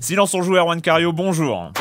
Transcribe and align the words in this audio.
Silence 0.00 0.34
on 0.34 0.42
joue 0.42 0.56
Erwan 0.56 0.80
Cario, 0.80 1.12
bonjour. 1.12 1.72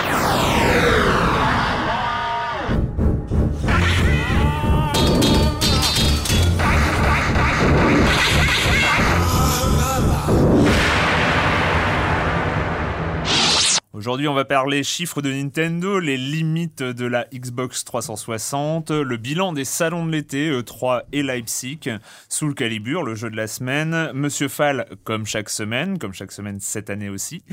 Aujourd'hui, 13.93 14.27
on 14.27 14.33
va 14.33 14.43
parler 14.43 14.81
chiffres 14.81 15.21
de 15.21 15.31
Nintendo, 15.31 15.99
les 15.99 16.17
limites 16.17 16.81
de 16.81 17.05
la 17.05 17.27
Xbox 17.31 17.85
360, 17.85 18.89
le 18.89 19.17
bilan 19.17 19.53
des 19.53 19.65
salons 19.65 20.03
de 20.03 20.11
l'été, 20.11 20.49
E3 20.49 21.03
et 21.11 21.21
Leipzig, 21.21 21.79
Soul 22.27 22.55
Calibur, 22.55 23.03
le 23.03 23.13
jeu 23.13 23.29
de 23.29 23.35
la 23.35 23.45
semaine, 23.45 24.09
Monsieur 24.13 24.47
Fall, 24.47 24.87
comme 25.03 25.27
chaque 25.27 25.47
semaine, 25.47 25.99
comme 25.99 26.11
chaque 26.11 26.31
semaine 26.31 26.57
cette 26.59 26.89
année 26.89 27.09
aussi. 27.09 27.43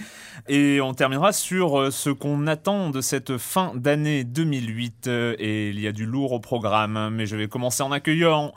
Et 0.48 0.80
on 0.80 0.94
terminera 0.94 1.32
sur 1.34 1.78
euh, 1.78 1.90
ce 1.90 2.08
qu'on 2.08 2.46
attend 2.46 2.88
de 2.88 3.02
cette 3.02 3.36
fin 3.36 3.74
d'année 3.74 4.24
2008. 4.24 5.08
euh, 5.08 5.36
Et 5.38 5.68
il 5.68 5.78
y 5.78 5.86
a 5.86 5.92
du 5.92 6.06
lourd 6.06 6.32
au 6.32 6.40
programme, 6.40 7.10
mais 7.12 7.26
je 7.26 7.36
vais 7.36 7.48
commencer 7.48 7.82
en 7.82 7.92
accueillant 7.92 8.54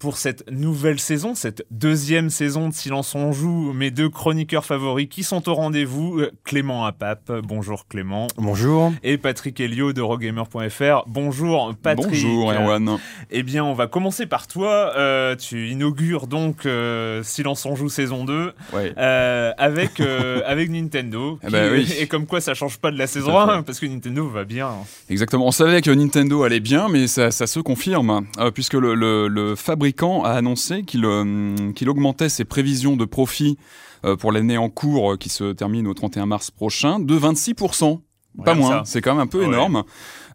pour 0.00 0.16
cette 0.16 0.50
nouvelle 0.50 0.98
saison, 0.98 1.34
cette 1.34 1.66
deuxième 1.70 2.30
saison 2.30 2.70
de 2.70 2.74
Silence 2.74 3.14
on 3.14 3.32
joue, 3.32 3.74
mes 3.74 3.90
deux 3.90 4.08
chroniqueurs 4.08 4.64
favoris 4.64 5.08
qui 5.10 5.22
sont 5.22 5.46
au 5.46 5.54
rendez-vous, 5.54 6.20
euh, 6.20 6.30
Clément 6.42 6.86
Apap, 6.86 7.30
bonjour 7.44 7.86
Clément, 7.86 8.26
Bonjour. 8.38 8.92
et 9.02 9.18
Patrick 9.18 9.60
Helio 9.60 9.92
de 9.92 10.00
rogamer.fr, 10.00 11.04
bonjour 11.06 11.74
Patrick. 11.82 12.08
Bonjour 12.08 12.50
Erwan. 12.50 12.96
Eh 13.30 13.42
bien, 13.42 13.62
on 13.62 13.74
va 13.74 13.86
commencer 13.88 14.24
par 14.24 14.46
toi, 14.46 14.92
Euh, 14.96 15.36
tu 15.36 15.68
inaugures 15.68 16.26
donc 16.26 16.64
euh, 16.64 17.22
Silence 17.22 17.66
on 17.66 17.76
joue 17.76 17.90
saison 17.90 18.24
2 18.24 18.52
Ouais. 18.72 18.94
euh, 18.96 19.52
avec, 19.58 20.00
euh, 20.00 20.40
avec 20.46 20.70
Nintendo, 20.70 21.38
Eh 21.42 21.46
qui- 21.46 21.52
ben 21.52 21.72
oui. 21.74 21.92
et 21.98 22.06
comme 22.06 22.24
quoi 22.24 22.40
ça 22.40 22.54
change 22.54 22.78
pas 22.78 22.90
de 22.90 22.96
la 22.96 23.06
saison 23.06 23.32
Tout 23.32 23.36
à 23.36 23.52
1, 23.56 23.62
parce 23.64 23.78
que 23.78 23.84
Nintendo 23.86 24.26
va 24.28 24.44
bien. 24.44 24.70
Exactement. 25.10 25.46
On 25.46 25.50
savait 25.52 25.82
que 25.82 25.90
Nintendo 25.90 26.42
allait 26.42 26.60
bien, 26.60 26.88
mais 26.88 27.06
ça, 27.06 27.30
ça 27.30 27.46
se 27.46 27.60
confirme, 27.60 28.26
euh, 28.38 28.50
puisque 28.50 28.72
le, 28.74 28.94
le- 28.94 29.28
le 29.28 29.56
fabricant 29.56 29.89
a 30.24 30.30
annoncé 30.32 30.82
qu'il 30.82 31.04
euh, 31.04 31.72
qu'il 31.72 31.88
augmentait 31.88 32.28
ses 32.28 32.44
prévisions 32.44 32.96
de 32.96 33.04
profit 33.04 33.56
euh, 34.04 34.16
pour 34.16 34.32
l'année 34.32 34.56
en 34.58 34.68
cours, 34.70 35.12
euh, 35.12 35.16
qui 35.16 35.28
se 35.28 35.52
termine 35.52 35.86
au 35.86 35.94
31 35.94 36.26
mars 36.26 36.50
prochain, 36.50 36.98
de 37.00 37.18
26%. 37.18 38.00
Pas 38.44 38.54
moins, 38.54 38.84
c'est 38.84 39.00
quand 39.00 39.12
même 39.14 39.22
un 39.22 39.26
peu 39.26 39.40
Ouais. 39.40 39.46
énorme. 39.46 39.82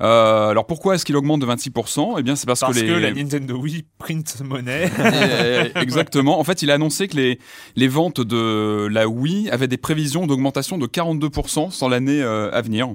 Euh, 0.01 0.49
alors 0.49 0.67
pourquoi 0.67 0.95
est-ce 0.95 1.05
qu'il 1.05 1.15
augmente 1.15 1.39
de 1.39 1.45
26% 1.45 2.15
Eh 2.19 2.23
bien 2.23 2.35
c'est 2.35 2.45
parce, 2.45 2.59
Parce 2.59 2.73
que, 2.73 2.81
que 2.81 2.85
les... 2.91 2.99
la 2.99 3.13
Nintendo 3.13 3.55
Wii 3.57 3.85
print 3.97 4.41
monnaie. 4.43 4.91
Eh, 4.99 5.79
Exactement. 5.79 6.37
En 6.37 6.43
fait, 6.43 6.61
il 6.61 6.71
a 6.71 6.73
annoncé 6.73 7.07
que 7.07 7.15
les, 7.15 7.39
les 7.77 7.87
ventes 7.87 8.19
de 8.19 8.87
la 8.91 9.07
Wii 9.07 9.49
avaient 9.49 9.69
des 9.69 9.77
prévisions 9.77 10.27
d'augmentation 10.27 10.77
de 10.77 10.87
42% 10.87 11.71
sur 11.71 11.87
l'année 11.87 12.21
euh, 12.21 12.51
à 12.51 12.61
venir. 12.61 12.89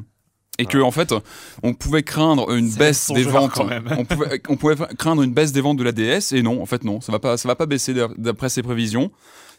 Et 0.59 0.67
que, 0.67 0.77
en 0.79 0.91
fait, 0.91 1.15
on 1.63 1.73
pouvait 1.73 2.03
craindre 2.03 2.53
une 2.53 2.71
baisse 2.71 3.11
des 3.15 3.23
ventes. 3.23 3.59
On 3.99 4.05
pouvait, 4.05 4.43
on 4.49 4.57
pouvait 4.57 4.77
craindre 4.99 5.23
une 5.23 5.33
baisse 5.33 5.53
des 5.53 5.61
ventes 5.63 5.79
de 5.79 5.85
la 5.85 5.93
DS. 5.93 6.33
Et 6.33 6.43
non, 6.43 6.61
en 6.61 6.67
fait, 6.67 6.85
non. 6.85 7.01
Ça 7.01 7.13
va 7.13 7.19
pas, 7.19 7.37
ça 7.39 7.49
va 7.49 7.57
pas 7.57 7.65
baisser 7.67 7.95
d'a- 7.95 8.09
d'après 8.19 8.51
ses 8.51 8.63
prévisions. 8.63 9.11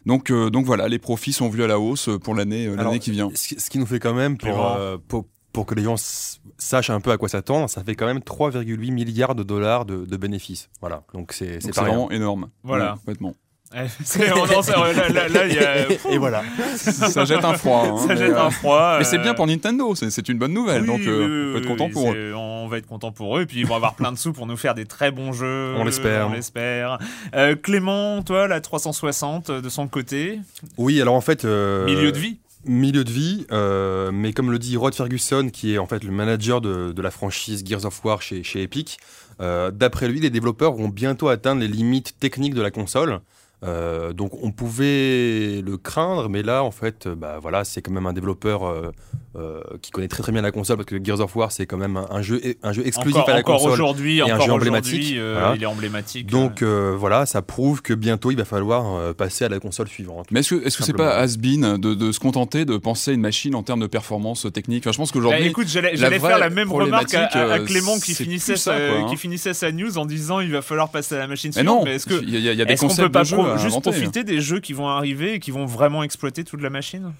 Donc, 0.05 0.29
euh, 0.31 0.49
donc 0.49 0.65
voilà, 0.65 0.87
les 0.87 0.99
profits 0.99 1.33
sont 1.33 1.49
vus 1.49 1.63
à 1.63 1.67
la 1.67 1.79
hausse 1.79 2.09
pour 2.23 2.35
l'année, 2.35 2.67
euh, 2.67 2.75
l'année 2.75 2.99
qui 2.99 3.11
vient. 3.11 3.29
Ce 3.33 3.69
qui, 3.69 3.79
nous 3.79 3.85
fait 3.85 3.99
quand 3.99 4.13
même, 4.13 4.37
pour, 4.37 4.65
euh, 4.75 4.97
pour, 5.07 5.25
pour 5.53 5.65
que 5.65 5.75
les 5.75 5.83
gens 5.83 5.95
sachent 6.57 6.89
un 6.89 7.01
peu 7.01 7.11
à 7.11 7.17
quoi 7.17 7.29
s'attendre, 7.29 7.69
ça 7.69 7.83
fait 7.83 7.95
quand 7.95 8.05
même 8.07 8.19
3,8 8.19 8.91
milliards 8.91 9.35
de 9.35 9.43
dollars 9.43 9.85
de, 9.85 10.05
de 10.05 10.17
bénéfices. 10.17 10.69
Voilà, 10.81 11.03
donc 11.13 11.33
c'est 11.33 11.59
rien. 11.63 11.71
vraiment 11.83 12.11
énorme. 12.11 12.49
Voilà. 12.63 12.95
Complètement. 12.99 13.35
Et 16.11 16.17
voilà. 16.17 16.43
ça 16.75 17.25
jette 17.25 17.43
un 17.43 17.53
froid. 17.53 17.85
hein, 17.87 17.97
ça 17.97 18.07
mais, 18.07 18.17
jette 18.17 18.31
euh, 18.33 18.41
un 18.45 18.49
froid. 18.49 18.97
Mais 18.99 19.03
c'est 19.03 19.17
euh, 19.19 19.23
bien 19.23 19.33
pour 19.33 19.47
Nintendo, 19.47 19.95
c'est 19.95 20.27
une 20.29 20.37
bonne 20.37 20.53
nouvelle. 20.53 20.81
oui, 20.81 20.87
donc, 20.87 21.01
euh, 21.01 21.25
oui, 21.25 21.49
on 21.49 21.53
peut 21.53 21.59
être 21.59 21.67
content 21.67 21.85
oui, 21.85 21.91
pour 21.93 22.11
eux. 22.13 22.33
On 22.35 22.67
va 22.67 22.77
être 22.77 22.87
content 22.87 23.11
pour 23.11 23.37
eux. 23.37 23.41
Et 23.43 23.45
puis 23.45 23.59
ils 23.59 23.65
vont 23.65 23.75
avoir 23.75 23.95
plein 23.95 24.11
de 24.11 24.17
sous 24.17 24.33
pour 24.33 24.45
nous 24.47 24.57
faire 24.57 24.75
des 24.75 24.85
très 24.85 25.11
bons 25.11 25.31
jeux. 25.33 25.73
On 25.77 25.83
l'espère. 25.83 26.27
On 26.27 26.33
l'espère. 26.33 26.97
Euh, 27.35 27.55
Clément, 27.55 28.21
toi, 28.23 28.47
la 28.47 28.61
360 28.61 29.49
euh, 29.49 29.61
de 29.61 29.69
son 29.69 29.87
côté, 29.87 30.39
Oui, 30.77 31.01
alors 31.01 31.15
en 31.15 31.21
fait. 31.21 31.45
euh, 31.45 31.85
milieu 31.85 32.11
de 32.11 32.17
vie. 32.19 32.39
Milieu 32.63 33.03
de 33.03 33.09
vie, 33.11 33.47
euh, 33.51 34.11
mais 34.13 34.33
comme 34.33 34.51
le 34.51 34.59
dit 34.59 34.77
Rod 34.77 34.93
Ferguson, 34.93 35.49
qui 35.51 35.73
est 35.73 35.77
en 35.79 35.87
fait 35.87 36.03
le 36.03 36.11
manager 36.11 36.61
de, 36.61 36.91
de 36.91 37.01
la 37.01 37.09
franchise 37.09 37.63
Gears 37.65 37.85
of 37.85 38.05
War 38.05 38.21
chez, 38.21 38.43
chez 38.43 38.61
Epic, 38.61 38.99
euh, 39.39 39.71
d'après 39.71 40.07
lui, 40.07 40.19
les 40.19 40.29
développeurs 40.29 40.73
vont 40.73 40.87
bientôt 40.87 41.29
atteindre 41.29 41.61
les 41.61 41.67
limites 41.67 42.13
techniques 42.19 42.53
de 42.53 42.61
la 42.61 42.69
console. 42.69 43.19
Euh, 43.63 44.11
donc 44.13 44.31
on 44.43 44.51
pouvait 44.51 45.61
le 45.63 45.77
craindre, 45.77 46.29
mais 46.29 46.41
là 46.41 46.63
en 46.63 46.71
fait, 46.71 47.05
euh, 47.05 47.15
bah 47.15 47.37
voilà, 47.41 47.63
c'est 47.63 47.81
quand 47.81 47.91
même 47.91 48.07
un 48.07 48.13
développeur 48.13 48.65
euh, 48.65 48.91
euh, 49.37 49.61
qui 49.83 49.91
connaît 49.91 50.07
très 50.07 50.23
très 50.23 50.31
bien 50.31 50.41
la 50.41 50.51
console 50.51 50.77
parce 50.77 50.87
que 50.87 51.01
Gears 51.03 51.19
of 51.21 51.35
War 51.35 51.51
c'est 51.51 51.65
quand 51.67 51.77
même 51.77 51.95
un, 51.95 52.07
un 52.09 52.21
jeu 52.23 52.41
un 52.63 52.73
jeu 52.73 52.85
exclusif 52.85 53.17
Encore, 53.17 53.29
à 53.29 53.33
la 53.33 53.39
encore 53.39 53.57
console. 53.57 53.71
aujourd'hui, 53.73 54.17
et 54.17 54.21
un 54.21 54.25
encore 54.25 54.37
jeu 54.37 54.43
aujourd'hui, 54.53 54.69
emblématique, 54.69 55.15
euh, 55.17 55.37
voilà. 55.39 55.55
il 55.55 55.61
est 55.63 55.67
emblématique. 55.67 56.27
Donc 56.27 56.63
euh, 56.63 56.95
voilà, 56.97 57.25
ça 57.27 57.41
prouve 57.43 57.81
que 57.83 57.93
bientôt 57.93 58.31
il 58.31 58.37
va 58.37 58.45
falloir 58.45 58.95
euh, 58.95 59.13
passer 59.13 59.45
à 59.45 59.49
la 59.49 59.59
console 59.59 59.87
suivante. 59.87 60.25
Mais 60.31 60.39
est-ce 60.39 60.55
que 60.55 60.65
est-ce 60.65 60.77
que 60.77 60.83
c'est 60.83 60.93
pas 60.93 61.15
has-been 61.19 61.77
de, 61.77 61.93
de 61.93 62.11
se 62.11 62.19
contenter 62.19 62.65
de 62.65 62.77
penser 62.77 63.11
à 63.11 63.13
une 63.13 63.21
machine 63.21 63.53
en 63.53 63.61
termes 63.63 63.79
de 63.81 63.87
performance 63.87 64.47
technique? 64.51 64.83
Enfin, 64.87 64.91
Je 64.91 64.97
pense 64.97 65.09
Bah, 65.11 65.19
qu'aujourd'hui, 65.19 65.45
écoute, 65.47 65.67
j'allais 65.67 65.91
la 65.91 65.95
j'allais 65.97 66.19
faire 66.19 66.39
la 66.39 66.49
même 66.49 66.71
remarque 66.71 67.13
à, 67.13 67.21
à- 67.21 67.23
à 67.25 67.27
problématique, 67.29 67.67
Clément 67.67 67.99
qui 67.99 68.15
finissait, 68.15 68.55
ça, 68.55 68.73
sa, 68.73 68.79
quoi, 68.79 68.97
hein. 69.01 69.05
qui 69.07 69.17
finissait 69.17 69.53
sa 69.53 69.71
news 69.71 69.97
en 69.99 70.05
disant 70.05 70.39
il 70.39 70.51
va 70.51 70.61
falloir 70.63 70.89
passer 70.89 71.13
à 71.15 71.19
la 71.19 71.27
machine 71.27 71.51
mais 71.55 71.61
suivante. 71.61 71.77
non, 71.79 71.85
mais 71.85 71.95
est-ce 71.95 72.07
que 72.07 72.21
il 72.23 72.35
y 72.35 72.39
y 72.41 72.61
a 72.61 72.65
des 72.65 72.75
concepts 72.75 73.07
peut 73.07 73.11
pas 73.11 73.23
de 73.23 73.29
pro- 73.29 73.50
à 73.53 73.57
juste 73.57 73.75
inventer. 73.77 73.91
profiter 73.91 74.23
des 74.23 74.41
jeux 74.41 74.59
qui 74.59 74.73
vont 74.73 74.87
arriver 74.87 75.33
et 75.35 75.39
qui 75.39 75.51
vont 75.51 75.65
vraiment 75.65 76.03
exploiter 76.03 76.43
toute 76.43 76.61
la 76.61 76.69
machine 76.69 77.13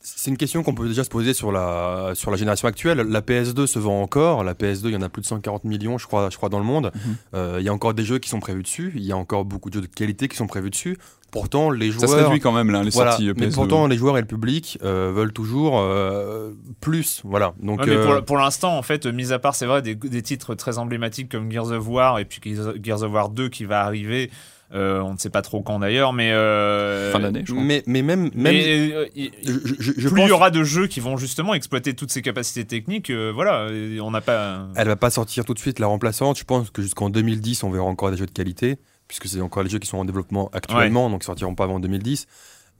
C'est 0.00 0.30
une 0.30 0.36
question 0.36 0.62
qu'on 0.62 0.74
peut 0.74 0.86
déjà 0.88 1.02
se 1.04 1.08
poser 1.10 1.32
sur 1.32 1.50
la, 1.50 2.12
sur 2.14 2.30
la 2.30 2.36
génération 2.36 2.68
actuelle. 2.68 2.98
La 2.98 3.20
PS2 3.22 3.66
se 3.66 3.78
vend 3.78 4.02
encore. 4.02 4.44
La 4.44 4.52
PS2, 4.54 4.86
il 4.86 4.90
y 4.92 4.96
en 4.96 5.02
a 5.02 5.08
plus 5.08 5.22
de 5.22 5.26
140 5.26 5.64
millions, 5.64 5.96
je 5.98 6.06
crois, 6.06 6.28
je 6.30 6.36
crois 6.36 6.50
dans 6.50 6.58
le 6.58 6.64
monde. 6.64 6.90
Mhm. 6.94 7.16
Euh, 7.34 7.56
il 7.60 7.64
y 7.64 7.68
a 7.68 7.72
encore 7.72 7.94
des 7.94 8.04
jeux 8.04 8.18
qui 8.18 8.28
sont 8.28 8.40
prévus 8.40 8.62
dessus. 8.62 8.92
Il 8.96 9.02
y 9.04 9.12
a 9.12 9.16
encore 9.16 9.44
beaucoup 9.46 9.70
de 9.70 9.74
jeux 9.76 9.80
de 9.80 9.86
qualité 9.86 10.28
qui 10.28 10.36
sont 10.36 10.46
prévus 10.46 10.70
dessus. 10.70 10.98
Pourtant, 11.30 11.70
les 11.70 11.90
Ça 11.90 12.00
se 12.00 12.06
joueurs. 12.06 12.26
réduit 12.28 12.38
quand 12.40 12.52
même, 12.52 12.70
là, 12.70 12.84
les 12.84 12.90
Voilà. 12.90 13.10
sorties 13.12 13.32
Mais 13.36 13.48
PS2. 13.48 13.54
pourtant, 13.54 13.86
les 13.88 13.96
joueurs 13.96 14.16
et 14.18 14.20
le 14.20 14.26
public 14.26 14.78
euh, 14.84 15.10
veulent 15.12 15.32
toujours 15.32 15.80
euh, 15.80 16.52
plus. 16.80 17.22
Voilà. 17.24 17.54
Donc, 17.60 17.80
Ouais, 17.80 17.86
mais 17.88 17.96
euh, 17.96 18.16
pour, 18.18 18.24
pour 18.24 18.36
l'instant, 18.36 18.78
en 18.78 18.82
fait, 18.82 19.06
mis 19.06 19.32
à 19.32 19.40
part, 19.40 19.56
c'est 19.56 19.66
vrai, 19.66 19.82
des, 19.82 19.96
des 19.96 20.22
titres 20.22 20.54
très 20.54 20.78
emblématiques 20.78 21.28
comme 21.32 21.50
Gears 21.50 21.72
of 21.72 21.88
War 21.88 22.20
et 22.20 22.24
puis 22.24 22.40
Gears 22.54 22.74
Gears 22.80 23.02
of 23.02 23.10
War 23.12 23.30
2 23.30 23.48
qui 23.48 23.64
va 23.64 23.80
arriver, 23.84 24.30
euh, 24.74 25.00
on 25.00 25.12
ne 25.12 25.18
sait 25.18 25.30
pas 25.30 25.42
trop 25.42 25.62
quand 25.62 25.78
d'ailleurs, 25.78 26.12
mais. 26.12 26.32
euh, 26.32 27.12
Fin 27.12 27.20
d'année, 27.20 27.42
je 27.44 27.52
crois. 27.52 27.62
mais, 27.64 27.82
mais 27.86 28.02
même, 28.02 28.22
même 28.22 28.30
Mais, 28.34 28.92
euh, 28.92 29.06
il- 29.14 29.30
je, 29.44 29.52
je- 29.78 29.92
je 29.96 30.08
plus 30.08 30.16
pense 30.16 30.26
il 30.26 30.28
y 30.28 30.32
aura 30.32 30.50
de 30.50 30.64
jeux 30.64 30.86
qui 30.88 31.00
vont 31.00 31.16
justement 31.16 31.54
exploiter 31.54 31.94
toutes 31.94 32.10
ces 32.10 32.22
capacités 32.22 32.64
techniques, 32.64 33.10
euh, 33.10 33.30
voilà, 33.34 33.68
on 34.02 34.10
n'a 34.10 34.20
pas. 34.20 34.66
elle 34.76 34.88
va 34.88 34.96
pas 34.96 35.10
sortir 35.10 35.44
tout 35.44 35.54
de 35.54 35.58
suite 35.58 35.78
la 35.78 35.86
remplaçante. 35.86 36.38
Je 36.38 36.44
pense 36.44 36.70
que 36.70 36.82
jusqu'en 36.82 37.10
2010, 37.10 37.62
on 37.62 37.70
verra 37.70 37.84
encore 37.84 38.10
des 38.10 38.16
jeux 38.16 38.26
de 38.26 38.30
qualité, 38.32 38.76
puisque 39.08 39.26
c'est 39.28 39.40
encore 39.40 39.62
les 39.62 39.70
jeux 39.70 39.78
qui 39.78 39.86
sont 39.88 39.98
en 39.98 40.04
développement 40.04 40.50
actuellement, 40.52 41.08
donc 41.10 41.22
ils 41.22 41.26
sortiront 41.26 41.54
pas 41.54 41.64
avant 41.64 41.78
2010. 41.80 42.26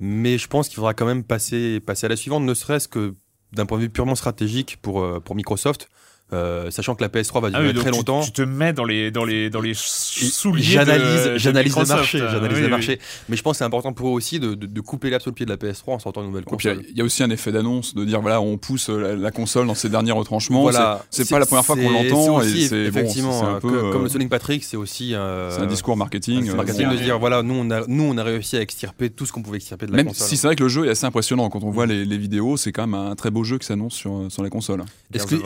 Mais 0.01 0.39
je 0.39 0.49
pense 0.49 0.69
qu'il 0.69 0.77
faudra 0.77 0.93
quand 0.95 1.07
même 1.07 1.23
passer, 1.23 1.79
passer 1.81 2.07
à 2.07 2.09
la 2.09 2.17
suivante, 2.17 2.43
ne 2.43 2.55
serait-ce 2.55 2.89
que 2.89 3.15
d'un 3.53 3.67
point 3.67 3.79
de 3.79 3.85
vue 3.85 3.91
purement 3.91 4.17
stratégique 4.17 4.79
pour, 4.83 5.23
pour 5.23 5.37
Microsoft, 5.37 5.89
euh, 6.33 6.71
sachant 6.71 6.95
que 6.95 7.03
la 7.03 7.09
PS3 7.09 7.41
va 7.43 7.49
Ah 7.53 7.59
durer 7.61 7.69
oui, 7.69 7.75
très 7.75 7.91
tu- 7.91 7.97
longtemps. 7.97 8.23
Tu, 8.23 8.33
te 8.33 8.43
mets 8.43 8.73
dans 8.73 8.85
les 8.85 9.11
dans 9.11 9.25
les 9.25 9.51
dans 9.51 9.61
les 9.61 9.75
souliers. 9.75 10.63
de- 10.63 10.63
J'analyse, 10.71 11.25
de 11.27 11.39
j'analyse 11.39 11.77
le 11.77 11.85
marché, 11.87 12.19
j'analyse 12.19 12.49
Oui, 12.55 12.61
le 12.61 12.65
oui. 12.65 12.71
marché. 12.71 12.99
Mais 13.29 13.37
je 13.37 13.43
pense 13.43 13.53
que 13.53 13.59
c'est 13.59 13.65
important 13.65 13.93
pour 13.93 14.09
eux 14.09 14.13
aussi 14.13 14.41
de, 14.41 14.55
de, 14.55 14.67
de 14.67 14.81
couper 14.81 15.17
sous 15.21 15.29
le 15.31 15.35
pied 15.35 15.47
de 15.47 15.51
la 15.51 15.57
PS3 15.57 15.93
en 15.95 15.99
sortant 15.99 16.23
une 16.23 16.29
nouvelle 16.29 16.45
il 16.47 16.51
y 16.51 16.51
console. 16.51 16.83
il 16.91 16.97
y 16.97 17.01
a 17.01 17.05
aussi 17.05 17.23
un 17.23 17.31
effet 17.31 17.53
d'annonce 17.53 17.95
de 17.95 18.05
dire 18.05 18.21
voilà, 18.21 18.41
on 18.41 18.57
pousse 18.57 18.89
euh, 18.91 18.99
la, 18.99 19.15
la 19.17 19.31
console 19.31 19.67
dans 19.67 19.75
ses 19.75 19.89
derniers 19.91 20.13
retranchements. 20.13 20.63
Voilà, 20.63 21.05
C'est- 21.11 21.25
c'est 21.25 21.31
pas 21.35 21.39
la 21.39 21.47
première 21.47 21.65
fois 21.65 21.77
qu'on 21.77 21.91
l'entend 21.91 22.27
bon, 22.27 22.41
effectivement 22.41 23.41
c'est 23.41 23.47
un 23.47 23.61
peu, 23.61 23.71
que- 23.71 23.77
euh, 23.77 23.93
comme 23.93 24.03
le 24.05 24.09
Sonic 24.09 24.29
Patrick, 24.31 24.65
c'est 24.65 24.77
aussi 24.77 25.15
euh, 25.15 25.51
c'est 25.51 25.61
un 25.61 25.67
discours 25.67 25.97
marketing. 25.97 26.45
c'est 26.47 26.51
euh, 26.51 26.55
marketing 26.57 26.87
bon. 26.87 26.93
de 26.93 26.99
dire 26.99 27.19
voilà, 27.19 27.43
nous 27.43 27.55
on 27.55 27.71
a 27.71 27.83
nous 27.87 28.05
on 28.05 28.17
a 28.19 28.23
réussi 28.23 28.57
à 28.57 28.61
extirper 28.61 29.11
tout 29.11 29.27
ce 29.27 29.33
qu'on 29.33 29.43
pouvait 29.43 29.59
extirper 29.59 29.87
de 29.87 29.91
la 29.93 29.99
Même 29.99 30.07
console. 30.07 30.27
si 30.29 30.37
c'est 30.37 30.47
vrai 30.47 30.57
que 30.57 30.63
le 30.63 30.69
jeu 30.69 30.87
est 30.87 30.91
assez 30.91 31.05
impressionnant 31.07 31.49
quand 31.51 31.63
on 31.63 31.71
voit 31.71 31.87
les, 31.87 32.05
les 32.05 32.19
vidéos, 32.19 32.57
c'est 32.57 32.73
quand 32.73 32.87
même 32.87 32.95
un 32.95 33.15
très 33.15 33.31
beau 33.31 33.45
jeu 33.45 33.59
qui 33.59 33.67
s'annonce 33.67 33.95
sur, 33.95 34.27
sur 34.31 34.43
la 34.43 34.51
console. 34.51 34.83
Exclu- 35.13 35.43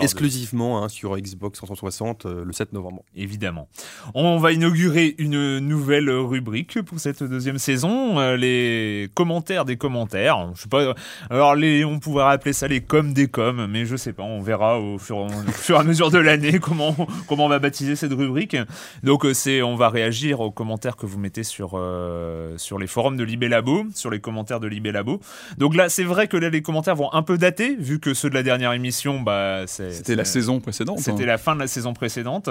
Hein, 0.77 0.89
sur 0.89 1.17
Xbox 1.17 1.59
360 1.59 2.27
euh, 2.27 2.45
le 2.45 2.53
7 2.53 2.73
novembre. 2.73 3.03
Évidemment. 3.17 3.69
On 4.15 4.39
va 4.39 4.53
inaugurer 4.53 5.15
une 5.19 5.59
nouvelle 5.59 6.11
rubrique 6.11 6.83
pour 6.83 7.01
cette 7.01 7.23
deuxième 7.23 7.59
saison, 7.59 8.19
euh, 8.19 8.37
les 8.37 9.09
commentaires 9.15 9.65
des 9.65 9.77
commentaires. 9.77 10.51
Je 10.55 10.63
sais 10.63 10.69
pas. 10.69 10.95
Alors 11.31 11.55
les, 11.55 11.85
on 11.85 11.99
pourrait 11.99 12.25
appeler 12.25 12.53
ça 12.53 12.69
les 12.69 12.81
coms 12.81 13.13
des 13.13 13.29
coms, 13.29 13.67
mais 13.67 13.87
je 13.87 13.97
sais 13.97 14.13
pas. 14.13 14.23
On 14.23 14.41
verra 14.41 14.79
au 14.79 14.99
fur, 14.99 15.19
au 15.19 15.29
fur 15.53 15.77
et 15.77 15.81
à 15.81 15.85
mesure 15.85 16.11
de 16.11 16.19
l'année 16.19 16.59
comment 16.61 16.95
comment 17.27 17.47
on 17.47 17.49
va 17.49 17.59
baptiser 17.59 17.97
cette 17.97 18.13
rubrique. 18.13 18.57
Donc 19.03 19.25
euh, 19.25 19.33
c'est, 19.35 19.63
on 19.63 19.77
va 19.77 19.89
réagir 19.89 20.41
aux 20.41 20.51
commentaires 20.51 20.97
que 20.97 21.07
vous 21.07 21.19
mettez 21.19 21.43
sur 21.45 21.73
euh, 21.75 22.57
sur 22.59 22.79
les 22.79 22.87
forums 22.87 23.17
de 23.17 23.25
Libé 23.25 23.49
Labo, 23.49 23.85
sur 23.95 24.11
les 24.11 24.21
commentaires 24.21 24.61
de 24.61 24.67
Libé 24.69 24.93
Labo. 24.93 25.21
Donc 25.59 25.75
là, 25.75 25.89
c'est 25.89 26.05
vrai 26.05 26.29
que 26.29 26.37
là 26.37 26.51
les 26.51 26.63
commentaires 26.63 26.97
vont 26.97 27.13
un 27.13 27.23
peu 27.23 27.39
dater, 27.39 27.77
vu 27.77 28.01
que 28.01 28.15
ceux 28.15 28.29
de 28.31 28.35
la 28.35 28.43
dernière 28.43 28.73
émission, 28.73 29.21
bah 29.21 29.63
c'est 29.67 29.93
C'était 29.93 30.15
la 30.17 30.25
c'est- 30.25 30.39
saison 30.59 30.95
précédente. 30.95 30.99
c'était 31.01 31.25
hein. 31.25 31.27
la 31.27 31.39
fin 31.39 31.55
de 31.55 31.61
la 31.61 31.67
saison 31.67 31.95
précédente. 31.95 32.49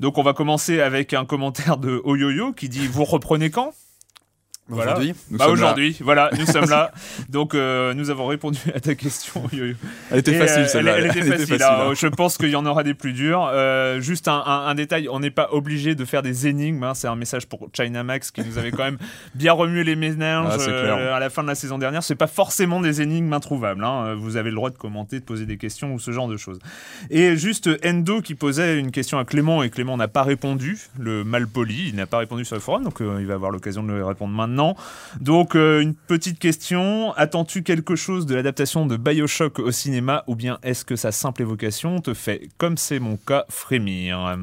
Donc 0.00 0.18
on 0.18 0.22
va 0.22 0.32
commencer 0.32 0.80
avec 0.80 1.14
un 1.14 1.24
commentaire 1.24 1.76
de 1.78 2.00
Oyoyo 2.04 2.52
qui 2.52 2.68
dit 2.68 2.86
Vous 2.86 3.04
reprenez 3.04 3.50
quand? 3.50 3.72
Voilà. 4.66 4.92
Aujourd'hui, 4.92 5.14
Bah 5.30 5.48
aujourd'hui, 5.48 5.96
voilà, 6.00 6.30
nous 6.38 6.46
sommes 6.46 6.70
là. 6.70 6.90
Donc 7.28 7.54
euh, 7.54 7.92
nous 7.92 8.08
avons 8.08 8.26
répondu 8.26 8.58
à 8.74 8.80
ta 8.80 8.94
question, 8.94 9.44
Oyoyo. 9.52 9.74
Elle 10.10 10.20
était 10.20 10.38
facile 10.38 10.62
euh, 10.62 10.66
celle-là. 10.66 10.94
Elle, 10.96 11.04
elle 11.04 11.18
était 11.18 11.38
facile. 11.46 11.62
hein. 11.62 11.92
je 11.94 12.06
pense 12.06 12.38
qu'il 12.38 12.48
y 12.48 12.56
en 12.56 12.64
aura 12.64 12.82
des 12.82 12.94
plus 12.94 13.12
durs. 13.12 13.46
Euh, 13.52 14.00
juste 14.00 14.26
un, 14.26 14.42
un- 14.46 14.66
un 14.66 14.74
détail, 14.74 15.06
on 15.10 15.20
n'est 15.20 15.30
pas 15.30 15.48
obligé 15.52 15.94
de 15.94 16.04
faire 16.06 16.22
des 16.22 16.46
énigmes. 16.46 16.82
hein. 16.82 16.94
C'est 16.94 17.08
un 17.08 17.14
message 17.14 17.46
pour 17.46 17.68
China 17.74 18.02
Max 18.04 18.30
qui 18.30 18.40
nous 18.42 18.56
avait 18.56 18.70
quand 18.70 18.84
même 18.84 18.96
bien 19.34 19.52
remué 19.52 19.84
les 19.84 19.96
méninges 19.96 20.48
Ah, 20.50 20.56
euh, 20.66 21.14
à 21.14 21.20
la 21.20 21.28
fin 21.28 21.42
de 21.42 21.48
la 21.48 21.54
saison 21.54 21.76
dernière. 21.76 22.02
C'est 22.02 22.14
pas 22.14 22.26
forcément 22.26 22.80
des 22.80 23.02
énigmes 23.02 23.34
introuvables. 23.34 23.84
hein. 23.84 24.14
Vous 24.14 24.36
avez 24.38 24.48
le 24.48 24.56
droit 24.56 24.70
de 24.70 24.78
commenter, 24.78 25.20
de 25.20 25.24
poser 25.26 25.44
des 25.44 25.58
questions 25.58 25.92
ou 25.92 25.98
ce 25.98 26.10
genre 26.10 26.26
de 26.28 26.38
choses. 26.38 26.58
Et 27.10 27.36
juste 27.36 27.68
Endo 27.84 28.22
qui 28.22 28.34
posait 28.34 28.78
une 28.80 28.92
question 28.92 29.18
à 29.18 29.26
Clément 29.26 29.62
et 29.62 29.68
Clément 29.68 29.98
n'a 29.98 30.08
pas 30.08 30.22
répondu. 30.22 30.78
Le 30.98 31.22
mal 31.22 31.46
poli, 31.48 31.88
il 31.90 31.96
n'a 31.96 32.06
pas 32.06 32.16
répondu 32.16 32.46
sur 32.46 32.56
le 32.56 32.62
forum, 32.62 32.82
donc 32.82 33.02
euh, 33.02 33.18
il 33.20 33.26
va 33.26 33.34
avoir 33.34 33.50
l'occasion 33.50 33.82
de 33.82 33.92
lui 33.92 34.02
répondre 34.02 34.32
maintenant. 34.32 34.53
Donc, 35.20 35.54
euh, 35.56 35.80
une 35.80 35.94
petite 35.94 36.38
question. 36.38 37.12
Attends-tu 37.14 37.62
quelque 37.62 37.96
chose 37.96 38.26
de 38.26 38.34
l'adaptation 38.34 38.86
de 38.86 38.96
Bioshock 38.96 39.58
au 39.58 39.70
cinéma 39.70 40.24
ou 40.26 40.34
bien 40.36 40.58
est-ce 40.62 40.84
que 40.84 40.96
sa 40.96 41.12
simple 41.12 41.42
évocation 41.42 42.00
te 42.00 42.14
fait, 42.14 42.48
comme 42.58 42.76
c'est 42.76 42.98
mon 43.00 43.16
cas, 43.16 43.44
frémir? 43.48 44.36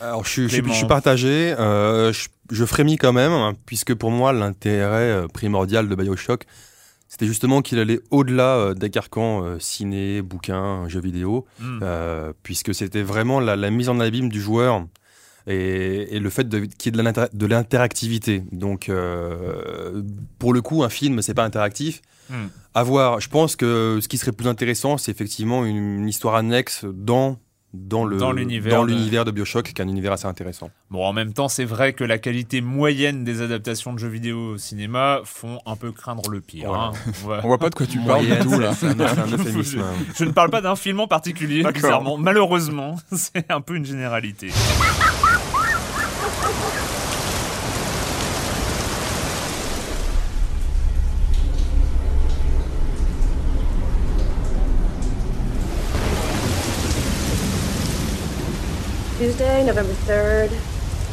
Alors 0.00 0.24
je, 0.24 0.30
suis- 0.30 0.42
je, 0.42 0.48
suis- 0.48 0.56
Clément. 0.58 0.72
je 0.74 0.78
suis 0.78 0.86
partagé, 0.86 1.54
euh, 1.58 2.12
je, 2.12 2.28
je 2.50 2.64
frémis 2.66 2.96
quand 2.98 3.12
même, 3.14 3.32
hein, 3.32 3.54
puisque 3.64 3.94
pour 3.94 4.10
moi 4.10 4.32
l'intérêt 4.32 5.10
euh, 5.10 5.26
primordial 5.28 5.88
de 5.88 5.94
Bioshock, 5.94 6.44
c'était 7.08 7.26
justement 7.26 7.62
qu'il 7.62 7.78
allait 7.78 8.00
au-delà 8.10 8.56
euh, 8.56 8.74
des 8.74 8.90
carcans 8.90 9.42
euh, 9.42 9.56
ciné, 9.58 10.20
bouquins, 10.20 10.86
jeux 10.88 11.00
vidéo, 11.00 11.46
Hmm. 11.60 11.80
puisque 12.42 12.74
c'était 12.74 13.02
vraiment 13.02 13.40
la, 13.40 13.56
la 13.56 13.70
mise 13.70 13.88
en 13.88 13.98
abîme 14.00 14.28
du 14.28 14.40
joueur 14.40 14.84
et, 15.46 16.16
et 16.16 16.18
le 16.20 16.30
fait 16.30 16.48
de- 16.48 16.60
qu'il 16.66 16.86
y 16.86 16.88
ait 16.88 16.98
de 16.98 17.02
l'inter- 17.02 17.26
de 17.32 17.46
l'interactivité. 17.46 18.42
Donc 18.52 18.88
euh, 18.88 20.02
pour 20.38 20.52
le 20.52 20.62
coup, 20.62 20.82
un 20.82 20.88
film, 20.88 21.22
c'est 21.22 21.34
pas 21.34 21.44
interactif. 21.44 22.02
Hmm. 22.30 22.46
À 22.74 22.82
voir. 22.82 23.20
Je 23.20 23.28
pense 23.28 23.54
que 23.56 23.98
ce 24.02 24.08
qui 24.08 24.18
serait 24.18 24.32
plus 24.32 24.48
intéressant, 24.48 24.98
c'est 24.98 25.12
effectivement 25.12 25.64
une, 25.64 25.76
une 26.00 26.08
histoire 26.08 26.34
annexe 26.34 26.84
dans 26.92 27.38
dans 27.74 28.06
le 28.06 28.16
Dans 28.16 28.32
l'univers 28.32 28.78
dans 28.78 28.86
de- 28.86 29.30
Bioshock, 29.32 29.64
qui 29.66 29.82
est 29.82 29.84
un 29.84 29.88
univers 29.88 30.12
assez 30.12 30.24
intéressant. 30.26 30.70
Bon, 30.90 31.04
en 31.04 31.12
même 31.12 31.34
temps, 31.34 31.48
c'est 31.48 31.66
vrai 31.66 31.92
que 31.92 32.04
la 32.04 32.16
qualité 32.16 32.62
moyenne 32.62 33.22
des 33.22 33.42
adaptations 33.42 33.92
de 33.92 33.98
jeux 33.98 34.08
vidéo 34.08 34.52
au 34.54 34.56
cinéma 34.56 35.20
font 35.24 35.58
un 35.66 35.76
peu 35.76 35.92
craindre 35.92 36.30
le 36.30 36.40
pire. 36.40 36.68
Voilà. 36.70 36.84
hein. 36.84 36.92
On 37.22 37.28
va- 37.28 37.40
On 37.44 37.48
voit 37.48 37.58
pas 37.58 37.68
de 37.68 37.74
quoi 37.74 37.84
tu 37.84 37.98
parles 37.98 38.22
du 38.22 38.28
Moyenne, 38.28 38.44
tout 38.48 38.58
là. 38.58 38.72
C'est 38.74 38.86
un, 38.86 39.26
euphémisme. 39.32 39.82
Je 40.16 40.24
ne 40.24 40.30
parle 40.30 40.48
pas 40.50 40.62
d'un 40.62 40.76
film 40.76 41.00
en 41.00 41.06
particulier, 41.08 41.62
bizarrement. 41.70 42.16
Malheureusement, 42.16 42.96
c'est 43.12 43.50
un 43.52 43.60
peu 43.60 43.74
une 43.76 43.84
généralité. 43.84 44.48
November 59.38 59.92
3rd, 60.08 60.50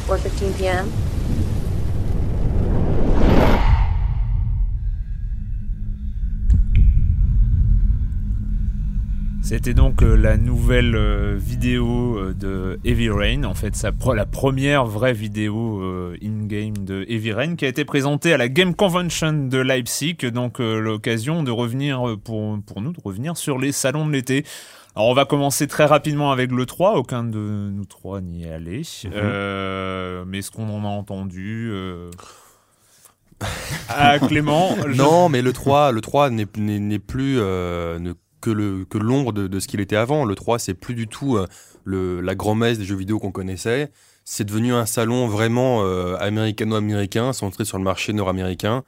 4:15 0.08 0.52
p.m. 0.56 0.86
C'était 9.42 9.74
donc 9.74 10.02
euh, 10.02 10.16
la 10.16 10.38
nouvelle 10.38 10.96
euh, 10.96 11.36
vidéo 11.36 12.16
euh, 12.16 12.32
de 12.32 12.80
Heavy 12.86 13.10
Rain, 13.10 13.44
en 13.44 13.52
fait, 13.52 13.74
la 14.14 14.24
première 14.24 14.86
vraie 14.86 15.12
vidéo 15.12 15.82
in-game 16.22 16.78
de 16.78 17.04
Heavy 17.06 17.32
Rain 17.32 17.56
qui 17.56 17.66
a 17.66 17.68
été 17.68 17.84
présentée 17.84 18.32
à 18.32 18.38
la 18.38 18.48
Game 18.48 18.74
Convention 18.74 19.48
de 19.48 19.58
Leipzig, 19.58 20.16
donc 20.32 20.60
l'occasion 20.60 21.42
de 21.42 21.50
revenir 21.50 22.16
pour, 22.24 22.58
pour 22.64 22.80
nous, 22.80 22.92
de 22.92 23.00
revenir 23.04 23.36
sur 23.36 23.58
les 23.58 23.72
salons 23.72 24.06
de 24.06 24.12
l'été. 24.12 24.46
Alors 24.96 25.08
on 25.08 25.14
va 25.14 25.24
commencer 25.24 25.66
très 25.66 25.84
rapidement 25.86 26.30
avec 26.30 26.52
le 26.52 26.66
3, 26.66 26.94
aucun 26.96 27.24
de 27.24 27.38
nous 27.72 27.84
trois 27.84 28.20
n'y 28.20 28.44
est 28.44 28.50
allé. 28.52 28.82
Euh, 29.12 30.24
mais 30.26 30.40
ce 30.42 30.50
qu'on 30.50 30.68
en 30.68 30.84
a 30.84 30.88
entendu... 30.88 31.68
euh, 31.72 32.10
Ah 33.88 34.18
Clément, 34.20 34.76
je- 34.86 34.94
Non, 34.96 35.28
mais 35.28 35.42
le 35.42 35.52
3, 35.52 35.90
le 35.92 36.00
3 36.00 36.30
n'est, 36.30 36.46
plus 36.46 37.38
euh, 37.40 37.98
ne- 37.98 38.12
que, 38.40 38.50
l'ombre 38.98 39.32
de, 39.32 39.46
de 39.48 39.60
ce 39.60 39.66
qu'il 39.66 39.80
était 39.80 39.96
avant. 39.96 40.24
Le 40.24 40.34
3, 40.34 40.58
c'est 40.58 40.74
plus 40.74 40.94
du 40.94 41.08
tout 41.08 41.36
euh, 41.36 41.46
le, 41.84 42.20
la 42.20 42.34
grand-messe 42.34 42.78
des 42.78 42.84
jeux 42.84 42.96
vidéo 42.96 43.18
qu'on 43.18 43.32
connaissait. 43.32 43.90
C'est 44.24 44.44
devenu 44.44 44.72
un 44.72 44.86
salon 44.86 45.26
vraiment 45.26 45.82
euh, 45.82 46.16
américano-américain, 46.20 47.32
centré 47.32 47.64
sur 47.64 47.78
le 47.78 47.84
marché 47.84 48.12
nord-américain, 48.12 48.84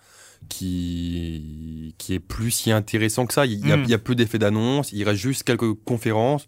qui, 0.48 1.94
qui 1.98 2.14
est 2.14 2.18
plus 2.20 2.50
si 2.50 2.70
intéressant 2.70 3.26
que 3.26 3.34
ça. 3.34 3.46
Il 3.46 3.66
y 3.66 3.72
a, 3.72 3.76
Mm. 3.76 3.84
il 3.84 3.90
y 3.90 3.94
a 3.94 3.98
peu 3.98 4.14
d'effets 4.14 4.38
d'annonce, 4.38 4.92
il 4.92 5.04
reste 5.04 5.20
juste 5.20 5.42
quelques 5.42 5.72
conférences. 5.84 6.46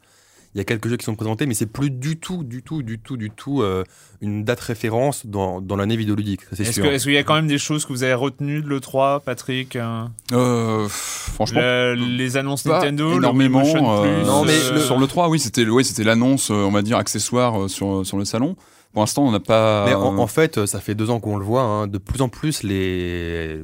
Il 0.55 0.59
y 0.59 0.61
a 0.62 0.64
quelques 0.64 0.88
jeux 0.88 0.97
qui 0.97 1.05
sont 1.05 1.14
présentés, 1.14 1.45
mais 1.47 1.55
c'est 1.55 1.67
plus 1.67 1.90
du 1.90 2.17
tout, 2.19 2.43
du 2.43 2.62
tout, 2.62 2.83
du 2.83 2.99
tout, 2.99 3.17
du 3.17 3.31
tout 3.31 3.62
euh, 3.62 3.85
une 4.23 4.45
date 4.45 4.61
référence 4.61 5.26
dans, 5.26 5.61
dans 5.61 5.76
l'année 5.76 5.97
vidéoludique. 5.97 6.40
Est-ce 6.59 7.05
qu'il 7.05 7.12
y 7.12 7.19
a 7.19 7.23
quand 7.23 7.35
même 7.35 7.47
des 7.47 7.59
choses 7.59 7.85
que 7.85 7.93
vous 7.93 8.02
avez 8.02 8.14
retenues 8.14 8.62
de 8.62 8.69
l'E3, 8.69 9.21
Patrick 9.23 9.76
euh, 9.76 10.05
Euh, 10.33 10.88
franchement, 10.88 11.61
Le- 11.61 11.95
Les 11.95 12.37
annonces 12.38 12.62
pas 12.62 12.78
Nintendo, 12.81 13.12
énormément. 13.19 13.62
le 13.62 13.69
euh, 13.69 14.17
Plus, 14.21 14.26
Non, 14.26 14.45
mais 14.45 14.52
euh, 14.55 14.73
le- 14.75 14.81
sur 14.81 14.99
le 14.99 15.07
3, 15.07 15.28
oui, 15.28 15.38
c'était 15.38 15.67
ouais, 15.69 15.85
c'était 15.85 16.05
l'annonce, 16.05 16.50
on 16.50 16.71
va 16.71 16.83
dire 16.83 16.97
accessoire 16.97 17.69
sur 17.69 18.05
sur 18.07 18.17
le 18.17 18.25
salon. 18.25 18.57
Pour 18.95 19.02
l'instant, 19.02 19.25
on 19.26 19.31
n'a 19.31 19.38
pas. 19.40 19.85
Mais 19.87 19.95
en, 19.95 20.17
en 20.19 20.26
fait, 20.26 20.64
ça 20.64 20.81
fait 20.81 20.95
deux 20.95 21.11
ans 21.11 21.21
qu'on 21.21 21.37
le 21.37 21.45
voit. 21.45 21.61
hein, 21.62 21.87
de 21.87 21.99
plus 21.99 22.23
en 22.23 22.31
plus, 22.31 22.62
les, 22.62 23.62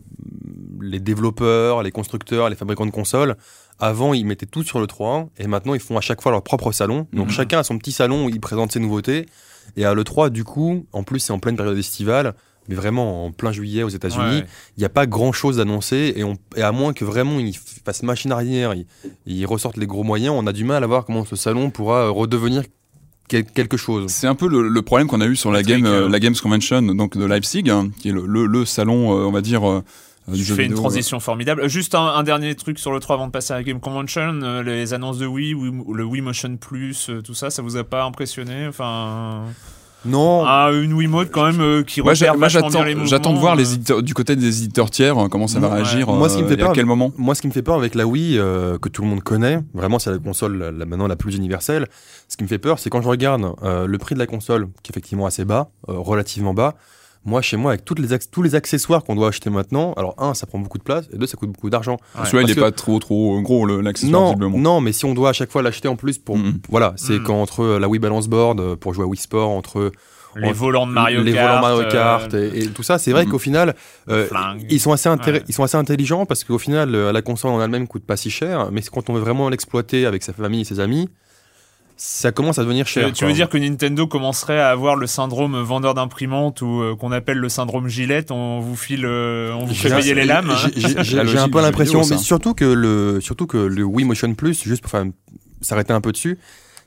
les 0.85 1.01
développeurs, 1.01 1.83
les 1.83 1.91
constructeurs, 1.91 2.49
les 2.49 2.57
fabricants 2.57 2.87
de 2.87 2.91
consoles, 2.91 3.37
avant, 3.81 4.15
ils 4.15 4.25
mettaient 4.25 4.47
tout 4.47 4.63
sur 4.63 4.79
le 4.81 4.87
3 4.87 5.29
et 5.39 5.47
maintenant, 5.47 5.75
ils 5.75 5.81
font 5.81 5.97
à 5.97 6.01
chaque 6.01 6.21
fois 6.23 6.31
leur 6.33 6.43
propre 6.43 6.71
salon. 6.73 7.07
Donc, 7.13 7.27
Mhm. 7.27 7.33
chacun 7.33 7.59
a 7.61 7.65
son 7.65 7.79
petit 7.79 7.93
salon 7.93 8.27
où 8.27 8.29
il 8.29 8.41
présente 8.41 8.73
ses 8.73 8.81
nouveautés. 8.81 9.27
Et 9.77 9.85
à 9.85 9.95
l'E3, 9.95 10.31
du 10.31 10.45
coup, 10.45 10.87
en 10.93 11.03
plus, 11.03 11.19
c'est 11.21 11.33
en 11.33 11.39
pleine 11.39 11.57
période 11.57 11.77
estivale, 11.79 12.35
mais 12.69 12.75
vraiment 12.75 13.25
en 13.27 13.33
plein 13.33 13.51
juillet 13.53 13.83
aux 13.83 13.89
États-Unis, 13.89 14.39
Ouais. 14.41 14.47
il 14.77 14.81
n'y 14.81 14.85
a 14.85 14.89
pas 14.91 15.07
grand 15.07 15.33
chose 15.33 15.57
d'annoncé. 15.57 16.13
Et, 16.17 16.23
on- 16.25 16.37
et 16.57 16.63
à 16.63 16.71
moins 16.73 16.93
que 16.93 17.05
vraiment 17.05 17.39
ils 17.41 17.57
fassent 17.85 18.03
machine 18.05 18.31
arrière, 18.33 18.75
ils, 18.75 18.87
ils 19.27 19.45
ressortent 19.47 19.77
les 19.77 19.87
gros 19.87 20.03
moyens, 20.05 20.35
on 20.39 20.47
a 20.47 20.53
du 20.53 20.65
mal 20.65 20.85
à 20.85 20.87
voir 20.87 21.05
comment 21.05 21.25
ce 21.25 21.35
salon 21.37 21.71
pourra 21.71 22.05
euh, 22.07 22.11
redevenir 22.11 22.63
quel- 23.29 23.45
quelque 23.45 23.77
chose. 23.77 24.11
C'est 24.13 24.27
un 24.27 24.35
peu 24.35 24.49
le, 24.49 24.69
le 24.69 24.83
problème 24.83 25.09
qu'on 25.09 25.21
a 25.21 25.27
eu 25.27 25.35
sur 25.37 25.51
la, 25.51 25.63
game, 25.63 25.85
euh, 25.87 26.05
euh, 26.05 26.09
la 26.09 26.21
Games 26.21 26.35
Convention 26.41 26.83
donc 26.83 27.17
de 27.17 27.25
Leipzig, 27.25 27.65
hein, 27.71 27.91
qui 27.99 28.11
est 28.11 28.13
le, 28.13 28.25
le- 28.27 28.47
le 28.47 28.65
salon, 28.65 29.13
euh, 29.19 29.25
on 29.25 29.33
va 29.33 29.41
dire, 29.41 29.69
euh, 29.69 29.83
du 30.29 30.39
Tu 30.39 30.45
jeu 30.45 30.55
fais 30.55 30.65
une 30.67 30.75
transition 30.75 31.21
formidable. 31.21 31.69
Juste 31.69 31.95
un, 31.95 32.07
un 32.07 32.23
dernier 32.23 32.55
truc 32.55 32.79
sur 32.79 32.93
le 32.93 33.01
3 33.01 33.17
avant 33.17 33.27
de 33.27 33.33
passer 33.33 33.53
à 33.53 33.57
la 33.57 33.63
Game 33.63 33.81
Convention. 33.81 34.41
euh, 34.43 34.63
les 34.63 34.95
annonces 34.95 35.19
de 35.19 35.27
Wii, 35.27 35.55
Wii- 35.55 35.95
le 35.95 36.05
Wii 36.05 36.23
Motion 36.23 36.57
Plus, 36.57 37.11
euh, 37.11 37.21
tout 37.23 37.35
ça, 37.35 37.51
ça 37.51 37.61
vous 37.63 37.77
a 37.77 37.85
pas 37.85 38.05
impressionné? 38.05 38.67
Enfin, 38.69 39.43
Non, 40.07 40.45
ah, 40.47 40.71
une 40.73 40.93
Wiimote 40.93 41.31
quand 41.31 41.45
même 41.47 41.61
euh, 41.63 41.83
qui 41.83 42.03
Moi, 42.03 42.13
repère 42.13 42.33
j'a- 42.33 42.39
moi, 42.39 42.49
vachement 42.49 42.69
bien 42.69 42.85
j'attends, 42.87 43.07
j'attends 43.07 43.33
de 43.33 43.39
voir 43.39 43.55
euh. 43.55 43.57
les 43.57 43.73
éditeurs, 43.75 44.03
du 44.03 44.13
côté 44.13 44.37
des 44.37 44.63
éditeurs 44.65 44.91
tiers 44.91 45.15
comment 45.31 45.47
ça 45.47 45.61
va 45.61 45.69
Ouais. 45.69 45.75
réagir. 45.77 46.09
Moi, 46.11 46.29
ce 46.29 46.37
qui 46.37 46.43
me 46.43 46.47
euh, 46.47 46.51
fait 46.51 46.57
et 46.59 46.63
à 46.63 46.67
peur- 46.67 46.75
quel 46.75 46.85
moment 46.87 47.11
Moi, 47.17 47.35
ce 47.35 47.41
qui 47.41 47.47
me 47.49 47.53
fait 47.53 47.63
peur 47.63 47.77
avec 47.77 47.95
la 47.95 48.07
Wii, 48.07 48.39
euh, 48.39 48.77
que 48.79 48.91
tout 48.91 49.01
le 49.03 49.09
monde 49.09 49.23
connaît, 49.23 49.61
vraiment, 49.73 49.99
c'est 49.99 50.11
la 50.11 50.19
console 50.19 50.59
la- 50.59 50.85
maintenant 50.85 51.07
la 51.07 51.17
plus 51.17 51.37
universelle. 51.37 51.87
Ce 52.29 52.37
qui 52.37 52.45
me 52.45 52.49
fait 52.49 52.59
peur, 52.59 52.79
c'est 52.79 52.91
quand 52.91 53.01
je 53.01 53.09
regarde 53.09 53.47
euh, 53.63 53.87
le 53.87 53.97
prix 53.99 54.15
de 54.15 54.19
la 54.21 54.27
console, 54.27 54.69
qui 54.83 54.91
est 54.91 54.93
effectivement 54.93 55.25
assez 55.27 55.45
bas, 55.47 55.71
euh, 55.89 55.95
relativement 55.97 56.53
bas. 56.53 56.75
Moi, 57.27 57.41
chez 57.43 57.57
moi, 57.57 57.73
avec 57.73 57.85
toutes 57.85 57.99
les 58.01 58.19
tous 58.31 58.43
les 58.43 58.55
accessoires 58.55 59.03
qu'on 59.03 59.15
doit 59.17 59.29
acheter 59.29 59.49
maintenant, 59.51 59.95
alors 59.95 60.15
un, 60.19 60.35
ça 60.35 60.47
prend 60.47 60.59
beaucoup 60.59 60.79
de 60.79 60.83
place, 60.83 61.07
et 61.13 61.17
deux, 61.17 61.27
ça 61.27 61.37
coûte 61.37 61.51
beaucoup 61.51 61.71
d'argent. 61.71 61.97
Ouais. 62.19 62.27
Celui-là, 62.27 62.43
il 62.43 62.43
parce 62.43 62.53
est 62.53 62.55
que- 62.57 62.61
pas 62.61 62.71
trop 62.73 62.99
trop 62.99 63.41
gros 63.41 63.65
le- 63.65 63.81
l'accessoire 63.81 64.21
Non, 64.21 64.27
visiblement. 64.29 64.59
non, 64.59 64.81
mais 64.81 64.93
si 64.93 65.05
on 65.07 65.15
doit 65.15 65.31
à 65.31 65.33
chaque 65.33 65.51
fois 65.51 65.63
l'acheter 65.63 65.89
en 65.89 65.97
plus 65.97 66.19
pour, 66.19 66.37
Mhm. 66.37 66.61
voilà, 66.69 66.93
c'est 66.97 67.15
Mhm. 67.19 67.25
quand 67.25 67.41
entre 67.41 67.61
euh, 67.63 67.79
la 67.79 67.89
Wii 67.89 67.99
Balance 67.99 68.29
Board 68.29 68.61
euh, 68.61 68.77
pour 68.77 68.93
jouer 68.93 69.05
à 69.05 69.07
Wii 69.07 69.19
Sport, 69.21 69.49
entre 69.51 69.91
les 70.37 70.53
volants 70.53 70.87
de 70.87 70.93
Mario 70.93 71.23
les 71.23 71.33
Kart. 71.33 71.49
volants 71.49 71.61
Mario 71.63 71.81
euh, 71.89 71.91
Kart 71.93 72.35
et, 72.35 72.65
et 72.65 72.67
tout 72.69 72.83
ça, 72.83 72.99
c'est 72.99 73.13
vrai 73.13 73.25
Mhm. 73.25 73.31
qu'au 73.31 73.39
final, 73.39 73.75
euh, 74.11 74.27
ils 74.69 74.81
sont 74.81 74.93
assez 74.93 75.09
Ouais. 75.09 75.43
ils 75.49 75.55
sont 75.55 75.63
assez 75.63 75.77
intelligents 75.77 76.27
parce 76.27 76.43
qu'au 76.45 76.59
final, 76.59 76.95
euh, 76.95 77.13
la 77.13 77.23
console 77.23 77.53
en 77.53 77.63
elle-même 77.63 77.87
coûte 77.87 78.05
pas 78.05 78.17
si 78.17 78.31
cher, 78.31 78.69
mais 78.73 78.83
quand 78.83 79.09
on 79.09 79.15
veut 79.15 79.21
vraiment 79.21 79.49
l'exploiter 79.49 80.05
avec 80.07 80.23
sa 80.25 80.33
famille 80.33 80.63
et 80.63 80.65
ses 80.65 80.81
amis, 80.81 81.09
ça 81.97 82.33
commence 82.33 82.59
à 82.59 82.63
devenir 82.65 82.87
cher. 82.87 83.07
Euh, 83.07 83.11
tu 83.13 83.21
quoi. 83.21 83.29
veux 83.29 83.35
dire 83.35 83.49
que 83.49 83.57
Nintendo 83.59 84.07
commencerait 84.07 84.59
à 84.59 84.71
avoir 84.71 84.97
le 84.97 85.07
syndrome 85.07 85.57
vendeur 85.63 85.95
d'imprimantes 85.95 86.61
ou 86.63 86.81
euh, 86.83 86.97
qu'on 86.97 87.13
appelle 87.13 87.39
le 87.39 87.49
syndrome 87.49 87.87
Gillette 87.89 88.31
On 88.31 88.61
vous 88.61 88.77
file, 88.77 89.05
euh, 89.07 89.53
on 89.55 89.65
vous 89.65 89.75
fait 89.75 89.95
payer 89.95 90.15
les 90.15 90.25
lames. 90.25 90.51
hein 90.51 90.57
J'ai- 90.77 91.19
un 91.39 91.49
peu 91.49 91.61
l'impression, 91.63 92.03
mais 92.09 92.19
surtout 92.19 92.55
que 92.55 92.65
le 92.65 93.21
surtout 93.21 93.47
que 93.47 93.59
le 93.59 93.85
Wii 93.85 94.05
Motion 94.07 94.35
Plus, 94.35 94.63
juste 94.65 94.83
pour 94.83 94.91
faire- 94.91 95.05
s'arrêter 95.61 95.93
un 95.93 96.01
peu 96.01 96.13
dessus, 96.13 96.39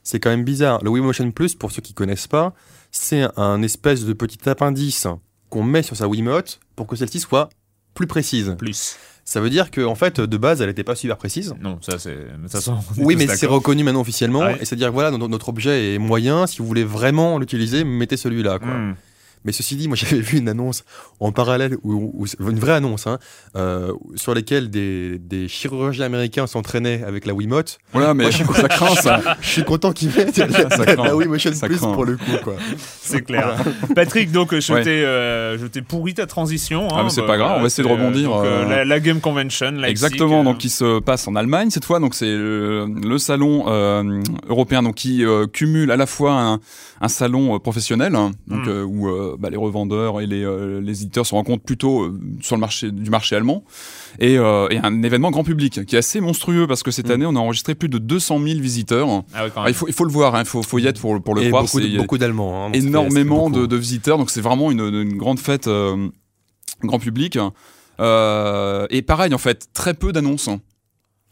c'est 0.04 0.20
quand 0.20 0.30
même 0.30 0.44
bizarre. 0.44 0.80
Le 0.84 0.90
Wii 0.90 1.04
Motion 1.04 1.32
Plus, 1.32 1.56
pour 1.56 1.72
ceux 1.72 1.82
qui 1.82 1.94
connaissent 1.94 2.28
pas, 2.28 2.54
c'est 2.92 3.26
un 3.38 3.62
espèce 3.62 4.06
de 4.06 4.14
petit 4.14 4.48
appendice 4.50 5.08
qu'on 5.50 5.64
met 5.64 5.84
sur 5.84 5.96
sa 5.96 6.08
Wiimote 6.08 6.60
pour 6.76 6.86
que 6.88 6.96
celle-ci 6.96 7.20
soit 7.22 7.50
plus 7.94 8.08
précise. 8.08 8.56
Plus. 8.58 8.98
Ça 9.30 9.42
veut 9.42 9.50
dire 9.50 9.72
que 9.72 9.82
en 9.82 9.96
fait, 9.96 10.22
de 10.22 10.38
base, 10.38 10.62
elle 10.62 10.70
n'était 10.70 10.86
pas 10.86 10.96
super 10.96 11.18
précise. 11.18 11.54
Non, 11.60 11.80
ça 11.82 12.00
c'est. 12.00 12.18
Oui, 12.98 13.18
mais 13.18 13.28
c'est 13.28 13.46
reconnu 13.46 13.84
maintenant 13.84 14.00
officiellement. 14.00 14.40
Ouais. 14.40 14.58
Et 14.62 14.66
c'est-à-dire, 14.66 14.90
voilà, 14.94 15.12
notre, 15.12 15.28
notre 15.28 15.50
objet 15.50 15.96
est 15.96 15.98
moyen. 15.98 16.48
Si 16.48 16.60
vous 16.60 16.66
voulez 16.66 16.86
vraiment 16.86 17.38
l'utiliser, 17.38 17.84
mettez 17.84 18.16
celui-là. 18.16 18.58
quoi. 18.58 18.70
Hmm. 18.70 18.96
Mais 19.48 19.52
ceci 19.54 19.76
dit, 19.78 19.88
moi 19.88 19.96
j'avais 20.00 20.20
vu 20.22 20.38
une 20.38 20.50
annonce 20.50 20.84
en 21.20 21.32
parallèle, 21.32 21.78
ou 21.84 22.26
une 22.40 22.60
vraie 22.60 22.74
annonce, 22.74 23.08
hein, 23.08 23.18
euh, 23.56 23.94
sur 24.16 24.36
laquelle 24.36 24.70
des, 24.70 25.18
des 25.18 25.48
chirurgiens 25.48 26.06
américains 26.06 26.46
s'entraînaient 26.46 27.02
avec 27.04 27.26
la 27.26 27.34
Wiimote. 27.34 27.80
Voilà, 27.94 28.14
mais 28.14 28.26
Moi, 28.26 28.32
je 28.38 28.38
suis 28.44 28.46
ça 28.54 28.68
craint 28.68 28.96
ça. 28.96 29.22
Je 29.42 29.48
suis 29.50 29.64
content 29.64 29.92
qu'ils 29.94 30.10
mettent 30.10 30.38
la, 30.38 30.70
Ça 30.70 30.86
la, 30.86 30.96
la 30.96 31.16
Wii 31.16 31.28
Motion 31.28 31.54
Ça 31.54 31.66
Plus 31.68 31.78
craint. 31.78 31.94
pour 31.94 32.06
le 32.06 32.18
coup. 32.18 32.24
Quoi. 32.44 32.56
C'est 33.02 33.22
clair. 33.22 33.56
Patrick, 33.96 34.32
donc 34.32 34.54
je 34.58 34.74
Ouais. 34.74 34.84
t'ai 34.84 34.90
euh, 35.06 35.58
je 35.58 35.66
t'ai 35.66 35.82
pourri 35.82 36.14
ta 36.14 36.26
transition. 36.28 36.88
Ah, 36.92 37.00
hein, 37.00 37.04
mais 37.06 37.10
c'est 37.10 37.22
bah, 37.22 37.28
pas 37.28 37.38
grave, 37.38 37.48
on 37.48 37.54
va 37.54 37.56
voilà, 37.60 37.68
essayer 37.68 37.88
de 37.88 37.94
rebondir, 37.94 38.30
donc, 38.30 38.46
euh, 38.46 38.64
euh, 38.66 38.70
la, 38.70 38.86
la 38.86 39.00
Game 39.00 39.22
Convention, 39.22 39.72
Leipzig, 39.72 39.90
Exactement, 39.92 40.42
euh, 40.42 40.44
donc 40.44 40.58
qui 40.58 40.70
se 40.70 41.00
passe 41.00 41.28
en 41.28 41.36
Allemagne 41.38 41.70
cette 41.70 41.86
fois. 41.86 42.00
Donc 42.00 42.14
c'est 42.16 42.26
le, 42.36 42.86
le 42.86 43.18
salon 43.18 43.64
euh, 43.68 44.22
européen, 44.50 44.84
donc 44.84 44.96
qui 44.96 45.24
euh, 45.26 45.48
cumule 45.48 45.90
à 45.92 45.96
la 45.96 46.06
fois 46.06 46.34
un, 46.34 46.60
un 47.00 47.08
salon 47.08 47.56
euh, 47.56 47.60
professionnel, 47.60 48.16
hein, 48.16 48.32
donc 48.48 48.66
Mm. 48.66 48.70
euh, 48.70 48.84
où 48.84 49.08
euh, 49.08 49.37
bah, 49.40 49.50
les 49.50 49.58
revendeurs 49.58 50.22
et 50.22 50.28
les, 50.28 50.44
euh, 50.44 50.80
les 50.82 51.02
éditeurs 51.04 51.26
se 51.26 51.34
rencontrent 51.36 51.64
plutôt 51.64 52.04
euh, 52.04 52.20
sur 52.42 52.56
le 52.56 52.60
marché 52.62 52.92
du 52.92 53.10
marché 53.10 53.36
allemand, 53.36 53.64
et, 54.20 54.38
euh, 54.38 54.68
et 54.70 54.78
un 54.78 55.04
événement 55.04 55.32
grand 55.32 55.44
public 55.44 55.86
qui 55.86 55.96
est 55.96 56.00
assez 56.00 56.20
monstrueux 56.22 56.68
parce 56.68 56.84
que 56.84 56.92
cette 56.92 57.08
Mm. 57.08 57.12
année 57.12 57.26
on 57.26 57.36
a 57.36 57.40
enregistré 57.40 57.76
plus 57.76 57.90
de 57.90 57.98
200 57.98 58.40
000 58.40 58.60
visiteurs. 58.60 59.08
Ah 59.34 59.46
ouais, 59.46 59.52
Ah, 59.56 59.60
même. 59.62 59.70
il 59.70 59.74
faut 59.74 59.88
il 59.88 59.94
faut 59.94 60.06
le 60.06 60.12
voir, 60.12 60.38
il 60.40 60.46
faut 60.46 60.62
faut 60.64 60.80
y 60.80 60.88
être 60.88 61.00
pour 61.00 61.22
pour 61.22 61.36
le 61.36 61.44
Et 61.44 61.50
croire. 61.50 61.64
beaucoup, 61.64 61.80
beaucoup 61.98 62.18
d'Allemands. 62.18 62.68
hein, 62.68 62.72
énormément 62.74 63.50
de, 63.50 63.76
visiteurs, 63.76 64.18
donc 64.18 64.30
c'est 64.30 64.42
vraiment 64.42 64.72
une, 64.72 64.82
une 64.82 65.18
grande 65.18 65.40
fête 65.40 65.68
euh, 65.68 66.08
grand 66.84 67.00
public. 67.00 67.38
Euh, 68.00 68.86
et 68.90 69.02
pareil 69.02 69.34
en 69.34 69.38
fait, 69.38 69.68
très 69.74 69.94
peu 69.94 70.12
d'annonces, 70.12 70.50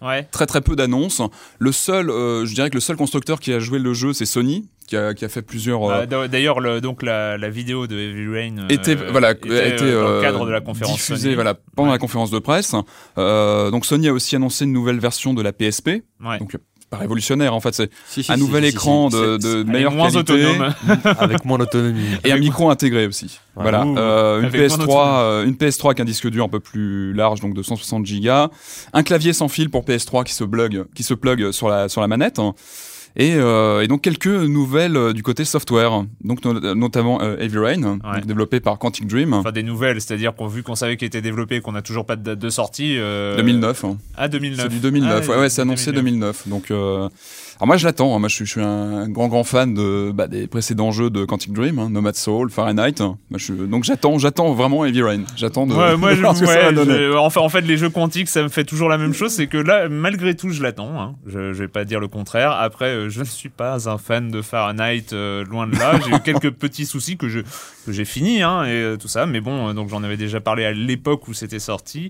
Ouais. 0.02 0.24
très 0.32 0.46
très 0.46 0.62
peu 0.62 0.76
d'annonces. 0.76 1.22
Le 1.60 1.72
seul, 1.72 2.10
euh, 2.10 2.46
je 2.46 2.54
dirais 2.54 2.70
que 2.70 2.76
le 2.76 2.82
seul 2.82 2.96
constructeur 2.98 3.40
qui 3.40 3.54
a 3.54 3.60
joué 3.60 3.80
le 3.80 3.94
jeu, 3.94 4.14
c'est 4.14 4.26
Sony, 4.26 4.68
qui 4.88 4.96
a, 4.98 5.14
qui 5.14 5.26
a 5.26 5.30
fait 5.30 5.42
plusieurs. 5.42 5.84
euh, 5.84 6.02
Euh, 6.02 6.06
d'a- 6.06 6.28
D'ailleurs, 6.28 6.60
le- 6.60 6.82
donc 6.82 7.02
la, 7.04 7.38
la 7.38 7.50
vidéo 7.50 7.88
de 7.88 7.98
Heavy 7.98 8.28
Rain 8.28 8.58
euh, 8.60 8.68
était 8.70 8.96
voilà 8.96 9.32
était, 9.32 9.60
a 9.60 9.66
été 9.68 9.84
euh, 9.84 10.02
dans 10.04 10.08
le 10.10 10.14
euh, 10.16 10.22
cadre 10.22 10.46
de 10.46 10.52
la 10.52 10.62
conférence 10.62 10.96
diffusée 10.96 11.22
Sony. 11.24 11.36
voilà 11.36 11.56
pendant 11.76 11.90
Ouais. 11.90 11.96
la 11.96 12.00
conférence 12.00 12.32
de 12.32 12.40
presse. 12.40 12.76
Euh, 13.18 13.72
donc 13.72 13.86
Sony 13.86 14.08
a 14.10 14.14
aussi 14.14 14.36
annoncé 14.36 14.66
une 14.66 14.74
nouvelle 14.74 15.00
version 15.00 15.34
de 15.34 15.42
la 15.42 15.54
PSP, 15.54 16.04
Ouais. 16.24 16.38
donc 16.40 16.56
pas 16.92 16.98
révolutionnaire 16.98 17.56
en 17.56 17.60
fait, 17.62 17.74
c'est 17.74 17.90
Si, 18.06 18.22
si, 18.24 18.32
un 18.32 18.36
si, 18.36 18.42
nouvel 18.42 18.64
écran 18.64 19.10
si, 19.10 19.16
de, 19.18 19.38
de 19.38 19.64
meilleure 19.64 19.92
moins 19.92 20.12
qualité 20.12 20.34
autonome. 20.46 20.74
avec 21.18 21.44
moins 21.44 21.58
d'autonomie. 21.58 22.06
et 22.24 22.32
un 22.32 22.38
micro 22.38 22.70
intégré 22.70 23.08
aussi. 23.08 23.40
Ouais. 23.56 23.64
Voilà, 23.64 23.84
Ouh, 23.88 23.98
Euh, 23.98 24.40
une 24.42 24.46
avec 24.46 24.60
moins 24.60 24.68
PS3, 24.68 24.78
d'autonomie. 24.78 25.18
euh, 25.20 25.46
une 25.48 25.56
PS3 25.56 25.86
avec 25.88 26.00
un 26.02 26.06
disque 26.06 26.30
dur 26.30 26.46
un 26.46 26.50
peu 26.50 26.60
plus 26.60 27.12
large, 27.14 27.40
donc 27.42 27.56
de 27.56 27.64
160 27.64 28.04
Go, 28.04 28.52
un 28.94 29.02
clavier 29.04 29.34
sans 29.34 29.48
fil 29.48 29.72
pour 29.72 29.84
PS3 29.84 30.24
qui 30.26 30.34
se 30.34 30.44
plug, 30.44 30.86
qui 30.94 31.02
se 31.02 31.16
plug 31.16 31.52
sur 31.52 31.70
la 31.70 31.90
sur 31.90 32.02
la 32.02 32.08
manette. 32.08 32.38
hein. 32.38 32.54
Et, 33.18 33.36
euh, 33.36 33.82
et 33.82 33.88
donc 33.88 34.02
quelques 34.02 34.28
nouvelles 34.28 34.98
euh, 34.98 35.14
du 35.14 35.24
côté 35.24 35.46
software, 35.46 36.04
donc 36.22 36.44
no- 36.44 36.76
notamment 36.76 37.22
euh, 37.22 37.38
Heavy 37.40 37.58
Rain, 37.58 37.80
donc 37.80 38.26
développé 38.26 38.60
par 38.60 38.78
Quantic 38.78 39.08
Dream, 39.08 39.34
Enfin, 39.34 39.54
des 39.54 39.64
nouvelles, 39.64 40.02
c'est-à-dire 40.02 40.36
qu'on 40.36 40.48
vu 40.48 40.64
qu'on 40.64 40.76
savait 40.76 40.98
qu'il 40.98 41.06
était 41.08 41.22
développé 41.22 41.56
et 41.56 41.62
qu'on 41.62 41.72
n'a 41.72 41.82
toujours 41.82 42.06
pas 42.06 42.18
de 42.18 42.24
date 42.24 42.40
de 42.40 42.50
sortie. 42.50 42.98
euh, 42.98 43.38
2009. 43.38 43.86
hein. 43.86 43.98
Ah, 44.18 44.28
2009. 44.28 44.64
C'est 44.64 44.70
du 44.70 44.80
2009. 44.80 45.26
Ah, 45.28 45.32
ouais, 45.32 45.40
ouais, 45.40 45.50
c'est 45.50 45.62
annoncé 45.62 45.92
2009. 45.94 46.44
2009. 46.46 46.48
Donc, 46.50 46.72
euh... 46.72 47.08
alors 47.58 47.68
moi 47.68 47.78
je 47.78 47.86
l'attends. 47.86 48.16
hein. 48.16 48.20
Moi 48.20 48.30
je 48.30 48.36
suis, 48.36 48.46
je 48.46 48.52
suis 48.52 48.62
un 48.62 49.08
grand 49.10 49.28
grand 49.28 49.44
fan 49.44 49.74
de 49.74 50.12
bah, 50.14 50.28
des 50.28 50.48
précédents 50.48 50.92
jeux 50.92 51.10
de 51.10 51.26
Quantic 51.26 51.54
Dream, 51.54 51.80
hein, 51.80 51.90
Nomad 51.90 52.16
Soul, 52.16 52.50
Fahrenheit. 52.50 52.96
Moi, 53.00 53.16
je 53.38 53.54
Donc 53.54 53.84
j'attends, 53.84 54.18
j'attends 54.18 54.54
vraiment 54.54 54.86
Heavy 54.86 55.02
Rain. 55.02 55.24
J'attends 55.36 55.66
de. 55.66 55.74
Ouais, 55.74 55.96
moi, 55.98 56.12
de 56.12 56.16
je, 56.16 56.22
voir 56.22 56.36
ce 56.36 56.42
que 56.42 56.48
ça 56.48 56.54
ouais, 56.56 56.64
va 56.66 56.72
donner. 56.72 57.16
enfin, 57.18 57.42
en 57.42 57.50
fait, 57.50 57.62
les 57.62 57.78
jeux 57.78 57.90
quantiques, 57.90 58.28
ça 58.30 58.44
me 58.44 58.50
fait 58.50 58.64
toujours 58.66 58.90
la 58.90 58.98
même 58.98 59.14
chose. 59.14 59.32
C'est 59.32 59.48
que 59.48 59.58
là, 59.58 59.88
malgré 59.90 60.36
tout, 60.36 60.50
je 60.50 60.62
l'attends. 60.62 61.00
hein. 61.02 61.16
Je, 61.26 61.54
je 61.54 61.60
vais 61.60 61.68
pas 61.68 61.86
dire 61.86 62.00
le 62.00 62.08
contraire. 62.08 62.52
Après, 62.52 62.90
euh, 62.90 63.10
je 63.10 63.20
ne 63.22 63.26
suis 63.26 63.50
pas 63.50 63.90
un 63.90 63.98
fan 63.98 64.30
de 64.30 64.42
Fahrenheit, 64.42 65.14
euh, 65.14 65.44
loin 65.46 65.68
de 65.68 65.76
là. 65.78 66.00
J'ai 66.06 66.16
eu 66.16 66.20
quelques 66.20 66.52
petits 66.52 66.86
soucis 66.86 67.18
que 67.18 67.30
je 67.30 67.40
que 67.86 67.92
j'ai 67.92 68.06
fini, 68.06 68.38
et 68.40 68.44
euh, 68.44 68.98
tout 68.98 69.08
ça. 69.08 69.26
Mais 69.26 69.42
bon, 69.42 69.70
euh, 69.70 69.74
donc 69.74 69.90
j'en 69.90 70.04
avais 70.04 70.18
déjà 70.18 70.42
parlé 70.42 70.66
à 70.66 70.72
l'époque 70.72 71.28
où 71.28 71.34
c'était 71.34 71.60
sorti. 71.60 72.10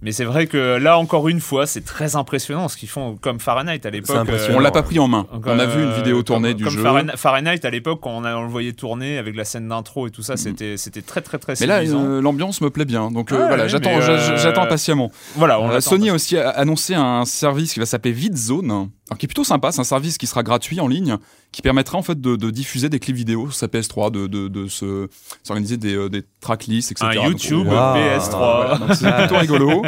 Mais 0.00 0.12
c'est 0.12 0.24
vrai 0.24 0.46
que 0.46 0.76
là, 0.78 0.96
encore 0.96 1.28
une 1.28 1.40
fois, 1.40 1.66
c'est 1.66 1.84
très 1.84 2.14
impressionnant 2.14 2.68
ce 2.68 2.76
qu'ils 2.76 2.88
font 2.88 3.16
comme 3.16 3.40
Fahrenheit 3.40 3.80
à 3.84 3.90
l'époque. 3.90 4.14
impressionnant. 4.16 4.58
On 4.58 4.60
l'a 4.60 4.70
pas 4.70 4.84
pris 4.84 5.00
en 5.00 5.08
main. 5.08 5.26
On 5.44 5.58
a 5.58 5.66
vu 5.66 5.82
une 5.82 5.88
Euh, 5.90 5.96
vidéo 5.96 6.22
tournée 6.22 6.50
comme- 6.50 6.56
du 6.58 6.64
comme 6.64 6.72
jeu. 6.74 6.82
Fahrenheit, 6.82 7.16
Fahrenheit, 7.16 7.60
à 7.64 7.70
l'époque, 7.70 7.98
quand 8.02 8.10
on, 8.16 8.22
a, 8.24 8.36
on 8.36 8.42
le 8.42 8.48
voyait 8.48 8.74
tourner 8.74 9.18
avec 9.18 9.34
la 9.34 9.44
scène 9.44 9.66
d'intro 9.68 10.06
et 10.06 10.10
tout 10.10 10.22
ça, 10.22 10.36
c'était 10.36 10.76
c'était 10.76 11.02
très 11.02 11.20
très 11.20 11.38
très 11.38 11.54
Mais 11.60 11.66
là, 11.66 11.80
euh, 11.80 12.20
l'ambiance 12.22 12.60
me 12.60 12.70
plaît 12.70 12.84
bien. 12.84 13.10
Donc 13.10 13.32
euh, 13.32 13.38
Ah, 13.42 13.48
voilà, 13.48 13.66
j'attends, 13.66 13.90
euh, 13.98 14.36
j'attends 14.36 14.62
impatiemment. 14.62 15.10
Voilà, 15.34 15.60
on 15.60 15.68
Euh, 15.70 15.80
Sony 15.80 16.10
a 16.10 16.14
aussi 16.14 16.36
a- 16.38 16.48
annoncé 16.50 16.94
un 16.94 17.24
service 17.24 17.72
qui 17.74 17.80
va 17.80 17.86
s'appeler 17.86 18.12
VidZone, 18.12 18.90
alors 19.10 19.18
qui 19.18 19.26
est 19.26 19.28
plutôt 19.28 19.44
sympa. 19.44 19.72
C'est 19.72 19.80
un 19.80 19.84
service 19.84 20.18
qui 20.18 20.26
sera 20.26 20.42
gratuit 20.42 20.80
en 20.80 20.88
ligne, 20.88 21.16
qui 21.52 21.62
permettra 21.62 21.96
en 21.98 22.02
fait 22.02 22.20
de, 22.20 22.36
de 22.36 22.50
diffuser 22.50 22.88
des 22.88 22.98
clips 22.98 23.16
vidéo 23.16 23.46
sur 23.50 23.54
sa 23.54 23.66
PS3, 23.66 24.10
de, 24.10 24.26
de, 24.26 24.48
de 24.48 24.66
se 24.68 25.08
s'organiser 25.42 25.76
des, 25.76 25.94
euh, 25.96 26.08
des 26.08 26.22
tracklists, 26.40 26.92
etc. 26.92 27.06
un 27.12 27.14
Donc, 27.14 27.24
YouTube 27.42 27.66
Wow. 27.66 27.72
PS3. 27.74 28.28
voilà, 28.30 28.78
donc 28.78 28.94
c'est 28.94 29.16
plutôt 29.16 29.36
rigolo. 29.38 29.82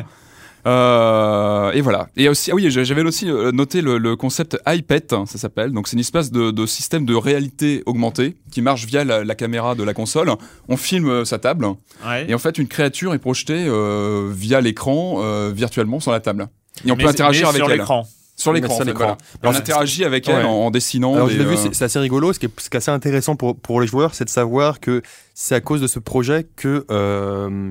Euh, 0.67 1.73
et 1.73 1.81
voilà. 1.81 2.09
Et 2.17 2.29
aussi, 2.29 2.50
ah 2.50 2.55
oui, 2.55 2.71
j'avais 2.71 3.03
aussi 3.03 3.31
euh, 3.31 3.50
noté 3.53 3.81
le, 3.81 3.97
le 3.99 4.15
concept 4.17 4.59
iPet, 4.67 5.07
ça 5.27 5.39
s'appelle. 5.39 5.73
Donc 5.73 5.89
c'est 5.89 5.95
une 5.95 6.00
espèce 6.00 6.31
de, 6.31 6.50
de 6.50 6.67
système 6.67 7.07
de 7.07 7.15
réalité 7.15 7.83
augmentée 7.87 8.37
qui 8.50 8.61
marche 8.61 8.85
via 8.85 9.05
la, 9.05 9.25
la 9.25 9.35
caméra 9.35 9.75
de 9.75 9.83
la 9.83 9.95
console. 9.95 10.31
On 10.69 10.77
filme 10.77 11.25
sa 11.25 11.39
table 11.39 11.67
Ouais. 12.07 12.27
et 12.29 12.35
en 12.35 12.39
fait 12.39 12.59
une 12.59 12.69
créature 12.69 13.15
est 13.15 13.19
projetée 13.19 13.65
euh, 13.69 14.31
via 14.33 14.61
l'écran 14.61 15.17
euh, 15.23 15.50
virtuellement 15.55 15.99
sur 16.00 16.12
la 16.12 16.21
table. 16.21 16.49
Et 16.85 16.91
on 16.91 16.97
Mais- 16.97 17.05
peut 17.05 17.11
interagir 17.11 17.45
mais 17.45 17.49
avec 17.50 17.62
sur 17.62 17.71
elle. 17.71 17.79
l'écran. 17.79 18.07
Sur 18.40 18.52
l'écran. 18.52 18.75
en 18.75 18.78
fait, 18.78 18.92
voilà. 18.92 19.16
On 19.44 19.54
interagit 19.54 20.04
avec 20.04 20.26
Ouais. 20.26 20.35
elle 20.35 20.47
en, 20.47 20.66
en 20.66 20.70
dessinant. 20.70 21.14
Alors 21.14 21.28
des, 21.28 21.35
je 21.35 21.38
l'ai 21.38 21.44
vu, 21.44 21.54
euh, 21.56 21.68
c'est 21.73 21.85
assez 21.85 21.99
rigolo. 21.99 22.32
Ce 22.32 22.38
qui 22.38 22.47
est, 22.47 22.61
ce 22.61 22.70
qui 22.70 22.76
est 22.76 22.78
assez 22.78 22.90
intéressant 22.90 23.37
pour, 23.37 23.56
pour 23.59 23.80
les 23.80 23.87
joueurs, 23.87 24.14
c'est 24.14 24.25
de 24.25 24.30
savoir 24.30 24.80
que 24.80 25.02
c'est 25.35 25.54
à 25.54 25.61
cause 25.61 25.80
de 25.80 25.87
ce 25.87 25.99
projet 25.99 26.47
que 26.56 26.85
euh, 26.90 27.70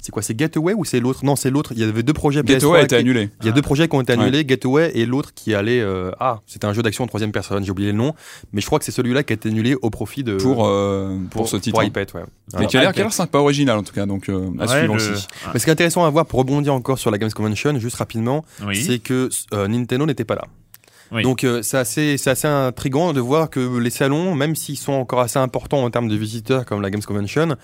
c'est 0.00 0.10
quoi 0.12 0.22
C'est 0.22 0.38
Getaway 0.38 0.72
ou 0.74 0.84
c'est 0.84 1.00
l'autre? 1.00 1.24
Non, 1.24 1.36
c'est 1.36 1.50
l'autre. 1.50 1.72
Il 1.74 1.80
y 1.80 1.84
avait 1.84 2.02
deux 2.02 2.12
projets. 2.12 2.42
PS3 2.42 2.46
Getaway 2.54 2.78
a 2.78 2.82
été 2.82 2.94
qui- 2.96 3.00
annulé. 3.00 3.30
Il 3.40 3.46
y 3.46 3.48
a 3.48 3.52
deux 3.52 3.62
projets 3.62 3.88
qui 3.88 3.96
ont 3.96 4.00
été 4.00 4.12
Ouais. 4.14 4.20
annulés, 4.22 4.44
Getaway 4.46 4.92
et 4.94 5.06
l'autre 5.06 5.32
qui 5.34 5.54
allait. 5.54 5.80
euh, 5.80 6.10
ah, 6.20 6.40
c'était 6.46 6.66
un 6.66 6.72
jeu 6.72 6.82
d'action 6.82 7.04
en 7.04 7.06
troisième 7.06 7.32
personne. 7.32 7.64
J'ai 7.64 7.70
oublié 7.70 7.90
le 7.92 7.98
nom, 7.98 8.14
mais 8.52 8.60
je 8.60 8.66
crois 8.66 8.78
que 8.78 8.84
c'est 8.84 8.92
celui-là 8.92 9.22
qui 9.22 9.32
a 9.32 9.34
été 9.34 9.48
annulé 9.48 9.74
au 9.82 9.90
profit 9.90 10.22
de 10.24 10.36
Pour, 10.36 10.66
euh, 10.66 11.16
pour, 11.30 11.48
ce 11.48 11.56
titre. 11.56 11.74
Pour 11.74 11.80
hein. 11.80 11.84
iPad, 11.86 12.08
ouais. 12.14 12.22
Mais 12.58 12.66
qui 12.66 12.76
a 12.76 12.80
l'air 12.82 12.92
qui 12.92 13.00
a 13.00 13.04
l'air 13.04 13.12
sympa, 13.12 13.38
original 13.38 13.76
en 13.78 13.82
tout 13.82 13.92
cas, 13.92 14.06
donc 14.06 14.28
euh, 14.28 14.48
à 14.58 14.62
Ouais, 14.62 14.68
suivre 14.78 14.96
le- 14.96 15.12
aussi. 15.12 15.26
Mais 15.52 15.58
ce 15.58 15.64
qui 15.64 15.70
est 15.70 15.72
intéressant 15.72 16.04
à 16.04 16.10
voir 16.10 16.26
pour 16.26 16.38
rebondir 16.38 16.72
encore 16.74 16.98
sur 16.98 17.10
la 17.10 17.18
Games 17.18 17.30
Convention, 17.30 17.78
juste 17.78 17.96
rapidement, 17.96 18.44
Oui. 18.66 18.76
c'est 18.82 18.98
que 19.00 19.28
euh, 19.54 19.68
Nintendo 19.68 20.06
n'était 20.06 20.24
pas 20.24 20.36
là. 20.36 20.44
Oui. 21.12 21.22
Donc 21.22 21.44
euh, 21.44 21.62
c'est 21.62 21.76
assez, 21.78 22.18
c'est 22.18 22.30
assez 22.30 22.48
intriguant 22.48 23.12
de 23.12 23.20
voir 23.20 23.48
que 23.48 23.78
les 23.78 23.90
salons, 23.90 24.34
même 24.34 24.56
s'ils 24.56 24.76
sont 24.76 24.92
encore 24.92 25.20
assez 25.20 25.38
importants 25.38 25.84
en 25.84 25.90
termes 25.90 26.08
de 26.08 26.16
visiteurs 26.16 26.64
comme 26.64 26.82
la 26.82 26.90
Games 26.90 27.02
Convention, 27.02 27.54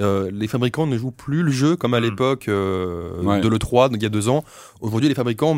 euh, 0.00 0.30
les 0.32 0.46
fabricants 0.48 0.86
ne 0.86 0.96
jouent 0.96 1.10
plus 1.10 1.42
le 1.42 1.50
jeu 1.50 1.76
comme 1.76 1.94
à 1.94 2.00
Mm. 2.00 2.04
l'époque 2.04 2.48
euh, 2.48 3.20
Ouais. 3.22 3.40
de 3.40 3.48
l'E3, 3.48 3.88
donc 3.90 3.96
il 3.96 4.02
y 4.02 4.06
a 4.06 4.10
deux 4.10 4.28
ans. 4.28 4.44
Aujourd'hui, 4.80 5.08
les 5.08 5.14
fabricants 5.14 5.56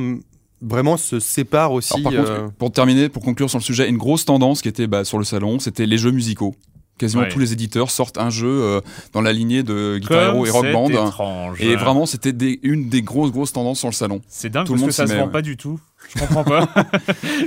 vraiment 0.62 0.96
se 0.96 1.20
séparent 1.20 1.72
aussi. 1.72 1.94
Alors, 1.94 2.12
par 2.12 2.12
contre, 2.24 2.30
euh, 2.32 2.48
pour 2.58 2.72
terminer, 2.72 3.08
pour 3.08 3.22
conclure 3.22 3.48
sur 3.48 3.58
le 3.58 3.64
sujet, 3.64 3.88
une 3.88 3.96
grosse 3.98 4.24
tendance 4.24 4.60
qui 4.62 4.68
était 4.68 4.86
bah, 4.86 5.04
sur 5.04 5.18
le 5.18 5.24
salon, 5.24 5.58
c'était 5.58 5.86
les 5.86 5.98
jeux 5.98 6.10
musicaux. 6.10 6.54
Quasiment 6.98 7.22
Ouais. 7.22 7.28
tous 7.30 7.38
les 7.38 7.54
éditeurs 7.54 7.90
sortent 7.90 8.18
un 8.18 8.28
jeu 8.28 8.46
euh, 8.46 8.80
dans 9.14 9.22
la 9.22 9.32
lignée 9.32 9.62
de 9.62 9.96
Guitar 9.98 10.32
Comme 10.32 10.36
Hero 10.36 10.46
et 10.46 10.50
Rock 10.50 10.64
c'est 10.66 10.72
Band. 10.74 10.88
étrange. 10.90 11.56
Et 11.62 11.74
vraiment, 11.76 12.04
c'était 12.04 12.34
des- 12.34 12.60
une 12.62 12.90
des 12.90 13.00
grosses, 13.00 13.32
grosses 13.32 13.54
tendances 13.54 13.78
sur 13.78 13.88
le 13.88 13.94
salon. 13.94 14.20
C'est 14.28 14.50
dingue 14.50 14.66
tout 14.66 14.74
le 14.74 14.80
parce 14.80 14.88
que 14.88 14.94
ça 14.94 15.06
se 15.06 15.14
vend 15.14 15.24
ouais. 15.24 15.32
pas 15.32 15.40
du 15.40 15.56
tout. 15.56 15.80
Je 16.14 16.18
comprends 16.20 16.44
pas. 16.44 16.68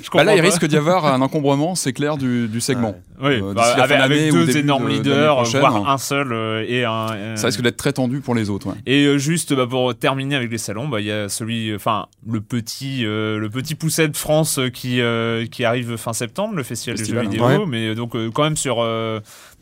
Je 0.03 0.10
Bah 0.13 0.24
là, 0.24 0.36
il 0.36 0.41
pas. 0.41 0.46
risque 0.48 0.65
d'y 0.65 0.77
avoir 0.77 1.05
un 1.05 1.22
encombrement, 1.22 1.75
c'est 1.75 1.93
clair, 1.93 2.17
du, 2.17 2.48
du 2.48 2.62
segment. 2.62 2.96
Oui, 3.22 3.41
euh, 3.41 3.53
bah, 3.53 3.63
avec, 3.77 3.98
avec 4.00 4.32
deux 4.32 4.58
énormes 4.58 4.86
de- 4.86 4.89
de 4.89 4.93
leaders, 4.96 5.43
voire 5.60 5.89
un 5.89 5.98
seul 5.98 6.32
euh, 6.34 6.65
et 6.67 6.84
un. 6.86 7.08
euh, 7.13 7.36
Ça 7.36 7.48
risque 7.48 7.62
d'être 7.62 7.77
très 7.77 7.93
tendu 7.93 8.20
pour 8.22 8.36
les 8.36 8.50
autres. 8.50 8.67
ouais. 8.67 8.75
Et 8.86 9.05
euh, 9.05 9.17
juste 9.17 9.53
bah, 9.53 9.67
pour 9.70 9.93
terminer 9.96 10.36
avec 10.36 10.50
les 10.51 10.58
salons, 10.58 10.88
bah, 10.88 11.00
il 11.01 11.08
y 11.08 11.12
a 11.12 11.29
celui, 11.29 11.75
enfin 11.75 12.08
le 12.29 12.41
petit, 12.41 13.01
le 13.03 13.48
petit 13.51 13.75
pousset 13.75 14.08
de 14.08 14.17
France 14.17 14.60
qui 14.74 15.01
qui 15.51 15.65
arrive 15.65 15.98
fin 15.98 16.13
septembre, 16.13 16.55
le 16.55 16.63
festival, 16.63 16.98
Festival, 16.98 17.27
des 17.27 17.38
jeux 17.38 17.46
vidéo, 17.48 17.65
mais 17.65 17.96
donc 17.96 18.13
quand 18.34 18.43
même 18.43 18.58
sur 18.58 18.77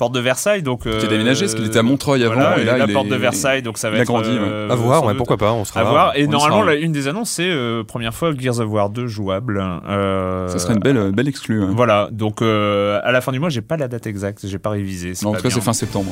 porte 0.01 0.13
de 0.15 0.19
Versailles, 0.19 0.63
donc. 0.63 0.81
Qui 0.81 0.89
est 0.89 1.03
euh, 1.03 1.07
déménagé, 1.07 1.45
parce 1.45 1.53
qu'il 1.55 1.65
était 1.65 1.77
à 1.79 1.83
Montreuil 1.83 2.23
avant, 2.23 2.33
voilà, 2.33 2.57
et 2.59 2.63
là, 2.63 2.77
la 2.77 2.85
il 2.85 2.93
porte 2.93 3.05
est- 3.05 3.09
de 3.11 3.15
Versailles, 3.15 3.61
donc 3.61 3.77
ça 3.77 3.89
va 3.89 3.95
il 3.95 3.99
a 3.99 4.01
être. 4.01 4.07
grandi, 4.07 4.29
ouais. 4.31 4.37
euh, 4.41 4.69
à 4.69 4.75
voir, 4.75 5.05
ouais, 5.05 5.13
pourquoi 5.13 5.37
pas, 5.37 5.51
on 5.53 5.63
sera 5.63 5.81
À 5.81 5.83
là. 5.83 5.89
voir. 5.89 6.11
Et 6.15 6.25
normalement, 6.27 6.69
une 6.71 6.91
des 6.91 7.07
annonces, 7.07 7.29
c'est 7.29 7.49
euh, 7.49 7.83
première 7.83 8.13
fois 8.15 8.31
Gears 8.37 8.59
of 8.59 8.69
War 8.69 8.89
2 8.89 9.05
jouable. 9.07 9.63
Euh, 9.87 10.47
Ça 10.47 10.57
serait 10.59 10.73
une 10.73 10.79
belle, 10.79 11.11
belle 11.11 11.27
exclue. 11.27 11.63
hein. 11.63 11.69
Voilà, 11.75 12.09
donc 12.11 12.41
euh, 12.41 12.99
à 13.03 13.11
la 13.11 13.21
fin 13.21 13.31
du 13.31 13.39
mois, 13.39 13.49
j'ai 13.49 13.61
pas 13.61 13.77
la 13.77 13.87
date 13.87 14.07
exacte, 14.07 14.45
j'ai 14.47 14.59
pas 14.59 14.71
révisé. 14.71 15.13
Non, 15.23 15.29
en 15.29 15.33
tout 15.35 15.43
cas, 15.43 15.49
c'est 15.51 15.61
fin 15.61 15.73
septembre. 15.73 16.11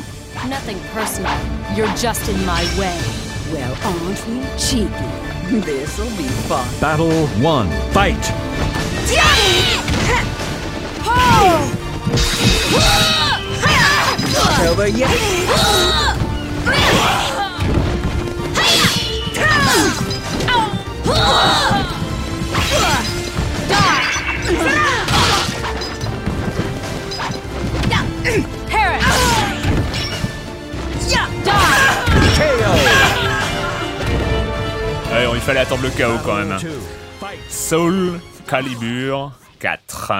Nothing 0.50 0.77
personal. 0.96 1.31
You're 1.75 1.89
just 1.98 2.29
in 2.29 2.38
my 2.46 2.63
way. 2.79 2.93
Well, 3.51 3.72
aren't 3.84 4.27
we 4.29 4.38
cheeky? 4.60 4.86
This'll 5.65 6.05
be 6.15 6.29
fun. 6.48 6.63
Battle 6.79 7.10
one. 7.43 7.67
Fight! 7.91 8.31
Over 14.70 14.88
yet? 14.89 15.08
Il 35.32 35.41
fallait 35.51 35.62
attendre 35.62 35.84
le 35.84 35.89
chaos 35.89 36.20
quand 36.24 36.36
même. 36.36 36.60
Soul 37.50 38.20
Calibur 38.48 39.32
4. 39.60 40.12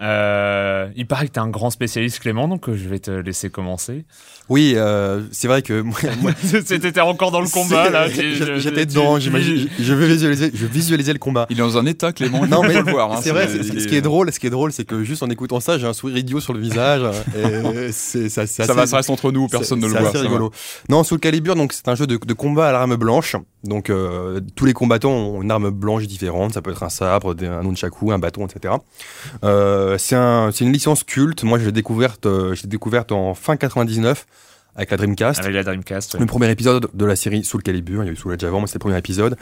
Euh, 0.00 0.86
il 0.96 1.06
paraît 1.06 1.26
que 1.26 1.32
t'es 1.32 1.40
un 1.40 1.48
grand 1.48 1.70
spécialiste 1.70 2.20
Clément, 2.20 2.46
donc 2.46 2.68
euh, 2.68 2.76
je 2.76 2.88
vais 2.88 3.00
te 3.00 3.10
laisser 3.10 3.50
commencer. 3.50 4.04
Oui, 4.48 4.74
euh, 4.76 5.22
c'est 5.32 5.48
vrai 5.48 5.60
que 5.62 5.80
moi, 5.80 5.98
moi, 6.22 6.30
C'était 6.64 7.00
encore 7.00 7.30
dans 7.32 7.40
le 7.40 7.48
combat 7.48 7.90
là. 7.90 8.06
c'est- 8.08 8.14
tu- 8.36 8.60
J'étais 8.60 8.86
tu- 8.86 8.94
dedans, 8.94 9.16
tu- 9.16 9.22
j'imagine. 9.22 9.68
Je 9.78 9.92
veux 9.94 10.06
visualiser, 10.06 10.50
je 10.54 10.66
visualisais 10.66 11.12
le 11.12 11.18
combat. 11.18 11.46
Il 11.50 11.56
est 11.58 11.60
dans 11.60 11.76
un 11.78 11.84
état, 11.86 12.12
Clément. 12.12 12.46
Non 12.46 12.62
mais 12.62 12.74
faut 12.74 12.82
le 12.86 12.92
voir. 12.92 13.12
hein, 13.12 13.20
c'est 13.22 13.30
vrai. 13.30 13.48
c'est- 13.48 13.62
c'est- 13.64 13.74
il 13.74 13.80
Ce 13.82 13.88
qui 13.88 13.96
est 13.96 14.00
drôle, 14.00 14.32
ce 14.32 14.38
qui 14.38 14.46
est 14.46 14.50
drôle, 14.50 14.72
c'est 14.72 14.84
que 14.84 15.02
juste 15.02 15.22
en 15.22 15.28
écoutant 15.30 15.58
ça, 15.60 15.78
j'ai 15.78 15.86
un 15.86 15.92
sourire 15.92 16.16
idiot 16.16 16.40
sur 16.40 16.52
le 16.54 16.60
visage. 16.60 17.02
et 17.36 17.90
c'est 17.92 18.28
ça, 18.28 18.46
c'est 18.46 18.64
Ça 18.64 18.72
va, 18.74 18.82
assez- 18.82 18.90
ça 18.92 18.96
reste 18.98 19.10
entre 19.10 19.32
nous, 19.32 19.48
personne 19.48 19.80
c'est- 19.80 19.86
ne 19.86 19.90
le 19.90 19.94
c'est 19.94 20.00
voit. 20.00 20.08
assez 20.10 20.18
va. 20.18 20.24
rigolo. 20.24 20.52
Non, 20.88 21.02
Soul 21.02 21.18
Calibur, 21.18 21.56
donc 21.56 21.72
c'est 21.72 21.88
un 21.88 21.94
jeu 21.96 22.06
de, 22.06 22.16
de 22.24 22.32
combat 22.34 22.68
à 22.68 22.72
l'arme 22.72 22.94
blanche. 22.96 23.34
Donc 23.64 23.90
euh, 23.90 24.40
tous 24.54 24.64
les 24.64 24.72
combattants 24.72 25.10
ont 25.12 25.42
une 25.42 25.50
arme 25.50 25.70
blanche 25.70 26.06
différente. 26.06 26.54
Ça 26.54 26.62
peut 26.62 26.70
être 26.70 26.82
un 26.84 26.88
sabre, 26.88 27.34
un 27.42 27.62
nunchaku, 27.62 28.12
un 28.12 28.18
bâton, 28.18 28.46
etc. 28.46 28.74
Euh, 29.44 29.98
c'est 29.98 30.14
un, 30.16 30.50
c'est 30.52 30.64
une 30.64 30.72
licence 30.72 31.02
culte. 31.04 31.42
Moi, 31.44 31.58
je 31.58 31.64
l'ai 31.66 31.72
découverte, 31.72 32.26
euh, 32.26 32.54
je 32.54 32.66
découverte 32.66 33.10
en 33.12 33.34
fin 33.34 33.56
99 33.56 34.26
avec 34.76 34.92
la 34.92 34.96
Dreamcast. 34.96 35.40
Avec 35.40 35.54
la 35.54 35.64
Dreamcast. 35.64 36.16
Le 36.20 36.26
premier 36.26 36.48
épisode 36.50 36.88
de 36.94 37.04
la 37.04 37.16
série 37.16 37.42
Soul 37.42 37.64
Calibur, 37.64 38.04
il 38.04 38.06
y 38.06 38.08
a 38.10 38.12
eu 38.12 38.16
Soul 38.16 38.34
Edge 38.34 38.44
avant, 38.44 38.60
mais 38.60 38.68
c'était 38.68 38.76
le 38.78 38.82
premier 38.82 38.98
épisode, 38.98 39.36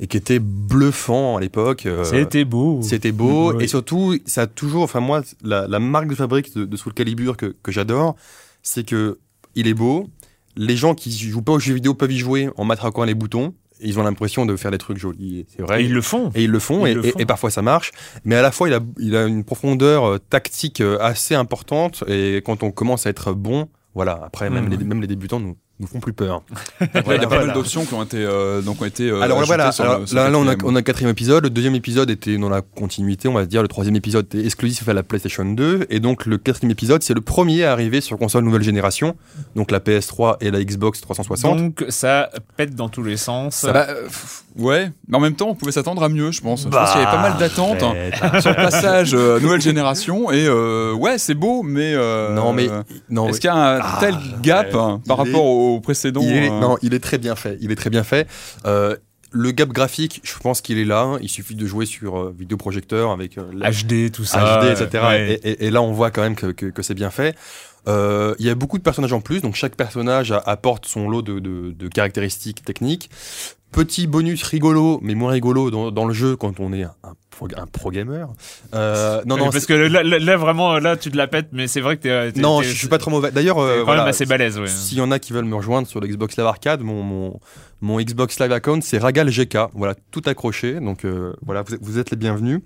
et 0.00 0.06
qui 0.06 0.18
était 0.18 0.38
bluffant 0.38 1.38
à 1.38 1.40
l'époque. 1.40 1.86
euh, 1.86 2.04
C'était 2.04 2.44
beau. 2.44 2.82
c'était 2.82 3.12
beau, 3.12 3.52
et 3.58 3.68
surtout, 3.68 4.18
ça 4.26 4.42
a 4.42 4.46
toujours, 4.46 4.82
enfin 4.82 5.00
moi, 5.00 5.22
la, 5.42 5.66
la 5.66 5.78
marque 5.78 6.08
de 6.08 6.14
fabrique 6.14 6.54
de, 6.54 6.66
de 6.66 6.76
Soul 6.76 6.92
Calibur 6.92 7.38
que, 7.38 7.54
que 7.62 7.72
j'adore, 7.72 8.16
c'est 8.62 8.84
que 8.84 9.18
il 9.54 9.66
est 9.66 9.72
beau, 9.74 10.08
les 10.56 10.76
gens 10.76 10.94
qui 10.94 11.10
jouent 11.16 11.40
pas 11.40 11.52
aux 11.52 11.58
jeux 11.58 11.72
vidéo 11.74 11.94
peuvent 11.94 12.12
y 12.12 12.18
jouer 12.18 12.50
en 12.58 12.66
matraquant 12.66 13.04
les 13.04 13.14
boutons, 13.14 13.54
ils 13.82 13.98
ont 13.98 14.02
l'impression 14.02 14.46
de 14.46 14.56
faire 14.56 14.70
des 14.70 14.78
trucs 14.78 14.98
jolis, 14.98 15.46
c'est 15.48 15.62
vrai. 15.62 15.82
Et 15.82 15.86
ils 15.86 15.92
le 15.92 16.02
font. 16.02 16.30
Et 16.34 16.44
ils 16.44 16.50
le 16.50 16.58
font, 16.58 16.86
Ils 16.86 16.90
et, 16.90 16.94
le 16.94 17.06
et- 17.06 17.10
font. 17.12 17.18
et 17.18 17.26
parfois 17.26 17.50
ça 17.50 17.62
marche. 17.62 17.90
Mais 18.24 18.36
à 18.36 18.42
la 18.42 18.50
fois, 18.52 18.68
il 18.68 18.74
a, 18.74 18.80
il 18.98 19.16
a 19.16 19.26
une 19.26 19.44
profondeur 19.44 20.04
euh, 20.04 20.18
tactique 20.18 20.80
euh, 20.80 20.98
assez 21.00 21.34
importante. 21.34 22.04
Et 22.08 22.42
quand 22.44 22.62
on 22.62 22.70
commence 22.70 23.06
à 23.06 23.10
être 23.10 23.32
bon, 23.32 23.68
voilà, 23.94 24.20
après, 24.24 24.48
même, 24.50 24.68
les, 24.70 24.76
même 24.78 25.00
les 25.00 25.06
débutants 25.06 25.40
nous, 25.40 25.56
nous 25.82 25.88
font 25.88 26.00
plus 26.00 26.12
peur. 26.14 26.42
Il 26.80 26.86
y 26.86 26.86
a 26.98 27.02
pas 27.02 27.26
Voilà. 27.26 27.46
mal 27.46 27.52
d'options 27.52 27.84
qui 27.84 27.92
ont 27.94 28.02
été, 28.02 28.16
euh, 28.18 28.62
donc 28.62 28.80
ont 28.80 28.84
été 28.86 29.10
euh, 29.10 29.20
Alors 29.20 29.42
voilà, 29.44 29.72
sur 29.72 29.84
alors, 29.84 29.98
le- 30.00 30.06
sur 30.06 30.16
là, 30.16 30.30
on, 30.32 30.46
a, 30.46 30.52
quatrième. 30.52 30.58
on 30.64 30.74
a 30.76 30.78
le 30.78 30.82
quatrième 30.82 31.10
épisode. 31.10 31.44
Le 31.44 31.50
deuxième 31.50 31.74
épisode 31.74 32.08
était 32.10 32.38
dans 32.38 32.48
la 32.48 32.62
continuité, 32.62 33.28
on 33.28 33.34
va 33.34 33.44
dire. 33.44 33.60
Le 33.62 33.68
troisième 33.68 33.96
épisode 33.96 34.24
était 34.26 34.44
exclusif 34.44 34.88
à 34.88 34.94
la 34.94 35.02
PlayStation 35.02 35.44
2. 35.44 35.86
Et 35.90 36.00
donc, 36.00 36.24
le 36.26 36.38
quatrième 36.38 36.70
épisode, 36.70 37.02
c'est 37.02 37.14
le 37.14 37.20
premier 37.20 37.64
à 37.64 37.72
arriver 37.72 38.00
sur 38.00 38.16
console 38.18 38.44
nouvelle 38.44 38.62
génération. 38.62 39.16
Donc, 39.56 39.70
la 39.70 39.80
PS3 39.80 40.36
et 40.40 40.50
la 40.50 40.62
Xbox 40.64 41.00
360. 41.00 41.58
Donc 41.58 41.84
ça 41.88 42.30
pète 42.56 42.74
dans 42.74 42.88
tous 42.88 43.02
les 43.02 43.16
sens. 43.16 43.64
Bah, 43.64 43.86
euh, 43.88 44.04
pff, 44.04 44.44
ouais, 44.58 44.90
mais 45.08 45.16
en 45.16 45.20
même 45.20 45.34
temps, 45.34 45.48
on 45.48 45.54
pouvait 45.54 45.72
s'attendre 45.72 46.02
à 46.02 46.08
mieux, 46.08 46.30
je 46.30 46.40
pense. 46.40 46.62
je 46.64 46.68
pense 46.68 46.92
qu'il 46.92 47.00
y 47.00 47.04
avait 47.04 47.10
pas 47.16 47.22
mal 47.22 47.36
d'attentes 47.38 47.82
hein, 47.82 48.40
sur 48.40 48.50
le 48.50 48.56
passage 48.56 49.14
euh, 49.14 49.40
nouvelle 49.40 49.60
génération. 49.60 50.30
Et 50.30 50.46
euh, 50.46 50.92
ouais, 50.92 51.18
c'est 51.18 51.34
beau, 51.34 51.62
mais. 51.62 51.92
euh, 51.94 52.34
non, 52.34 52.52
mais. 52.52 52.68
Non, 53.10 53.28
Est-ce 53.28 53.40
qu'il 53.40 53.48
y 53.48 53.52
a 53.52 53.56
un 53.56 53.80
Ah, 53.82 53.96
tel 54.00 54.16
gap 54.42 54.74
hein, 54.74 55.00
par 55.06 55.16
rapport 55.18 55.44
au 55.44 55.71
précédent 55.80 56.20
il 56.22 56.30
est, 56.32 56.50
euh, 56.50 56.60
non, 56.60 56.76
il 56.82 56.94
est 56.94 57.00
très 57.00 57.18
bien 57.18 57.36
fait. 57.36 57.56
Il 57.60 57.70
est 57.72 57.76
très 57.76 57.90
bien 57.90 58.04
fait. 58.04 58.28
Euh, 58.66 58.96
le 59.34 59.50
gap 59.50 59.70
graphique, 59.70 60.20
je 60.24 60.34
pense 60.38 60.60
qu'il 60.60 60.76
est 60.78 60.84
là. 60.84 61.16
Il 61.22 61.28
suffit 61.30 61.54
de 61.54 61.66
jouer 61.66 61.86
sur 61.86 62.18
euh, 62.18 62.34
vidéoprojecteur 62.38 63.10
avec 63.10 63.38
euh, 63.38 63.44
la- 63.54 63.70
HD, 63.70 64.10
tout 64.12 64.24
ça. 64.24 64.60
HD, 64.60 64.80
etc. 64.82 65.04
ouais. 65.08 65.40
Et, 65.42 65.50
et- 65.52 65.64
et 65.66 65.70
là, 65.70 65.80
on 65.80 65.92
voit 65.92 66.10
quand 66.10 66.20
même 66.22 66.34
que, 66.36 66.48
que- 66.52 66.66
que 66.66 66.82
c'est 66.82 66.94
bien 66.94 67.10
fait. 67.10 67.34
Euh, 67.88 68.34
Il 68.38 68.46
y 68.46 68.50
a 68.50 68.54
beaucoup 68.54 68.76
de 68.78 68.82
personnages 68.82 69.12
en 69.14 69.20
plus, 69.20 69.40
donc 69.40 69.54
chaque 69.56 69.74
personnage 69.74 70.30
a- 70.32 70.38
apporte 70.38 70.86
son 70.86 71.08
lot 71.08 71.22
de, 71.22 71.38
de- 71.38 71.72
de 71.72 71.88
caractéristiques 71.88 72.62
techniques. 72.64 73.10
Petit 73.72 74.06
bonus 74.06 74.42
rigolo, 74.42 74.98
mais 75.02 75.14
moins 75.14 75.32
rigolo 75.32 75.70
dans, 75.70 75.90
dans 75.90 76.04
le 76.04 76.12
jeu 76.14 76.36
quand 76.36 76.60
on 76.60 76.72
est 76.74 76.82
un, 76.82 76.94
un 77.04 77.14
pro, 77.30 77.48
un 77.56 77.66
pro 77.66 77.90
gamer. 77.90 78.28
Euh, 78.74 79.22
non, 79.24 79.36
Oui, 79.36 79.40
non, 79.42 79.50
parce 79.50 79.64
que 79.66 79.72
là, 79.72 80.36
vraiment, 80.36 80.78
là, 80.78 80.96
tu 80.98 81.10
te 81.10 81.16
la 81.16 81.26
pètes, 81.26 81.48
mais 81.52 81.66
c'est 81.68 81.80
vrai 81.80 81.96
que 81.96 82.30
t'es. 82.30 82.38
non, 82.40 82.60
je 82.62 82.68
suis 82.70 82.88
pas 82.88 82.98
trop 82.98 83.10
mauvais. 83.10 83.30
D'ailleurs, 83.30 83.58
euh, 83.58 83.78
quand 83.78 83.84
voilà, 83.86 84.02
même 84.02 84.10
assez 84.10 84.26
balèze, 84.26 84.58
ouais. 84.58 84.66
S'il 84.66 84.98
y 84.98 85.00
en 85.00 85.10
a 85.10 85.18
qui 85.18 85.32
veulent 85.32 85.46
me 85.46 85.56
rejoindre 85.56 85.88
sur 85.88 86.00
le 86.00 86.06
Xbox 86.06 86.36
Live 86.36 86.46
Arcade, 86.46 86.82
mon, 86.82 87.02
mon, 87.02 87.40
mon 87.80 87.98
Xbox 88.00 88.38
Live 88.40 88.52
account, 88.52 88.80
c'est 88.82 88.98
Ragal 88.98 89.30
GK. 89.30 89.56
Voilà, 89.72 89.94
tout 90.10 90.22
accroché. 90.26 90.78
Donc 90.78 91.04
euh, 91.06 91.32
voilà, 91.44 91.62
vous, 91.62 91.74
êtes- 91.74 91.80
vous 91.82 91.98
êtes 91.98 92.10
les 92.10 92.16
bienvenus. 92.18 92.60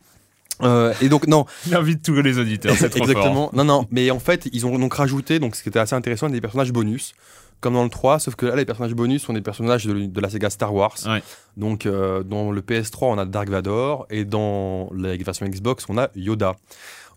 Euh, 0.62 0.92
et 1.03 1.09
donc 1.09 1.27
non, 1.27 1.45
J'invite 1.71 2.03
tous 2.03 2.14
les 2.23 2.38
auditeurs, 2.38 2.75
fort. 2.75 2.88
exactement. 2.97 3.51
Non, 3.53 3.62
non, 3.64 3.87
mais 3.90 4.11
en 4.11 4.19
fait, 4.19 4.49
ils 4.53 4.64
ont 4.66 4.79
donc 4.79 4.95
rajouté, 4.95 5.38
donc 5.38 5.55
ce 5.55 5.62
qui 5.62 5.69
était 5.69 5.79
assez 5.79 5.95
intéressant, 5.95 6.31
des 6.31 6.40
personnages 6.40 6.73
bonus, 6.73 7.12
comme 7.61 7.75
dans 7.75 7.85
le 7.85 7.90
3, 7.90 8.19
sauf 8.19 8.35
que 8.37 8.47
là, 8.47 8.57
les 8.57 8.64
personnages 8.64 8.95
bonus 8.95 9.23
sont 9.23 9.33
des 9.33 9.40
personnages 9.40 9.87
de, 9.87 10.07
de 10.07 10.21
la 10.21 10.29
Sega 10.31 10.51
Star 10.51 10.75
Wars. 10.75 10.97
Ouais. 11.07 11.23
Donc 11.57 11.87
euh, 11.87 12.23
dans 12.23 12.51
le 12.53 12.61
PS3, 12.61 13.07
on 13.07 13.19
a 13.19 13.25
Dark 13.25 13.49
Vador, 13.49 14.07
et 14.11 14.25
dans 14.25 14.90
la 14.95 15.16
version 15.16 15.47
Xbox, 15.47 15.87
on 15.88 15.99
a 15.99 16.11
Yoda. 16.14 16.57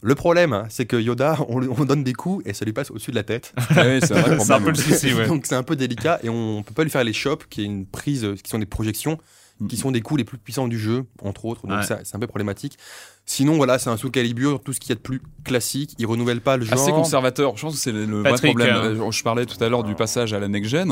Le 0.02 0.16
problème, 0.16 0.54
hein, 0.54 0.66
c'est 0.70 0.86
que 0.86 0.96
Yoda, 0.96 1.38
on, 1.50 1.60
donne 1.84 2.06
des 2.06 2.14
coups 2.14 2.46
et 2.48 2.54
ça 2.54 2.64
lui 2.64 2.72
passe 2.72 2.90
au-dessus 2.90 3.12
de 3.12 3.18
la 3.18 3.24
tête. 3.24 3.54
ouais, 3.76 4.00
c'est 4.04 4.14
un 4.16 4.40
C'est 4.40 4.60
peu 4.62 4.70
le 4.70 4.76
souci, 4.76 5.14
ouais. 5.14 5.28
Donc 5.28 5.46
c'est 5.46 5.56
un 5.56 5.64
peu 5.64 5.76
délicat 5.76 6.20
et 6.24 6.30
on 6.30 6.64
peut 6.64 6.74
pas 6.74 6.84
lui 6.86 6.90
faire 6.90 7.04
les 7.04 7.12
chops, 7.12 7.46
qui 7.50 7.62
est 7.62 7.66
une 7.66 7.86
prise, 7.86 8.26
qui 8.42 8.50
sont 8.50 8.60
des 8.60 8.66
projections, 8.66 9.18
qui 9.68 9.76
sont 9.76 9.92
des 9.92 10.00
coups 10.00 10.20
les 10.20 10.24
plus 10.24 10.38
puissants 10.38 10.70
du 10.70 10.80
jeu, 10.80 11.04
entre 11.22 11.44
autres. 11.44 11.68
Donc 11.68 11.80
Ouais. 11.82 11.98
c'est 12.04 12.16
un 12.16 12.20
peu 12.20 12.28
problématique. 12.28 12.78
Sinon, 13.32 13.58
voilà, 13.58 13.78
c'est 13.78 13.92
un 13.92 13.96
Soul 13.98 14.10
Calibur, 14.10 14.60
tout 14.60 14.74
ce 14.74 14.80
qu'il 14.80 14.90
y 14.90 14.94
a 14.94 14.96
de 14.96 15.02
plus 15.02 15.22
classique. 15.44 15.94
Il 16.00 16.08
renouvelle 16.08 16.42
pas 16.42 16.58
le 16.58 16.66
genre. 16.66 16.74
Assez 16.82 16.92
conservateur. 16.92 17.56
Je 17.58 17.62
pense 17.62 17.76
que 17.76 17.80
c'est 17.80 17.92
le 17.92 18.22
vrai 18.22 18.34
problème. 18.34 18.76
euh, 18.76 18.96
Euh, 19.08 19.12
Je 19.12 19.22
parlais 19.22 19.46
tout 19.46 19.64
à 19.64 19.70
l'heure 19.70 19.84
du 19.84 19.94
passage 19.94 20.34
à 20.34 20.40
la 20.40 20.48
next 20.48 20.72
gen. 20.72 20.92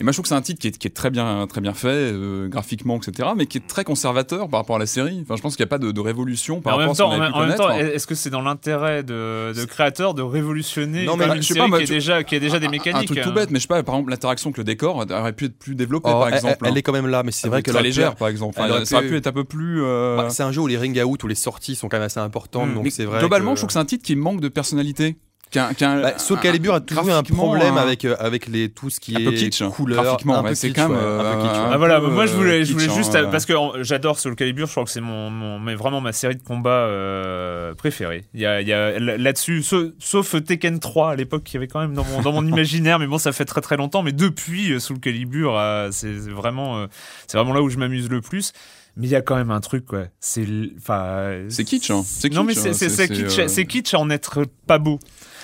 Et 0.00 0.02
moi, 0.02 0.10
je 0.10 0.16
trouve 0.16 0.24
que 0.24 0.28
c'est 0.28 0.34
un 0.34 0.42
titre 0.42 0.60
qui 0.60 0.66
est, 0.68 0.76
qui 0.76 0.88
est 0.88 0.90
très 0.90 1.10
bien, 1.10 1.46
très 1.46 1.60
bien 1.60 1.72
fait, 1.72 1.86
euh, 1.88 2.48
graphiquement, 2.48 2.96
etc., 2.96 3.28
mais 3.36 3.46
qui 3.46 3.58
est 3.58 3.66
très 3.66 3.84
conservateur 3.84 4.48
par 4.48 4.58
rapport 4.60 4.74
à 4.76 4.78
la 4.80 4.86
série. 4.86 5.20
Enfin, 5.22 5.36
je 5.36 5.40
pense 5.42 5.54
qu'il 5.54 5.62
n'y 5.62 5.68
a 5.68 5.70
pas 5.70 5.78
de, 5.78 5.92
de 5.92 6.00
révolution 6.00 6.60
par 6.60 6.74
en 6.74 6.78
même 6.78 6.88
rapport 6.88 6.96
temps, 6.96 7.10
à 7.12 7.14
ce 7.28 7.32
en 7.32 7.46
même, 7.46 7.56
temps, 7.56 7.70
est-ce 7.70 8.06
que 8.08 8.16
c'est 8.16 8.30
dans 8.30 8.40
l'intérêt 8.40 9.04
de, 9.04 9.52
de 9.56 9.64
créateurs 9.66 10.14
de 10.14 10.22
révolutionner 10.22 11.04
Non, 11.04 11.16
mais 11.16 11.26
je 11.28 11.34
une 11.36 11.42
sais 11.42 11.54
série 11.54 11.60
pas, 11.60 11.68
moi, 11.68 11.78
qui, 11.78 11.84
est 11.84 11.86
tu- 11.86 11.92
déjà, 11.92 12.24
qui 12.24 12.34
a 12.34 12.40
déjà 12.40 12.58
des 12.58 12.66
mécaniques 12.68 13.02
Un 13.02 13.04
truc 13.04 13.20
tout 13.22 13.28
hein. 13.28 13.32
bête, 13.32 13.50
mais 13.52 13.58
je 13.58 13.62
sais 13.62 13.68
pas, 13.68 13.80
par 13.84 13.94
exemple, 13.94 14.10
l'interaction 14.10 14.48
avec 14.50 14.58
le 14.58 14.64
décor 14.64 14.96
aurait 15.08 15.32
pu 15.32 15.44
être 15.44 15.58
plus 15.58 15.76
développée, 15.76 16.10
Oh, 16.12 16.18
par 16.18 16.28
elle- 16.28 16.34
exemple. 16.34 16.56
Elle, 16.62 16.66
elle 16.68 16.72
hein. 16.72 16.76
est 16.76 16.82
quand 16.82 16.92
même 16.92 17.06
là, 17.06 17.22
mais 17.22 17.30
c'est 17.32 17.48
vrai 17.48 17.62
que 17.62 17.70
très 17.70 17.74
leur 17.78 17.82
légère, 17.84 18.16
par 18.16 18.26
exemple. 18.28 18.58
elle 18.60 18.86
ça 18.86 18.96
aurait 18.96 19.06
pu- 19.06 19.16
être 19.16 19.28
un 19.28 19.32
peu 19.32 19.44
plus. 19.44 19.80
euh, 19.84 20.16
Bah, 20.16 20.28
c'est 20.30 20.42
un 20.42 20.50
jeu 20.50 20.60
où 20.60 20.66
les 20.66 20.76
ring 20.76 21.00
out 21.04 21.22
ou 21.22 21.28
les 21.28 21.34
sorties 21.36 21.76
sont 21.76 21.88
quand 21.88 21.98
même 21.98 22.06
assez 22.06 22.18
importantes, 22.20 22.70
Mm. 22.70 22.74
donc 22.74 22.86
c'est 22.90 23.04
vrai. 23.04 23.20
globalement, 23.20 23.52
que... 23.52 23.58
je 23.58 23.60
trouve 23.60 23.68
que 23.68 23.72
c'est 23.74 23.78
un 23.78 23.84
titre 23.84 24.04
qui 24.04 24.16
manque 24.16 24.40
de 24.40 24.48
personnalité. 24.48 25.16
Qu'un, 25.54 25.72
qu'un, 25.72 26.00
Bah, 26.02 26.18
Soul 26.18 26.40
Calibur 26.40 26.74
a 26.74 26.80
toujours 26.80 27.06
eu 27.08 27.12
un 27.12 27.22
problème 27.22 27.74
un- 27.78 27.82
avec, 27.82 28.04
euh, 28.04 28.16
avec 28.18 28.48
les, 28.48 28.68
tout 28.70 28.90
ce 28.90 28.98
qui 28.98 29.14
un 29.14 29.20
est 29.20 29.24
peu 29.24 29.30
kitsch, 29.30 29.62
couleur. 29.70 30.02
graphiquement, 30.02 30.38
un 30.38 30.42
peu 30.42 30.48
ouais, 30.48 30.54
c'est 30.56 30.66
kitsch, 30.68 30.76
quand 30.76 30.88
même, 30.88 30.98
ouais, 30.98 31.04
un 31.04 31.36
peu 31.36 31.42
kitsch, 31.42 31.52
ouais. 31.52 31.58
euh, 31.64 31.70
Ah 31.72 31.78
voilà, 31.78 32.00
peu, 32.00 32.08
moi 32.08 32.26
je 32.26 32.32
voulais, 32.34 32.62
euh, 32.62 32.64
je 32.64 32.72
voulais 32.72 32.86
kitsch, 32.88 32.96
juste 32.96 33.14
hein, 33.14 33.28
parce 33.30 33.46
que 33.46 33.52
j'adore 33.82 34.18
Soul 34.18 34.34
Calibur, 34.34 34.66
je 34.66 34.72
crois 34.72 34.82
que 34.84 34.90
c'est 34.90 35.00
mon, 35.00 35.30
mon- 35.30 35.60
mais 35.60 35.76
vraiment 35.76 36.00
ma 36.00 36.12
série 36.12 36.34
de 36.34 36.42
combats 36.42 36.70
euh, 36.70 37.72
préférée. 37.74 38.24
Il 38.34 38.40
y 38.40 38.46
a, 38.46 38.60
il 38.62 38.66
y 38.66 38.72
a 38.72 38.98
là-dessus, 38.98 39.62
sauf, 39.62 39.84
sauf 40.00 40.34
Tekken 40.44 40.80
3 40.80 41.12
à 41.12 41.14
l'époque 41.14 41.44
qui 41.44 41.56
avait 41.56 41.68
quand 41.68 41.80
même 41.80 41.94
dans 41.94 42.04
mon, 42.04 42.20
dans 42.20 42.32
mon 42.32 42.44
imaginaire, 42.46 42.98
mais 42.98 43.06
bon 43.06 43.18
ça 43.18 43.30
fait 43.32 43.44
très 43.44 43.60
très 43.60 43.76
longtemps. 43.76 44.02
Mais 44.02 44.12
depuis 44.12 44.72
euh, 44.72 44.80
Soul 44.80 44.98
Calibur, 44.98 45.56
euh, 45.56 45.88
c'est 45.92 46.12
vraiment, 46.12 46.78
euh, 46.78 46.86
c'est 47.28 47.38
vraiment 47.38 47.54
là 47.54 47.62
où 47.62 47.68
je 47.70 47.78
m'amuse 47.78 48.10
le 48.10 48.20
plus. 48.20 48.52
Mais 48.96 49.08
il 49.08 49.10
y 49.10 49.16
a 49.16 49.22
quand 49.22 49.34
même 49.34 49.50
un 49.50 49.60
truc, 49.60 49.86
quoi. 49.86 50.04
C'est, 50.20 50.46
enfin, 50.78 51.32
C'est 51.48 51.64
kitsch, 51.64 51.90
hein. 51.90 52.02
C'est 52.06 52.32
Non 52.32 52.44
mais 52.44 52.54
kitsch, 52.54 52.62
c'est 52.72 52.86
hein. 52.86 52.88
c'est- 52.90 53.08
kitsch, 53.08 53.38
euh, 53.40 53.48
c'est 53.48 53.64
kitsch 53.66 53.92
à 53.94 53.98
en 53.98 54.08
être 54.08 54.44
pas 54.68 54.78
beau. 54.78 55.00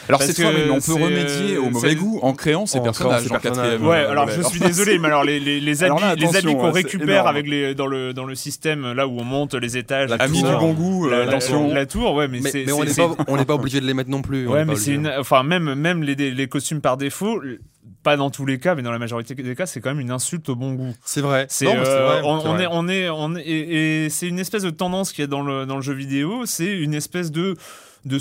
Alors 0.09 0.23
c'est 0.23 0.35
toi, 0.35 0.51
que 0.51 0.57
mais 0.57 0.71
on 0.71 0.81
peut 0.81 0.95
remédier 0.95 1.57
euh, 1.57 1.61
au 1.63 1.71
mauvais 1.71 1.91
c'est- 1.91 1.95
goût 1.95 2.19
en 2.23 2.33
créant 2.35 2.67
ces 2.67 2.79
En 2.79 2.83
personnages. 2.83 3.27
Ouais, 3.29 3.37
euh, 3.99 4.11
alors 4.11 4.29
je 4.29 4.43
suis 4.43 4.61
désolé, 4.61 4.99
mais 4.99 5.09
alors 5.09 5.25
les, 5.25 5.39
les, 5.41 5.61
les 5.61 5.85
habits, 5.85 5.95
les 6.17 6.55
qu'on 6.55 6.67
hein, 6.67 6.71
récupère 6.73 7.27
avec 7.27 7.47
les 7.49 7.75
dans 7.75 7.87
le 7.87 8.13
dans 8.13 8.25
le 8.25 8.35
système 8.35 8.93
là 8.93 9.07
où 9.07 9.19
on 9.21 9.25
monte 9.25 9.55
les 9.55 9.77
étages, 9.77 10.11
Amis 10.19 10.43
du 10.43 10.49
bon 10.51 10.73
goût, 10.73 11.09
la, 11.09 11.17
euh, 11.19 11.25
la- 11.25 11.29
attention. 11.31 11.73
la 11.73 11.87
tour, 11.87 12.15
ouais, 12.15 12.29
mais, 12.29 12.41
Mais, 12.41 12.51
c'est 12.51 12.65
mais 12.67 12.73
on 12.73 12.85
n'est 12.85 12.95
pas, 12.95 13.11
on 13.29 13.37
n'est 13.37 13.45
pas 13.45 13.55
obligé 13.55 13.81
de 13.81 13.87
les 13.87 13.95
mettre 13.95 14.11
non 14.11 14.23
plus. 14.23 14.47
Ouais, 14.47 14.65
mais 14.65 14.77
c'est 14.77 14.95
une, 14.95 15.13
enfin 15.19 15.43
même 15.43 15.75
même 15.75 16.03
les, 16.03 16.15
les 16.15 16.49
costumes 16.49 16.81
par 16.81 16.97
défaut, 16.97 17.41
pas 18.03 18.17
dans 18.17 18.31
tous 18.31 18.47
les 18.47 18.59
cas, 18.59 18.75
mais 18.75 18.83
dans 18.83 18.93
la 18.93 18.99
majorité 18.99 19.35
des 19.35 19.55
cas, 19.55 19.67
c'est 19.67 19.81
quand 19.81 19.91
même 19.91 20.01
une 20.01 20.11
insulte 20.11 20.49
au 20.49 20.57
bon 20.57 20.73
goût. 20.73 20.95
C'est 21.05 21.21
vrai. 21.21 21.47
C'est, 21.51 21.67
euh, 21.67 22.23
on, 22.25 22.59
est, 22.59 22.67
on 22.67 22.89
est, 22.89 23.09
on 23.11 23.37
est, 23.37 23.43
et, 23.43 24.05
et 24.07 24.09
c'est 24.11 24.27
une 24.27 24.39
espèce 24.39 24.63
de 24.63 24.71
tendance 24.71 25.13
qu'il 25.13 25.23
y 25.23 25.25
a 25.25 25.29
dans 25.29 25.43
le 25.43 25.67
dans 25.67 25.77
le 25.77 25.83
jeu 25.83 25.93
vidéo. 25.93 26.43
C'est 26.47 26.73
une 26.79 26.95
espèce 26.95 27.31
de 27.31 27.57
de 28.05 28.19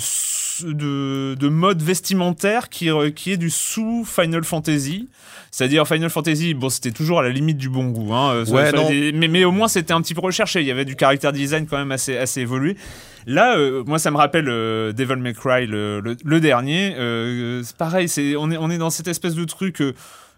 de, 0.62 1.34
de 1.38 1.48
mode 1.48 1.82
vestimentaire 1.82 2.68
qui 2.68 2.86
re- 2.88 3.12
qui 3.14 3.32
est 3.32 3.36
du 3.38 3.50
sous 3.50 4.04
Final 4.04 4.44
Fantasy. 4.44 5.08
C'est-à-dire 5.50 5.86
Final 5.88 6.10
Fantasy, 6.10 6.54
bon, 6.54 6.68
c'était 6.68 6.90
toujours 6.92 7.18
à 7.20 7.22
la 7.22 7.30
limite 7.30 7.56
du 7.56 7.68
bon 7.68 7.86
goût, 7.88 8.12
hein, 8.14 8.32
euh, 8.34 8.44
Ouais, 8.46 8.70
des- 8.88 9.12
mais, 9.12 9.26
mais 9.26 9.44
au 9.44 9.52
moins 9.52 9.68
c'était 9.68 9.92
un 9.92 10.00
petit 10.02 10.14
peu 10.14 10.20
recherché. 10.20 10.60
Il 10.60 10.66
y 10.66 10.70
avait 10.70 10.84
du 10.84 10.96
character 10.98 11.32
design 11.32 11.66
quand 11.66 11.78
même 11.78 11.92
assez 11.92 12.16
assez 12.16 12.42
évolué. 12.42 12.76
Là, 13.26 13.56
euh, 13.56 13.82
moi, 13.86 13.98
ça 13.98 14.10
me 14.10 14.16
rappelle 14.16 14.48
euh, 14.48 14.92
Devil 14.92 15.16
May 15.16 15.34
Cry, 15.34 15.66
le, 15.66 16.00
le- 16.00 16.16
le 16.24 16.40
dernier. 16.40 16.94
Euh, 16.98 17.62
c'est 17.64 17.76
pareil, 17.76 18.08
c'est 18.08 18.36
on 18.36 18.50
est 18.50 18.56
on 18.58 18.70
est 18.70 18.78
dans 18.78 18.90
cette 18.90 19.08
espèce 19.08 19.34
de 19.34 19.44
truc. 19.44 19.82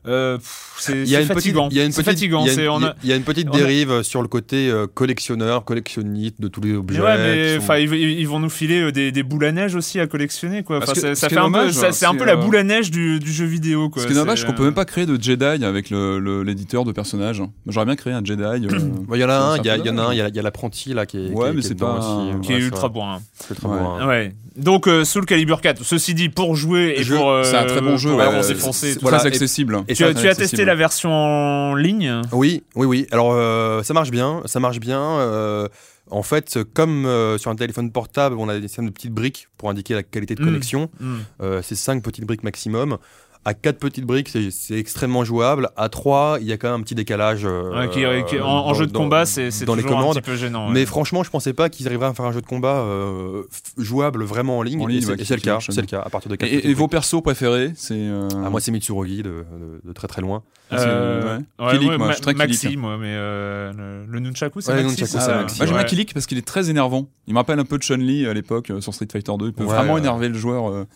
Euh, 0.07 0.39
c'est 0.79 1.03
Il 1.03 1.09
y 1.09 1.15
a 1.17 1.19
c'est 1.19 1.23
une 1.23 1.29
petite, 1.29 1.35
fatigant. 1.53 1.69
il 1.71 1.77
y 1.77 1.81
a 1.81 1.85
une 1.85 1.91
petite, 1.93 2.05
fatigant. 2.05 2.43
il 2.45 2.49
y 2.49 2.51
a 2.51 2.55
c'est- 2.55 2.63
une- 2.65 2.71
on 2.71 2.83
a- 2.83 2.95
il 3.05 3.09
y 3.09 3.13
a 3.13 3.17
une 3.17 3.23
petite 3.23 3.49
on 3.51 3.55
a- 3.55 3.59
dérive 3.59 4.03
sur 4.03 4.21
le 4.23 4.29
côté 4.29 4.69
euh, 4.69 4.87
collectionneur, 4.93 5.65
collectionniste 5.65 6.41
de 6.41 6.49
tous 6.49 6.61
les 6.61 6.73
Mais 6.73 6.77
objets. 6.79 7.01
ouais, 7.01 7.19
mais 7.19 7.43
qui 7.47 7.53
sont- 7.55 7.59
enfin, 7.63 7.79
ils, 7.79 7.93
ils 7.95 8.27
vont 8.29 8.41
nous 8.41 8.49
filer 8.51 8.81
euh, 8.83 8.91
des, 8.93 9.13
des 9.13 9.23
boules 9.23 9.45
à 9.45 9.53
neige 9.53 9.75
aussi 9.77 10.01
à 10.01 10.07
collectionner, 10.07 10.63
quoi. 10.65 10.79
Enfin, 10.79 10.95
ça, 10.95 11.15
ça 11.15 11.29
fait 11.29 11.37
un 11.39 11.51
peu, 11.53 11.71
c'est 11.71 12.07
un 12.07 12.15
peu 12.15 12.25
la 12.25 12.37
boule 12.37 12.57
à 12.57 12.65
neige 12.65 12.91
du, 12.91 13.21
du 13.21 13.33
jeu 13.33 13.45
vidéo, 13.47 13.89
quoi. 13.91 14.03
Ce 14.03 14.07
qui 14.09 14.13
est 14.13 14.17
dommage, 14.17 14.41
c'est 14.41 14.47
qu'on 14.47 14.53
peut 14.55 14.65
même 14.65 14.75
pas 14.75 14.85
créer 14.85 15.07
de 15.07 15.21
Jedi 15.23 15.65
avec 15.65 15.91
l'éditeur 15.91 16.85
de 16.85 16.93
personnages. 16.93 17.43
J'aurais 17.67 17.87
bien 17.87 17.97
créé 17.97 18.13
un 18.13 18.25
Jedi. 18.25 18.43
Il 18.57 18.65
y 18.65 19.25
en 19.25 19.29
a 19.29 19.35
un, 19.35 19.57
il 19.59 19.67
y, 19.67 19.71
en 19.91 19.99
a 19.99 20.03
un, 20.03 20.13
il 20.13 20.19
y 20.19 20.39
a, 20.39 20.43
l'apprenti 20.43 20.95
là 20.95 21.07
qui 21.07 21.19
est, 21.27 21.31
Ouais, 21.31 21.53
mais 21.53 21.63
c'est 21.63 21.75
pas 21.77 22.01
qui 22.43 22.53
ultra 22.55 22.89
bourrin. 22.89 23.21
C'est 23.39 23.55
très 23.55 23.69
Ouais. 23.69 24.35
Donc, 24.57 24.87
euh, 24.87 25.05
Soul 25.05 25.25
Calibur 25.27 25.61
4. 25.61 25.83
Ceci 25.85 26.15
dit, 26.15 26.29
pour 26.29 26.55
jouer 26.57 26.95
et 26.99 27.05
pour. 27.05 27.31
euh, 27.31 27.43
C'est 27.45 27.57
un 27.57 27.65
très 27.67 27.81
bon 27.81 27.97
jeu. 27.97 28.11
pour 28.11 28.19
ouais, 28.19 28.43
c'est 28.43 28.55
tout 28.95 28.99
voilà, 29.03 29.19
Très 29.19 29.29
accessible. 29.29 29.83
et 29.89 29.95
Tu, 29.95 30.05
as, 30.05 30.15
tu 30.15 30.29
as 30.29 30.35
testé 30.35 30.65
la 30.65 30.75
version 30.75 31.11
en 31.11 31.75
ligne 31.75 32.23
Oui, 32.33 32.63
oui, 32.75 32.87
oui. 32.87 33.07
Alors 33.13 33.33
euh, 33.33 33.83
ça 33.83 33.95
marche 33.95 34.11
bien, 34.11 34.43
ça 34.47 34.61
marche 34.61 34.79
bien. 34.81 35.01
euh, 35.01 35.69
en 36.11 36.23
fait, 36.23 36.59
comme 36.75 37.07
euh, 37.07 37.39
sur 37.39 37.51
un 37.51 37.57
téléphone 37.57 37.91
portable, 37.91 38.37
on 38.39 38.49
a 38.49 38.59
des 38.59 38.67
systèmes 38.69 38.87
de 38.87 38.91
petites 38.91 39.15
briques 39.15 39.49
pour 39.57 39.71
indiquer 39.71 39.95
la 39.95 40.03
qualité 40.03 40.35
de 40.35 40.43
Mm. 40.43 40.45
connexion. 40.45 40.91
Hmm. 41.01 41.17
Euh, 41.41 41.61
c'est 41.63 41.75
5 41.77 42.03
petites 42.03 42.27
briques 42.27 42.43
maximum. 42.43 42.99
À 43.45 43.55
4 43.55 43.79
petites 43.81 44.05
briques, 44.05 44.29
c'est- 44.29 44.53
c'est 44.53 44.77
extrêmement 44.79 45.25
jouable. 45.25 45.71
À 45.77 45.89
3, 45.89 46.39
il 46.41 46.47
y 46.47 46.53
a 46.53 46.57
quand 46.57 46.71
même 46.71 46.79
un 46.81 46.83
petit 46.85 46.95
décalage. 46.95 47.45
euh, 47.45 47.77
Ouais, 47.77 47.89
qui- 47.89 48.05
qui- 48.37 48.41
en, 48.41 48.73
jeu 48.75 48.87
de 48.87 48.93
combat, 48.93 49.27
c'est 49.27 49.51
c'est 49.51 49.65
dans 49.65 49.75
les 49.75 49.83
toujours 49.83 49.99
un 49.99 50.01
commandes. 50.03 50.15
petit 50.17 50.31
peu 50.31 50.37
gênant. 50.37 50.69
ouais. 50.69 50.73
Mais 50.75 50.87
franchement, 50.87 51.25
je 51.25 51.31
pensais 51.31 51.53
pas 51.53 51.69
qu'ils 51.69 51.89
arriveraient 51.89 52.07
à 52.07 52.15
faire 52.15 52.25
un 52.27 52.31
jeu 52.33 52.41
de 52.41 52.47
combat 52.47 52.77
euh, 52.83 53.43
jouable 53.79 54.23
vraiment 54.23 54.59
en 54.59 54.63
ligne. 54.63 54.81
En 54.81 54.87
ligne, 54.87 54.99
et 54.99 55.01
c'est 55.03 55.09
ouais, 55.09 55.21
et 55.21 55.25
c'est 55.25 55.35
le 55.35 55.41
cas. 55.41 55.59
C'est 55.61 55.81
le 55.81 55.87
cas. 55.89 56.01
À 56.07 56.09
partir 56.09 56.31
de 56.31 56.37
4 56.37 56.49
Et, 56.53 56.71
et 56.71 56.75
vos 56.75 56.87
persos 56.87 57.21
préférés, 57.21 57.73
c'est. 57.75 57.95
euh, 57.97 58.29
Ah, 58.45 58.49
moi, 58.51 58.61
c'est 58.61 58.71
Mitsurugi 58.71 59.25
de, 59.25 59.31
de- 59.31 59.81
de 59.89 59.93
très 59.93 60.07
très 60.07 60.23
loin. 60.23 60.45
Euh, 60.73 61.39
ouais. 61.39 61.45
ouais, 61.67 61.73
Kilik, 61.73 61.91
ouais, 61.91 61.99
moi, 61.99 62.07
Ma- 62.07 62.13
je 62.13 62.17
suis 62.19 62.23
très 62.23 62.35
Maxi, 62.35 62.77
moi, 62.77 62.97
mais 62.97 63.09
euh, 63.11 63.73
le, 64.07 64.07
le 64.11 64.21
Nunchaku, 64.21 64.61
c'est 64.61 64.73
Maxi. 64.73 64.87
Nunchaku, 64.87 65.07
ça 65.11 65.21
c'est 65.21 65.31
Ah, 65.33 65.37
Maxi, 65.43 65.59
Moi 65.59 65.67
j'aime 65.67 65.77
bien. 65.77 65.85
Kilik 65.85 66.15
parce 66.15 66.27
qu'il 66.27 66.39
est 66.39 66.47
très 66.47 66.71
énervant. 66.71 67.09
Il 67.27 67.35
me 67.35 67.39
rappelle 67.39 67.59
un 67.59 67.65
peu 67.65 67.77
de 67.77 67.83
Chun-Li 67.83 68.27
à 68.27 68.33
l'époque 68.33 68.71
euh, 68.71 68.81
sur 68.81 68.95
Street 68.95 69.09
Fighter 69.11 69.33
2. 69.37 69.47
Il 69.49 69.53
peut 69.53 69.65
vraiment 69.65 69.99
énerver 69.99 70.29
le 70.29 70.35
joueur 70.39 70.71
euh, 70.71 70.87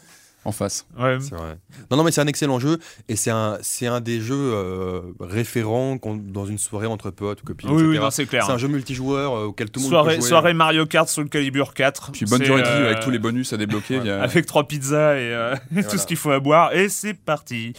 en 0.47 0.53
face. 0.53 0.87
Ouais. 0.99 1.19
C'est 1.21 1.35
vrai. 1.35 1.59
Non, 1.91 1.97
non, 1.97 2.05
mais 2.05 2.13
c'est 2.13 2.21
un 2.21 2.27
excellent 2.27 2.59
jeu 2.61 2.79
et 3.09 3.17
c'est 3.17 3.31
un, 3.31 3.59
c'est 3.63 3.87
un 3.87 4.01
des 4.01 4.21
jeux 4.21 4.53
euh, 4.55 5.01
référents 5.21 5.97
dans 6.03 6.47
une 6.47 6.59
soirée 6.59 6.87
entre 6.87 7.11
potes 7.11 7.43
ou 7.43 7.45
copines. 7.45 7.69
Oui, 7.71 7.83
oui, 7.83 7.97
etc. 7.97 8.09
c'est 8.13 8.27
clair. 8.27 8.45
C'est 8.47 8.53
un 8.53 8.59
jeu 8.59 8.69
multijoueur 8.69 9.35
euh, 9.35 9.45
auquel 9.47 9.71
tout 9.71 9.81
le 9.81 9.85
monde 9.85 9.91
Soirée, 9.91 10.15
peut 10.17 10.21
jouer. 10.21 10.29
soirée 10.29 10.55
Mario 10.55 10.87
Kart 10.87 11.09
Soul 11.09 11.29
Calibur 11.29 11.75
4. 11.75 12.13
Puis 12.13 12.25
bonne 12.27 12.39
de 12.41 12.45
vie 12.45 12.51
euh, 12.53 12.87
avec 12.91 13.01
tous 13.01 13.11
les 13.11 13.19
bonus 13.19 13.53
à 13.53 13.57
débloquer. 13.57 14.09
a- 14.09 14.23
Avec 14.23 14.47
trois 14.47 14.69
pizzas 14.69 15.15
et, 15.17 15.33
euh, 15.35 15.55
et 15.57 15.59
tout 15.59 15.67
voilà. 15.83 15.99
ce 15.99 16.07
qu'il 16.07 16.17
faut 16.17 16.31
à 16.31 16.39
boire. 16.41 16.73
Et 16.75 16.89
c'est 16.89 17.15
parti. 17.15 17.73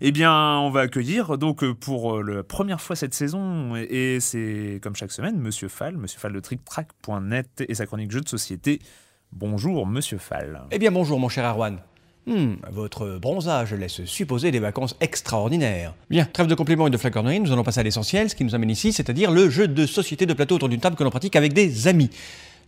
Eh 0.00 0.12
bien, 0.12 0.32
on 0.58 0.70
va 0.70 0.80
accueillir 0.82 1.36
donc 1.38 1.64
pour 1.72 2.22
la 2.22 2.42
première 2.42 2.80
fois 2.80 2.94
cette 2.96 3.14
saison, 3.14 3.74
et, 3.76 4.14
et 4.14 4.20
c'est 4.20 4.78
comme 4.82 4.94
chaque 4.96 5.12
semaine, 5.12 5.38
Monsieur 5.38 5.68
Fall, 5.68 5.96
Monsieur 5.96 6.18
Fall 6.20 6.32
de 6.32 6.40
TrickTrack.net 6.40 7.64
et 7.68 7.74
sa 7.74 7.86
chronique 7.86 8.10
jeux 8.12 8.20
de 8.20 8.28
société. 8.28 8.80
Bonjour, 9.32 9.86
Monsieur 9.86 10.18
Fall. 10.18 10.62
Eh 10.70 10.78
bien 10.78 10.90
bonjour 10.92 11.18
mon 11.18 11.28
cher 11.30 11.44
Arwan. 11.46 11.78
Hmm, 12.26 12.54
votre 12.70 13.18
bronzage 13.18 13.74
laisse 13.74 14.04
supposer 14.04 14.52
des 14.52 14.60
vacances 14.60 14.94
extraordinaires. 15.00 15.94
Bien, 16.08 16.24
trêve 16.24 16.46
de 16.46 16.54
compliments 16.54 16.86
et 16.86 16.90
de 16.90 16.96
flagornerie, 16.96 17.40
nous 17.40 17.52
allons 17.52 17.64
passer 17.64 17.80
à 17.80 17.82
l'essentiel, 17.82 18.30
ce 18.30 18.36
qui 18.36 18.44
nous 18.44 18.54
amène 18.54 18.70
ici, 18.70 18.92
c'est-à-dire 18.92 19.32
le 19.32 19.50
jeu 19.50 19.66
de 19.66 19.86
société 19.86 20.24
de 20.24 20.32
plateau 20.32 20.54
autour 20.54 20.68
d'une 20.68 20.78
table 20.78 20.94
que 20.94 21.02
l'on 21.02 21.10
pratique 21.10 21.34
avec 21.34 21.52
des 21.52 21.88
amis. 21.88 22.10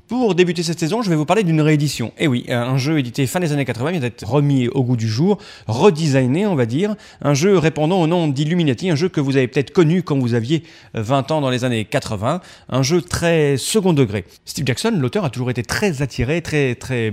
Pour 0.08 0.34
débuter 0.34 0.62
cette 0.62 0.78
saison, 0.78 1.00
je 1.00 1.08
vais 1.08 1.16
vous 1.16 1.24
parler 1.24 1.44
d'une 1.44 1.62
réédition. 1.62 2.12
Eh 2.18 2.26
oui, 2.26 2.44
un 2.50 2.76
jeu 2.76 2.98
édité 2.98 3.26
fin 3.26 3.40
des 3.40 3.52
années 3.52 3.64
80 3.64 3.92
vient 3.92 4.00
d'être 4.00 4.26
remis 4.26 4.68
au 4.68 4.82
goût 4.82 4.96
du 4.96 5.08
jour, 5.08 5.38
redesigné, 5.66 6.46
on 6.46 6.56
va 6.56 6.66
dire. 6.66 6.94
Un 7.22 7.32
jeu 7.32 7.56
répondant 7.56 8.02
au 8.02 8.06
nom 8.06 8.28
d'Illuminati, 8.28 8.90
un 8.90 8.96
jeu 8.96 9.08
que 9.08 9.20
vous 9.20 9.38
avez 9.38 9.48
peut-être 9.48 9.70
connu 9.70 10.02
quand 10.02 10.18
vous 10.18 10.34
aviez 10.34 10.62
20 10.92 11.30
ans 11.30 11.40
dans 11.40 11.48
les 11.48 11.64
années 11.64 11.86
80. 11.86 12.42
Un 12.68 12.82
jeu 12.82 13.00
très 13.00 13.56
second 13.56 13.94
degré. 13.94 14.26
Steve 14.44 14.66
Jackson, 14.66 14.94
l'auteur, 14.98 15.24
a 15.24 15.30
toujours 15.30 15.48
été 15.48 15.62
très 15.62 16.02
attiré, 16.02 16.42
très, 16.42 16.74
très 16.74 17.12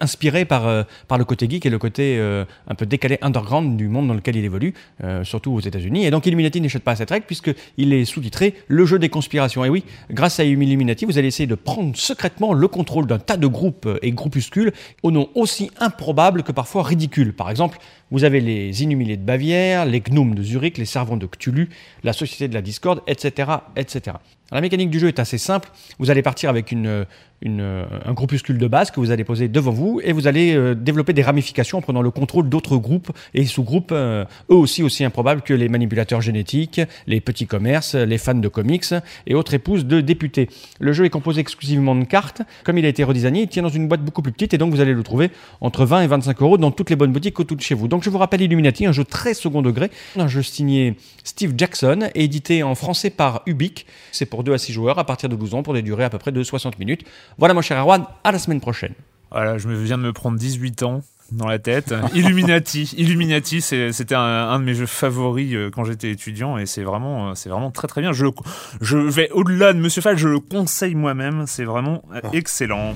inspiré 0.00 0.44
par, 0.44 0.66
euh, 0.66 0.82
par 1.06 1.18
le 1.18 1.24
côté 1.24 1.48
geek 1.48 1.66
et 1.66 1.70
le 1.70 1.78
côté 1.78 2.16
euh, 2.18 2.44
un 2.66 2.74
peu 2.74 2.86
décalé 2.86 3.18
underground 3.22 3.76
du 3.76 3.88
monde 3.88 4.08
dans 4.08 4.14
lequel 4.14 4.36
il 4.36 4.44
évolue, 4.44 4.74
euh, 5.04 5.24
surtout 5.24 5.52
aux 5.52 5.60
États-Unis. 5.60 6.04
Et 6.04 6.10
donc 6.10 6.26
Illuminati 6.26 6.60
n'échappe 6.60 6.82
pas 6.82 6.92
à 6.92 6.96
cette 6.96 7.10
règle 7.10 7.26
puisqu'il 7.26 7.92
est 7.92 8.04
sous-titré 8.04 8.54
Le 8.68 8.84
jeu 8.86 8.98
des 8.98 9.08
conspirations. 9.08 9.64
Et 9.64 9.68
oui, 9.68 9.84
grâce 10.10 10.40
à 10.40 10.44
Illuminati, 10.44 11.04
vous 11.04 11.18
allez 11.18 11.28
essayer 11.28 11.46
de 11.46 11.54
prendre 11.54 11.96
secrètement 11.96 12.52
le 12.52 12.68
contrôle 12.68 13.06
d'un 13.06 13.18
tas 13.18 13.36
de 13.36 13.46
groupes 13.46 13.86
euh, 13.86 13.98
et 14.02 14.12
groupuscules 14.12 14.72
au 15.02 15.10
nom 15.10 15.28
aussi 15.34 15.70
improbable 15.78 16.42
que 16.42 16.52
parfois 16.52 16.82
ridicule. 16.82 17.32
Par 17.34 17.50
exemple, 17.50 17.78
vous 18.10 18.24
avez 18.24 18.40
les 18.40 18.82
Inhumilés 18.82 19.16
de 19.16 19.22
Bavière, 19.24 19.84
les 19.84 20.00
Gnomes 20.00 20.34
de 20.34 20.42
Zurich, 20.42 20.78
les 20.78 20.84
Servants 20.84 21.16
de 21.16 21.26
Cthulhu, 21.26 21.68
la 22.04 22.12
Société 22.12 22.48
de 22.48 22.54
la 22.54 22.62
Discorde, 22.62 23.02
etc. 23.06 23.50
etc. 23.76 24.16
La 24.50 24.62
mécanique 24.62 24.88
du 24.88 24.98
jeu 24.98 25.08
est 25.08 25.18
assez 25.18 25.36
simple. 25.36 25.68
Vous 25.98 26.10
allez 26.10 26.22
partir 26.22 26.48
avec 26.48 26.72
un 26.72 28.12
groupuscule 28.14 28.56
de 28.56 28.66
base 28.66 28.90
que 28.90 28.98
vous 28.98 29.10
allez 29.10 29.24
poser 29.24 29.48
devant 29.48 29.72
vous 29.72 30.00
et 30.02 30.12
vous 30.12 30.26
allez 30.26 30.54
euh, 30.54 30.74
développer 30.74 31.12
des 31.12 31.22
ramifications 31.22 31.78
en 31.78 31.80
prenant 31.82 32.00
le 32.00 32.10
contrôle 32.10 32.48
d'autres 32.48 32.78
groupes 32.78 33.12
et 33.34 33.44
sous-groupes, 33.44 33.92
euh, 33.92 34.24
eux 34.50 34.54
aussi 34.54 34.82
aussi 34.82 35.04
improbables 35.04 35.42
que 35.42 35.52
les 35.52 35.68
manipulateurs 35.68 36.22
génétiques, 36.22 36.80
les 37.06 37.20
petits 37.20 37.46
commerces, 37.46 37.94
les 37.94 38.16
fans 38.16 38.34
de 38.34 38.48
comics 38.48 38.86
et 39.26 39.34
autres 39.34 39.52
épouses 39.52 39.84
de 39.84 40.00
députés. 40.00 40.48
Le 40.80 40.94
jeu 40.94 41.04
est 41.04 41.10
composé 41.10 41.42
exclusivement 41.42 41.94
de 41.94 42.04
cartes. 42.04 42.40
Comme 42.64 42.78
il 42.78 42.86
a 42.86 42.88
été 42.88 43.04
redesigné, 43.04 43.42
il 43.42 43.48
tient 43.48 43.62
dans 43.62 43.68
une 43.68 43.86
boîte 43.86 44.02
beaucoup 44.02 44.22
plus 44.22 44.32
petite 44.32 44.54
et 44.54 44.58
donc 44.58 44.72
vous 44.72 44.80
allez 44.80 44.94
le 44.94 45.02
trouver 45.02 45.30
entre 45.60 45.84
20 45.84 46.02
et 46.02 46.06
25 46.06 46.40
euros 46.40 46.56
dans 46.56 46.70
toutes 46.70 46.88
les 46.88 46.96
bonnes 46.96 47.12
boutiques 47.12 47.38
autour 47.38 47.58
de 47.58 47.62
chez 47.62 47.74
vous. 47.74 47.86
Donc 47.86 48.02
je 48.02 48.08
vous 48.08 48.18
rappelle 48.18 48.40
Illuminati, 48.40 48.86
un 48.86 48.92
jeu 48.92 49.04
très 49.04 49.34
second 49.34 49.60
degré, 49.60 49.90
un 50.16 50.26
jeu 50.26 50.42
signé 50.42 50.96
Steve 51.22 51.52
Jackson, 51.54 52.08
édité 52.14 52.62
en 52.62 52.74
français 52.74 53.10
par 53.10 53.42
Ubique. 53.44 53.86
C'est 54.12 54.26
pour 54.26 54.37
2 54.42 54.52
à 54.52 54.58
6 54.58 54.72
joueurs 54.72 54.98
à 54.98 55.04
partir 55.04 55.28
de 55.28 55.36
12 55.36 55.54
ans 55.54 55.62
pour 55.62 55.74
des 55.74 55.82
durées 55.82 56.04
à 56.04 56.10
peu 56.10 56.18
près 56.18 56.32
de 56.32 56.42
60 56.42 56.78
minutes. 56.78 57.04
Voilà 57.38 57.54
mon 57.54 57.62
cher 57.62 57.78
Erwan, 57.78 58.04
à 58.24 58.32
la 58.32 58.38
semaine 58.38 58.60
prochaine. 58.60 58.94
Voilà, 59.30 59.58
je 59.58 59.68
viens 59.68 59.98
de 59.98 60.02
me 60.02 60.12
prendre 60.12 60.38
18 60.38 60.82
ans 60.82 61.02
dans 61.32 61.46
la 61.46 61.58
tête. 61.58 61.94
Illuminati, 62.14 62.94
Illuminati, 62.96 63.60
c'était 63.60 64.14
un, 64.14 64.20
un 64.20 64.58
de 64.58 64.64
mes 64.64 64.74
jeux 64.74 64.86
favoris 64.86 65.54
euh, 65.54 65.70
quand 65.70 65.84
j'étais 65.84 66.10
étudiant 66.10 66.58
et 66.58 66.66
c'est 66.66 66.82
vraiment, 66.82 67.30
euh, 67.30 67.34
c'est 67.34 67.48
vraiment 67.48 67.70
très 67.70 67.88
très 67.88 68.00
bien. 68.00 68.12
Je, 68.12 68.96
vais 68.96 69.30
au-delà 69.30 69.72
de 69.72 69.78
Monsieur 69.78 70.02
Fall, 70.02 70.16
je 70.16 70.28
le 70.28 70.40
conseille 70.40 70.94
moi-même. 70.94 71.44
C'est 71.46 71.64
vraiment 71.64 72.02
euh, 72.14 72.20
excellent. 72.32 72.94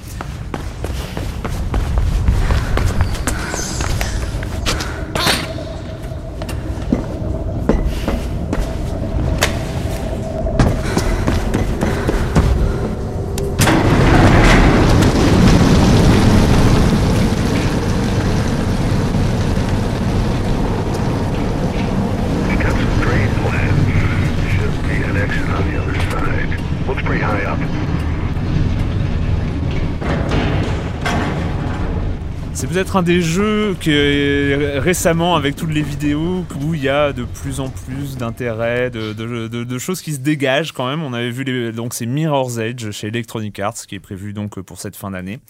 Peut-être 32.72 32.96
un 32.96 33.02
des 33.02 33.20
jeux 33.20 33.76
que 33.78 34.78
récemment, 34.78 35.36
avec 35.36 35.56
toutes 35.56 35.74
les 35.74 35.82
vidéos, 35.82 36.46
où 36.62 36.74
il 36.74 36.82
y 36.82 36.88
a 36.88 37.12
de 37.12 37.24
plus 37.24 37.60
en 37.60 37.68
plus 37.68 38.16
d'intérêt, 38.16 38.88
de, 38.90 39.78
choses 39.78 40.00
qui 40.00 40.14
se 40.14 40.20
dégagent 40.20 40.72
quand 40.72 40.88
même. 40.88 41.02
On 41.02 41.12
avait 41.12 41.30
vu 41.30 41.44
les, 41.44 41.70
donc 41.72 41.92
c'est 41.92 42.06
Mirror's 42.06 42.56
Edge 42.56 42.90
chez 42.90 43.08
Electronic 43.08 43.58
Arts 43.58 43.86
qui 43.86 43.96
est 43.96 44.00
prévu 44.00 44.32
donc 44.32 44.58
pour 44.60 44.78
cette 44.78 44.96
fin 44.96 45.10
d'année. 45.10 45.40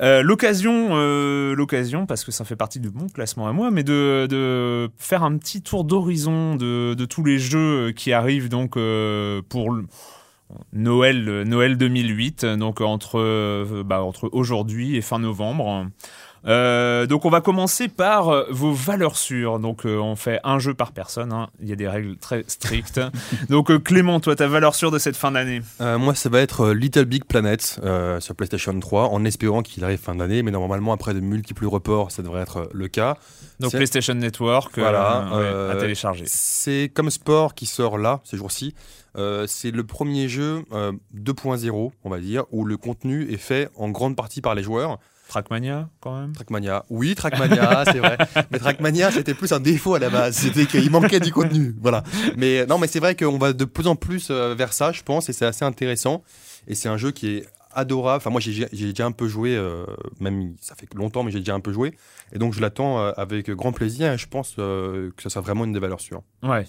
Euh, 0.00 0.22
l'occasion, 0.22 0.90
euh, 0.92 1.54
l'occasion, 1.54 2.06
parce 2.06 2.24
que 2.24 2.32
ça 2.32 2.44
fait 2.46 2.56
partie 2.56 2.80
de 2.80 2.88
mon 2.88 3.08
classement 3.08 3.48
à 3.48 3.52
moi, 3.52 3.70
mais 3.70 3.82
de, 3.82 4.88
faire 4.96 5.24
un 5.24 5.36
petit 5.36 5.60
tour 5.60 5.84
d'horizon 5.84 6.54
de, 6.54 7.04
tous 7.04 7.24
les 7.24 7.38
jeux 7.38 7.92
qui 7.92 8.14
arrivent 8.14 8.48
donc 8.48 8.78
euh, 8.78 9.42
pour 9.46 9.76
Noël, 10.72 11.42
Noël 11.42 11.76
2008, 11.76 12.46
donc 12.46 12.78
bah, 12.80 14.02
entre 14.02 14.30
aujourd'hui 14.32 14.96
et 14.96 15.02
fin 15.02 15.18
novembre. 15.18 15.86
Euh, 16.46 17.06
donc 17.06 17.24
on 17.24 17.30
va 17.30 17.40
commencer 17.40 17.88
par 17.88 18.28
euh, 18.28 18.46
vos 18.50 18.72
valeurs 18.72 19.16
sûres. 19.16 19.58
Donc 19.58 19.84
euh, 19.84 19.98
on 19.98 20.14
fait 20.16 20.38
un 20.44 20.58
jeu 20.58 20.74
par 20.74 20.92
personne. 20.92 21.32
hein. 21.32 21.48
Il 21.60 21.68
y 21.68 21.72
a 21.72 21.76
des 21.76 21.88
règles 21.88 22.16
très 22.16 22.44
strictes. 22.46 23.00
donc 23.48 23.70
euh, 23.70 23.78
Clément, 23.78 24.20
toi 24.20 24.36
ta 24.36 24.46
valeur 24.46 24.74
sûre 24.74 24.90
de 24.90 24.98
cette 24.98 25.16
fin 25.16 25.32
d'année? 25.32 25.60
Euh, 25.80 25.98
moi, 25.98 26.14
ça 26.14 26.28
va 26.28 26.40
être 26.40 26.70
Little 26.70 27.04
Big 27.06 27.24
Planet 27.24 27.80
euh, 27.84 28.20
sur 28.20 28.34
PlayStation 28.36 28.78
3, 28.78 29.08
en 29.08 29.24
espérant 29.24 29.62
qu'il 29.62 29.82
arrive 29.84 29.98
fin 29.98 30.14
d'année, 30.14 30.42
mais 30.42 30.50
normalement, 30.50 30.92
après 30.92 31.14
de 31.14 31.20
multiples 31.20 31.66
reports, 31.66 32.10
ça 32.12 32.22
devrait 32.22 32.42
être 32.42 32.68
le 32.72 32.88
cas. 32.88 33.16
Donc 33.58 33.70
C'est- 33.72 33.78
PlayStation 33.78 34.14
Network, 34.14 34.76
euh, 34.78 34.82
Voilà, 34.82 35.26
ouais, 35.32 35.42
euh, 35.42 35.72
à 35.72 35.76
télécharger. 35.76 36.24
C'est 36.26 36.90
comme 36.94 37.10
sport 37.10 37.54
qui 37.54 37.66
sort 37.66 37.98
là, 37.98 38.20
ces 38.24 38.36
jours-ci. 38.36 38.74
Euh, 39.16 39.46
c'est 39.48 39.70
le 39.70 39.82
premier 39.82 40.28
jeu 40.28 40.62
euh, 40.72 40.92
2.0, 41.14 41.90
on 42.04 42.10
va 42.10 42.18
dire, 42.20 42.44
où 42.52 42.64
le 42.64 42.76
contenu 42.76 43.30
est 43.32 43.38
fait 43.38 43.68
en 43.76 43.88
grande 43.88 44.14
partie 44.14 44.40
par 44.42 44.54
les 44.54 44.62
joueurs. 44.62 44.98
Trackmania 45.28 45.88
quand 46.00 46.20
même? 46.20 46.32
Trackmania, 46.32 46.84
oui, 46.90 47.14
Trackmania, 47.14 47.84
c'est 47.92 47.98
vrai. 47.98 48.16
Mais 48.50 48.58
Trackmania, 48.58 49.10
c'était 49.10 49.34
plus 49.34 49.52
un 49.52 49.60
défaut 49.60 49.94
à 49.94 49.98
la 49.98 50.10
base. 50.10 50.36
C'était 50.36 50.66
qu'il 50.66 50.90
manquait 50.90 51.20
du 51.20 51.32
contenu. 51.32 51.74
Voilà. 51.80 52.04
Mais 52.36 52.66
non, 52.66 52.78
mais 52.78 52.86
c'est 52.86 53.00
vrai 53.00 53.16
qu'on 53.16 53.38
va 53.38 53.52
de 53.52 53.64
plus 53.64 53.86
en 53.86 53.96
plus 53.96 54.28
euh, 54.30 54.54
vers 54.54 54.72
ça, 54.72 54.92
je 54.92 55.02
pense, 55.02 55.28
et 55.28 55.32
c'est 55.32 55.46
assez 55.46 55.64
intéressant. 55.64 56.22
Et 56.68 56.74
c'est 56.74 56.88
un 56.88 56.96
jeu 56.96 57.10
qui 57.10 57.28
est 57.28 57.46
adorable. 57.76 58.16
Enfin, 58.16 58.30
moi, 58.30 58.40
j'ai 58.40 58.66
déjà 58.72 59.06
un 59.06 59.12
peu 59.12 59.28
joué, 59.28 59.54
euh, 59.56 59.84
même 60.18 60.56
ça 60.60 60.74
fait 60.74 60.92
longtemps, 60.94 61.22
mais 61.22 61.30
j'ai 61.30 61.38
déjà 61.38 61.54
un 61.54 61.60
peu 61.60 61.72
joué. 61.72 61.94
Et 62.32 62.38
donc, 62.38 62.54
je 62.54 62.60
l'attends 62.60 62.98
euh, 62.98 63.12
avec 63.16 63.50
grand 63.50 63.72
plaisir. 63.72 64.12
Et 64.12 64.18
je 64.18 64.26
pense 64.26 64.56
euh, 64.58 65.10
que 65.16 65.22
ça 65.22 65.30
sera 65.30 65.42
vraiment 65.42 65.64
une 65.64 65.72
des 65.72 65.78
valeurs 65.78 66.00
sûres. 66.00 66.22
Ouais. 66.42 66.66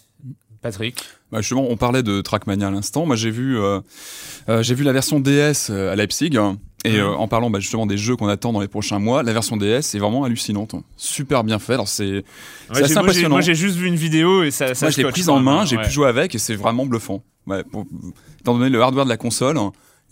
Patrick. 0.71 1.03
Bah 1.32 1.41
justement, 1.41 1.65
on 1.69 1.77
parlait 1.77 2.03
de 2.03 2.21
Trackmania 2.21 2.67
à 2.67 2.71
l'instant. 2.71 3.06
Moi, 3.06 3.15
j'ai 3.15 3.32
vu, 3.32 3.60
euh, 3.60 3.80
euh, 4.49 4.63
j'ai 4.63 4.75
vu 4.75 4.84
la 4.84 4.93
version 4.93 5.19
DS 5.19 5.69
euh, 5.69 5.91
à 5.91 5.95
Leipzig. 5.95 6.38
Et 6.86 6.99
euh, 6.99 7.10
en 7.15 7.27
parlant 7.27 7.49
bah, 7.49 7.60
justement 7.60 7.86
des 7.86 7.97
jeux 7.97 8.15
qu'on 8.15 8.27
attend 8.27 8.53
dans 8.53 8.62
les 8.62 8.67
prochains 8.67 8.99
mois, 8.99 9.23
la 9.23 9.34
version 9.34 9.58
DS 9.58 9.95
est 9.95 9.97
vraiment 9.97 10.23
hallucinante, 10.23 10.75
super 10.95 11.43
bien 11.43 11.60
fait. 11.60 11.73
Alors 11.73 11.88
c'est 11.88 12.23
Ouais, 12.73 12.84
assez 12.84 12.95
impressionnant. 12.97 13.30
Moi 13.36 13.41
j'ai 13.41 13.56
juste 13.56 13.75
vu 13.75 13.88
une 13.88 13.95
vidéo 13.95 14.43
et 14.43 14.51
ça. 14.51 14.73
ça 14.75 14.86
Moi, 14.86 14.91
je 14.91 15.01
l'ai 15.01 15.10
prise 15.12 15.27
en 15.27 15.39
main, 15.39 15.60
hein, 15.62 15.65
j'ai 15.65 15.75
ouais. 15.75 15.84
pu 15.84 15.89
jouer 15.91 16.08
avec 16.08 16.34
et 16.36 16.38
c'est 16.38 16.56
vraiment 16.56 16.86
bluffant. 16.86 17.23
Ouais, 17.47 17.63
pour- 17.63 17.86
étant 18.39 18.58
donné 18.58 18.69
le 18.69 18.82
hardware 18.82 19.06
de 19.06 19.10
la 19.10 19.17
console, 19.17 19.58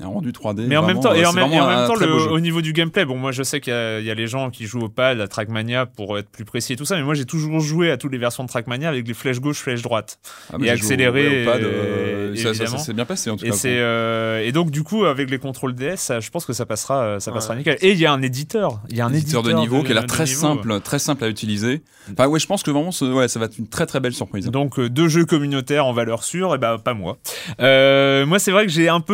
un 0.03 0.07
rendu 0.07 0.31
3D. 0.31 0.65
Mais 0.67 0.75
en 0.77 0.85
même 0.85 0.99
temps, 0.99 1.13
et 1.13 1.23
euh, 1.23 1.29
en 1.29 1.33
même, 1.33 1.43
et 1.43 1.45
en 1.45 1.49
vraiment 1.63 1.67
même 1.69 1.77
un 1.79 1.87
temps, 1.87 1.95
le- 1.95 2.31
au 2.31 2.39
niveau 2.41 2.61
du 2.61 2.73
gameplay, 2.73 3.05
bon, 3.05 3.15
moi 3.17 3.31
je 3.31 3.43
sais 3.43 3.61
qu'il 3.61 3.71
y, 3.71 3.75
a- 3.75 3.99
il 3.99 4.05
y 4.05 4.11
a 4.11 4.13
les 4.13 4.27
gens 4.27 4.49
qui 4.49 4.65
jouent 4.65 4.81
au 4.83 4.89
pad, 4.89 5.21
à 5.21 5.27
Trackmania 5.27 5.85
pour 5.85 6.17
être 6.17 6.29
plus 6.29 6.43
précis 6.43 6.73
et 6.73 6.75
tout 6.75 6.83
ça, 6.85 6.95
mais 6.97 7.03
moi 7.03 7.13
j'ai 7.13 7.23
toujours 7.25 7.59
joué 7.61 7.91
à 7.91 7.97
toutes 7.97 8.11
les 8.11 8.17
versions 8.17 8.43
de 8.43 8.49
Trackmania 8.49 8.89
avec 8.89 9.07
les 9.07 9.13
flèches 9.13 9.39
gauche, 9.39 9.59
flèches 9.59 9.81
droite. 9.81 10.19
Ah, 10.51 10.57
mais 10.59 10.67
et 10.67 10.69
accéléré. 10.71 11.27
au- 11.27 11.31
ouais, 11.31 11.41
au 11.43 11.45
pad, 11.51 11.61
et- 11.61 11.65
euh, 11.65 12.35
ça- 12.35 12.41
ça- 12.43 12.49
évidemment. 12.49 12.77
ça 12.77 12.83
s'est 12.83 12.93
bien 12.93 13.05
passé 13.05 13.29
en 13.29 13.37
tout 13.37 13.45
Et, 13.45 13.49
cas. 13.51 13.55
euh, 13.67 14.39
et 14.43 14.51
donc, 14.51 14.69
du 14.69 14.83
coup, 14.83 15.05
avec 15.05 15.29
les 15.29 15.37
contrôles 15.39 15.73
DS, 15.75 15.95
ça, 15.97 16.19
je 16.19 16.29
pense 16.29 16.45
que 16.45 16.51
ça 16.53 16.65
passera, 16.65 17.01
euh, 17.03 17.19
ça 17.19 17.31
passera 17.31 17.53
Ouais. 17.53 17.59
nickel. 17.59 17.77
Et 17.81 17.91
il 17.91 17.97
y 17.99 18.05
a 18.05 18.11
un 18.11 18.21
éditeur. 18.21 18.81
Il 18.89 18.97
y 18.97 19.01
a 19.01 19.05
un 19.05 19.13
éditeur 19.13 19.43
de 19.43 19.53
niveau 19.53 19.81
qui 19.83 19.91
a 19.91 19.93
l'air 19.95 20.05
très 20.07 20.25
niveau. 20.25 20.41
simple, 20.41 20.79
très 20.81 20.99
simple 20.99 21.23
à 21.23 21.29
utiliser. 21.29 21.81
Enfin 22.11 22.27
ouais, 22.27 22.39
je 22.39 22.45
pense 22.47 22.63
que 22.63 22.69
vraiment, 22.71 22.91
ce- 22.91 23.05
ouais, 23.05 23.27
ça 23.27 23.39
va 23.39 23.45
être 23.45 23.57
une 23.57 23.67
très 23.67 23.85
très 23.85 23.99
belle 23.99 24.13
surprise. 24.13 24.45
Donc 24.51 24.77
euh, 24.77 24.89
deux 24.89 25.07
jeux 25.07 25.25
communautaires 25.25 25.85
en 25.85 25.93
valeur 25.93 26.23
sûre, 26.23 26.53
et 26.53 26.57
ben 26.57 26.77
pas 26.77 26.93
moi. 26.93 27.17
Euh, 27.61 28.25
moi 28.25 28.39
c'est 28.39 28.51
vrai 28.51 28.65
que 28.65 28.71
j'ai 28.71 28.89
un 28.89 28.99
peu, 28.99 29.13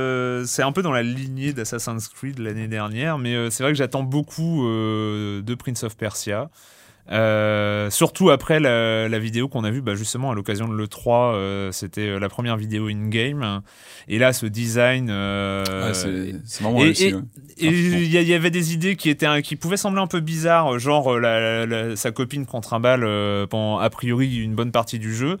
euh, 0.00 0.44
c'est 0.46 0.62
un 0.62 0.72
peu 0.72 0.82
dans 0.82 0.92
la 0.92 1.02
lignée 1.02 1.52
d'Assassin's 1.52 2.08
Creed 2.08 2.38
l'année 2.38 2.68
dernière, 2.68 3.18
mais 3.18 3.34
euh, 3.34 3.50
c'est 3.50 3.62
vrai 3.62 3.72
que 3.72 3.78
j'attends 3.78 4.02
beaucoup 4.02 4.66
euh, 4.66 5.42
de 5.42 5.54
Prince 5.54 5.84
of 5.84 5.96
Persia. 5.96 6.50
Euh, 7.10 7.90
surtout 7.90 8.30
après 8.30 8.60
la, 8.60 9.08
la 9.08 9.18
vidéo 9.18 9.48
qu'on 9.48 9.64
a 9.64 9.70
vue 9.70 9.80
bah, 9.82 9.94
justement 9.96 10.30
à 10.30 10.34
l'occasion 10.34 10.68
de 10.68 10.74
l'E3, 10.76 11.34
euh, 11.34 11.72
c'était 11.72 12.06
euh, 12.08 12.18
la 12.20 12.28
première 12.28 12.56
vidéo 12.56 12.86
in-game. 12.86 13.62
Et 14.06 14.18
là, 14.18 14.32
ce 14.32 14.46
design. 14.46 15.08
euh, 15.10 15.88
Ouais, 15.88 15.94
c'est 16.44 16.62
vraiment 16.62 16.78
et- 16.80 16.84
réussi. 16.84 17.06
et- 17.06 17.14
ouais. 17.14 17.20
et 17.58 17.66
il 17.68 18.06
y, 18.28 18.34
avait 18.34 18.50
des 18.50 18.72
idées 18.74 18.94
qui 18.96 19.10
étaient 19.10 19.42
qui 19.42 19.56
pouvaient 19.56 19.76
sembler 19.76 20.00
un 20.00 20.06
peu 20.06 20.20
bizarres, 20.20 20.78
genre 20.78 21.18
la- 21.18 21.66
la- 21.66 21.96
sa 21.96 22.10
copine 22.12 22.46
contre 22.46 22.74
un 22.74 22.80
bal 22.80 23.02
euh, 23.04 23.46
pendant 23.46 23.78
a 23.78 23.90
priori 23.90 24.36
une 24.36 24.54
bonne 24.54 24.70
partie 24.72 24.98
du 24.98 25.14
jeu. 25.14 25.36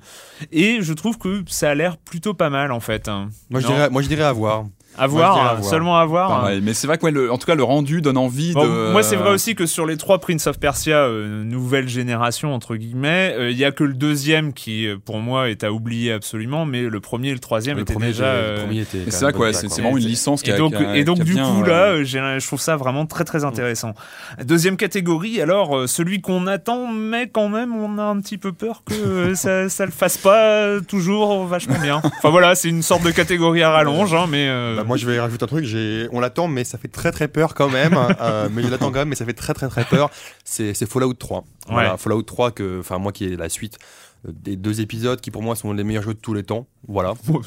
Et 0.52 0.78
je 0.80 0.92
trouve 0.92 1.18
que 1.18 1.42
ça 1.46 1.70
a 1.70 1.74
l'air 1.74 1.96
plutôt 1.98 2.34
pas 2.34 2.50
mal 2.50 2.72
en 2.72 2.80
fait. 2.80 3.08
hein. 3.08 3.28
Moi, 3.48 3.60
je 3.60 3.66
dirais, 3.66 3.90
moi, 3.90 4.02
je 4.02 4.08
dirais 4.08 4.24
à 4.24 4.32
voir. 4.32 4.64
À 4.98 5.06
voir, 5.06 5.34
dirais 5.34 5.46
à 5.46 5.50
hein, 5.52 5.54
voir. 5.56 5.70
seulement 5.70 5.96
à 5.98 6.04
voir. 6.04 6.30
hein. 6.32 6.40
Pareil. 6.40 6.60
Mais 6.62 6.74
c'est 6.74 6.86
vrai 6.86 6.98
que 6.98 7.04
ouais, 7.04 7.10
le- 7.10 7.30
en 7.32 7.38
tout 7.38 7.46
cas 7.46 7.54
le 7.54 7.62
rendu 7.62 8.00
donne 8.02 8.16
envie 8.18 8.52
Bon, 8.52 8.64
de. 8.64 8.92
Moi, 8.92 9.02
c'est 9.02 9.16
vrai 9.16 9.30
aussi 9.30 9.54
que 9.54 9.64
sur 9.66 9.86
les 9.86 9.96
trois 9.96 10.18
Prince 10.18 10.46
of 10.46 10.58
Persia 10.58 10.96
euh, 10.98 11.42
nouvelle 11.44 11.88
génération 11.88 12.54
entre 12.54 12.76
guillemets, 12.76 13.34
euh, 13.38 13.50
il 13.50 13.56
y 13.56 13.64
a 13.64 13.72
que 13.72 13.84
le 13.84 13.94
deuxième 13.94 14.52
qui, 14.52 14.86
euh, 14.86 14.96
pour 15.02 15.18
moi, 15.20 15.48
est 15.50 15.64
à 15.64 15.72
oublier 15.72 16.12
absolument, 16.12 16.66
mais 16.66 16.82
le 16.82 17.00
premier 17.00 17.28
et 17.28 17.32
le 17.32 17.38
troisième 17.38 17.76
Le 17.76 17.82
étaient 17.82 17.92
premier, 17.92 18.08
déjà. 18.08 18.24
euh, 18.24 18.56
le 18.56 18.62
premier 18.64 18.80
était. 18.80 18.98
Mais 18.98 19.04
quand 19.06 19.10
c'est 19.12 19.24
vrai 19.24 19.32
quoi, 19.32 19.52
c'est 19.52 19.68
vraiment 19.68 19.96
une 19.96 20.04
licence 20.04 20.42
qui 20.42 20.50
Et 20.50 20.54
a 20.54 20.56
donc, 20.58 20.76
qui 20.76 20.84
a- 20.84 20.96
et 20.96 21.04
donc 21.04 21.16
qui 21.16 21.22
a 21.22 21.24
du 21.24 21.34
bien, 21.34 21.44
coup, 21.44 21.62
euh, 21.62 21.66
là, 21.68 21.82
euh, 21.92 22.04
je 22.04 22.46
trouve 22.46 22.60
ça 22.60 22.76
vraiment 22.76 23.06
très 23.06 23.24
très 23.24 23.44
intéressant. 23.44 23.94
Deuxième 24.44 24.76
catégorie, 24.76 25.40
alors 25.40 25.76
euh, 25.76 25.86
celui 25.86 26.20
qu'on 26.20 26.46
attend, 26.46 26.86
mais 26.88 27.28
quand 27.28 27.48
même, 27.48 27.74
on 27.74 27.98
a 27.98 28.02
un 28.02 28.20
petit 28.20 28.38
peu 28.38 28.52
peur 28.52 28.82
que 28.84 28.94
euh, 28.94 29.34
ça, 29.34 29.68
ça 29.68 29.86
le 29.86 29.92
fasse 29.92 30.18
pas 30.18 30.42
euh, 30.64 30.80
toujours 30.80 31.44
vachement 31.46 31.78
bien. 31.80 32.02
Enfin 32.18 32.30
voilà, 32.30 32.54
c'est 32.54 32.68
une 32.68 32.82
sorte 32.82 33.02
de 33.04 33.10
catégorie 33.10 33.62
à 33.62 33.70
rallonge, 33.70 34.12
hein, 34.14 34.26
mais. 34.28 34.48
Euh, 34.80 34.82
Bah, 34.82 34.88
moi, 34.88 34.96
je 34.96 35.06
vais 35.06 35.20
rajouter 35.20 35.44
un 35.44 35.46
truc. 35.46 35.64
J'ai, 35.64 36.08
on 36.12 36.20
l'attend, 36.20 36.48
mais 36.48 36.64
ça 36.64 36.78
fait 36.78 36.88
très 36.88 37.12
très 37.12 37.28
peur 37.28 37.54
quand 37.54 37.68
même. 37.70 37.94
Euh, 38.20 38.48
mais 38.52 38.62
je 38.62 38.68
l'attends 38.68 38.90
quand 38.92 38.98
même, 38.98 39.08
mais 39.08 39.14
ça 39.14 39.24
fait 39.24 39.32
très 39.32 39.54
très 39.54 39.68
très 39.68 39.84
peur. 39.84 40.10
C'est, 40.44 40.74
Fallout 40.86 41.14
3. 41.14 41.44
Voilà, 41.68 41.92
Ouais. 41.92 41.98
Fallout 41.98 42.22
3 42.22 42.50
que, 42.50 42.80
enfin 42.80 42.98
moi 42.98 43.12
qui 43.12 43.24
est 43.24 43.36
la 43.36 43.48
suite 43.48 43.78
euh, 44.26 44.32
des 44.34 44.56
deux 44.56 44.80
épisodes 44.80 45.20
qui 45.20 45.30
pour 45.30 45.42
moi 45.42 45.56
sont 45.56 45.72
les 45.72 45.84
meilleurs 45.84 46.02
jeux 46.02 46.14
de 46.14 46.18
tous 46.18 46.34
les 46.34 46.42
temps. 46.42 46.66
Voilà, 46.86 47.14
tout 47.26 47.42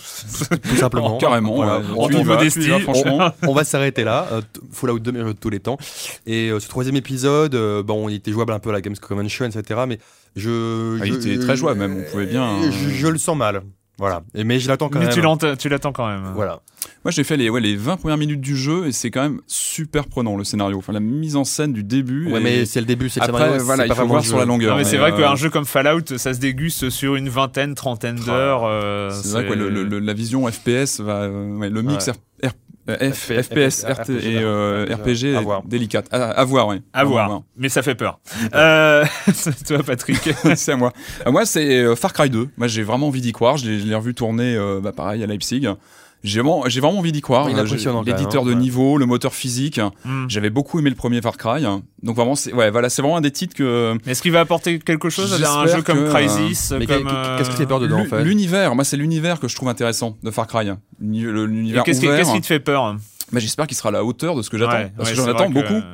simplement. 0.77 1.17
Carrément, 1.17 1.55
Voilà. 1.55 1.79
ouais. 1.79 1.85
On, 1.95 3.17
va- 3.17 3.35
on 3.43 3.63
s'arrêter 3.63 4.03
là. 4.03 4.27
Euh, 4.31 4.41
Fallout 4.71 4.99
2 4.99 5.11
meilleurs 5.11 5.27
jeux 5.27 5.33
de 5.35 5.39
tous 5.39 5.49
les 5.49 5.59
temps. 5.59 5.77
Et 6.25 6.49
euh, 6.49 6.59
ce 6.59 6.67
troisième 6.67 6.95
épisode, 6.95 7.53
euh, 7.55 7.83
bon, 7.83 8.09
il 8.09 8.15
était 8.15 8.31
jouable 8.31 8.53
un 8.53 8.59
peu 8.59 8.69
à 8.69 8.73
la 8.73 8.81
Games 8.81 8.95
Convention, 8.99 9.45
etc. 9.45 9.81
Mais 9.87 9.99
je, 10.35 10.97
Ah, 11.01 11.05
il 11.05 11.15
était 11.15 11.37
très 11.39 11.55
jouable 11.55 11.79
même, 11.79 11.97
on 12.07 12.11
pouvait 12.11 12.25
bien, 12.25 12.59
Je, 12.71 12.89
je 12.89 13.07
le 13.07 13.17
sens 13.19 13.37
mal. 13.37 13.61
Voilà. 13.99 14.23
Et, 14.33 14.43
mais 14.43 14.59
je 14.59 14.67
l'attends 14.67 14.89
quand 14.89 14.97
mais 14.99 15.05
même. 15.05 15.13
tu 15.13 15.21
l'entends- 15.21 15.55
tu 15.55 15.69
l'attends 15.69 15.91
quand 15.91 16.07
même. 16.07 16.31
Voilà. 16.33 16.61
Moi, 17.05 17.11
j'ai 17.11 17.23
fait 17.23 17.37
les, 17.37 17.49
ouais, 17.49 17.61
les 17.61 17.75
20 17.75 17.97
premières 17.97 18.17
minutes 18.17 18.41
du 18.41 18.57
jeu 18.57 18.87
et 18.87 18.91
c'est 18.91 19.11
quand 19.11 19.21
même 19.21 19.39
super 19.45 20.05
prenant 20.07 20.35
le 20.35 20.43
scénario. 20.43 20.77
Enfin, 20.77 20.93
la 20.93 20.99
mise 20.99 21.35
en 21.35 21.43
scène 21.43 21.73
du 21.73 21.83
début. 21.83 22.31
Ouais, 22.31 22.39
mais 22.39 22.65
c'est 22.65 22.79
le 22.79 22.85
début, 22.87 23.07
c'est 23.09 23.19
le 23.19 23.25
Après, 23.25 23.43
scénario, 23.43 23.63
voilà, 23.63 23.83
c'est 23.83 23.87
il 23.87 23.89
pas 23.89 23.95
faut 24.01 24.07
voir 24.07 24.23
sur 24.25 24.37
la 24.39 24.45
longueur. 24.45 24.71
Non, 24.71 24.77
mais 24.77 24.83
c'est 24.83 24.97
vrai 24.97 25.11
euh, 25.13 25.17
qu'un 25.17 25.35
jeu 25.35 25.49
comme 25.49 25.65
Fallout, 25.65 26.17
ça 26.17 26.33
se 26.33 26.39
déguste 26.39 26.89
sur 26.89 27.15
une 27.15 27.29
vingtaine, 27.29 27.75
trentaine 27.75 28.15
d'heures. 28.15 28.63
euh, 28.65 29.09
C'est 29.11 29.29
vrai 29.31 29.47
que 29.47 29.53
ouais, 29.53 29.99
la 30.01 30.13
vision 30.13 30.45
FPS, 30.51 30.99
va, 30.99 31.21
euh, 31.23 31.57
ouais, 31.57 31.69
le 31.69 31.81
mix 31.83 32.09
F, 32.87 33.31
FPS, 33.31 33.85
RT 33.85 34.09
et 34.09 34.39
euh, 34.39 34.85
RPG, 34.93 35.37
délicate. 35.65 36.07
À, 36.11 36.31
à 36.31 36.43
voir, 36.43 36.67
oui. 36.67 36.81
À 36.91 37.05
voir. 37.05 37.41
Mais 37.55 37.69
ça 37.69 37.81
fait 37.81 37.95
peur. 37.95 38.19
Euh, 38.53 39.05
toi, 39.67 39.83
Patrick. 39.83 40.29
c'est 40.55 40.73
à 40.73 40.75
moi. 40.75 40.91
Euh, 41.25 41.31
moi, 41.31 41.45
c'est 41.45 41.77
euh, 41.77 41.95
Far 41.95 42.11
Cry 42.11 42.29
2. 42.29 42.49
Moi, 42.57 42.67
j'ai 42.67 42.83
vraiment 42.83 43.07
envie 43.07 43.21
d'y 43.21 43.31
croire. 43.31 43.55
Je 43.57 43.69
l'ai 43.69 43.79
je 43.79 43.85
l'ai 43.85 43.95
revu 43.95 44.13
tourner, 44.13 44.55
euh, 44.55 44.81
bah, 44.81 44.91
pareil, 44.91 45.23
à 45.23 45.27
Leipzig. 45.27 45.65
J'ai 46.23 46.39
vraiment, 46.39 46.63
j'ai 46.67 46.79
vraiment 46.79 46.99
envie 46.99 47.11
d'y 47.11 47.21
croire. 47.21 47.47
Euh, 47.47 48.03
L'éditeur 48.05 48.43
de 48.43 48.51
hein, 48.51 48.53
ouais. 48.53 48.59
niveau, 48.59 48.97
le 48.97 49.05
moteur 49.05 49.33
physique. 49.33 49.79
Hmm. 50.05 50.25
J'avais 50.29 50.49
beaucoup 50.49 50.79
aimé 50.79 50.89
le 50.89 50.95
premier 50.95 51.21
Far 51.21 51.37
Cry. 51.37 51.63
Donc 52.01 52.15
vraiment, 52.15 52.35
c'est, 52.35 52.53
ouais, 52.53 52.71
voilà, 52.71 52.89
c'est 52.89 53.01
vraiment 53.01 53.17
un 53.17 53.21
des 53.21 53.31
titres 53.31 53.55
que. 53.55 53.97
Est-ce 54.07 54.21
qu'il 54.21 54.31
va 54.31 54.39
apporter 54.39 54.79
quelque 54.79 55.09
chose 55.09 55.43
à 55.43 55.59
un 55.59 55.67
jeu 55.67 55.81
comme 55.81 56.05
que, 56.05 56.09
Crysis 56.09 56.73
mais 56.77 56.87
comme, 56.87 57.09
qu'est-ce 57.37 57.49
qui 57.49 57.55
te 57.55 57.61
fait 57.61 57.65
peur 57.65 57.79
dedans, 57.79 57.99
en 57.99 58.05
fait? 58.05 58.23
L'univers, 58.23 58.73
moi, 58.75 58.83
c'est 58.83 58.97
l'univers 58.97 59.39
que 59.39 59.47
je 59.47 59.55
trouve 59.55 59.69
intéressant 59.69 60.17
de 60.23 60.31
Far 60.31 60.47
Cry. 60.47 60.71
L'univers 60.99 61.83
Qu'est-ce 61.83 61.99
qui, 61.99 62.07
ouvert. 62.07 62.19
qu'est-ce 62.19 62.33
qui 62.33 62.41
te 62.41 62.45
fait 62.45 62.59
peur? 62.59 62.95
J'espère 63.39 63.67
qu'il 63.67 63.77
sera 63.77 63.89
à 63.89 63.91
la 63.91 64.03
hauteur 64.03 64.35
de 64.35 64.41
ce 64.41 64.49
que 64.49 64.57
j'attends. 64.57 64.73
Ouais, 64.77 64.91
parce 64.95 65.09
ouais, 65.09 65.15
que 65.15 65.21
j'en 65.21 65.27
attends 65.29 65.49
vrai 65.49 65.63
que- 65.63 65.67
beaucoup. 65.73 65.85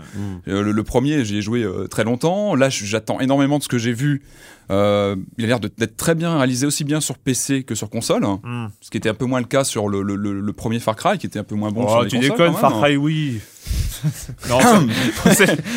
Euh, 0.48 0.64
le, 0.64 0.72
le 0.72 0.84
premier, 0.84 1.24
j'y 1.26 1.38
ai 1.38 1.42
joué 1.42 1.64
euh, 1.64 1.88
très 1.88 2.04
longtemps. 2.04 2.56
Là, 2.56 2.70
j'attends 2.70 3.20
énormément 3.20 3.58
de 3.58 3.64
ce 3.64 3.68
que 3.70 3.78
j'ai 3.78 3.94
vu. 3.94 4.22
Euh, 4.72 5.16
il 5.38 5.46
a 5.46 5.48
l'air 5.48 5.60
de- 5.60 5.72
d'être 5.78 5.98
très 5.98 6.14
bien 6.16 6.38
réalisé 6.38 6.68
aussi 6.68 6.84
bien 6.84 7.02
sur 7.02 7.18
PC 7.18 7.64
que 7.64 7.74
sur 7.76 7.90
console, 7.90 8.24
Hmm. 8.44 8.68
ce 8.82 8.90
qui 8.92 8.98
était 8.98 9.10
un 9.10 9.14
peu 9.16 9.26
moins 9.26 9.40
le 9.40 9.48
cas 9.48 9.64
sur 9.64 9.90
le, 9.90 10.02
le- 10.04 10.16
le- 10.16 10.40
le 10.42 10.54
premier 10.54 10.80
Far 10.80 10.96
Cry, 10.96 11.18
qui 11.18 11.26
était 11.26 11.40
un 11.40 11.44
peu 11.44 11.56
moins 11.56 11.72
bon 11.72 11.86
Oh, 11.86 11.90
sur 11.90 12.02
les 12.04 12.10
tu 12.10 12.16
consoles. 12.18 12.32
déconnes, 12.32 12.54
quand 12.54 12.60
Far. 12.70 12.80
Cry, 12.82 12.96
oui. 12.98 13.40
Non, 14.50 14.60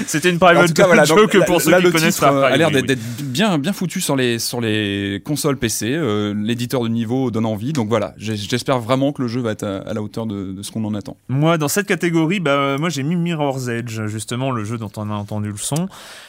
c'était 0.06 0.30
une 0.30 0.38
private 0.38 0.64
En 0.64 0.66
tout 0.68 0.72
cas, 0.74 0.86
voilà, 0.86 1.04
donc, 1.04 1.18
joke 1.18 1.34
là- 1.34 1.44
pour 1.44 1.60
ceux 1.60 1.70
là, 1.70 1.78
qui 1.78 1.84
le 1.84 1.90
connaissent 1.90 2.14
titre 2.14 2.28
euh, 2.32 2.44
a 2.44 2.56
l'air 2.56 2.70
d'être 2.70 2.88
oui. 2.90 2.96
bien, 3.24 3.58
bien 3.58 3.72
foutu 3.72 4.00
sur 4.00 4.14
les, 4.16 4.38
sur 4.38 4.60
les 4.60 5.20
consoles 5.24 5.56
PC. 5.56 5.92
euh, 5.92 6.32
L'éditeur 6.36 6.82
de 6.82 6.88
niveau 6.88 7.30
donne 7.30 7.46
envie. 7.46 7.72
Donc 7.72 7.88
voilà, 7.88 8.14
j'espère 8.16 8.78
vraiment 8.78 9.12
que 9.12 9.22
le 9.22 9.28
jeu 9.28 9.40
va 9.40 9.50
être 9.52 9.64
à, 9.64 9.78
à 9.78 9.92
la 9.92 10.00
hauteur 10.02 10.26
de, 10.26 10.52
de 10.52 10.62
ce 10.62 10.70
qu'on 10.70 10.84
en 10.84 10.94
attend. 10.94 11.16
Moi, 11.28 11.58
dans 11.58 11.68
cette 11.68 11.86
catégorie, 11.86 12.38
bah, 12.40 12.76
moi 12.78 12.88
j'ai 12.90 13.02
mis 13.02 13.16
Mirror's 13.16 13.68
Edge, 13.68 14.00
justement, 14.06 14.50
le 14.52 14.64
jeu 14.64 14.78
dont 14.78 14.90
on 14.96 15.10
a 15.10 15.14
entendu 15.14 15.48
le 15.50 15.56
son. 15.56 15.88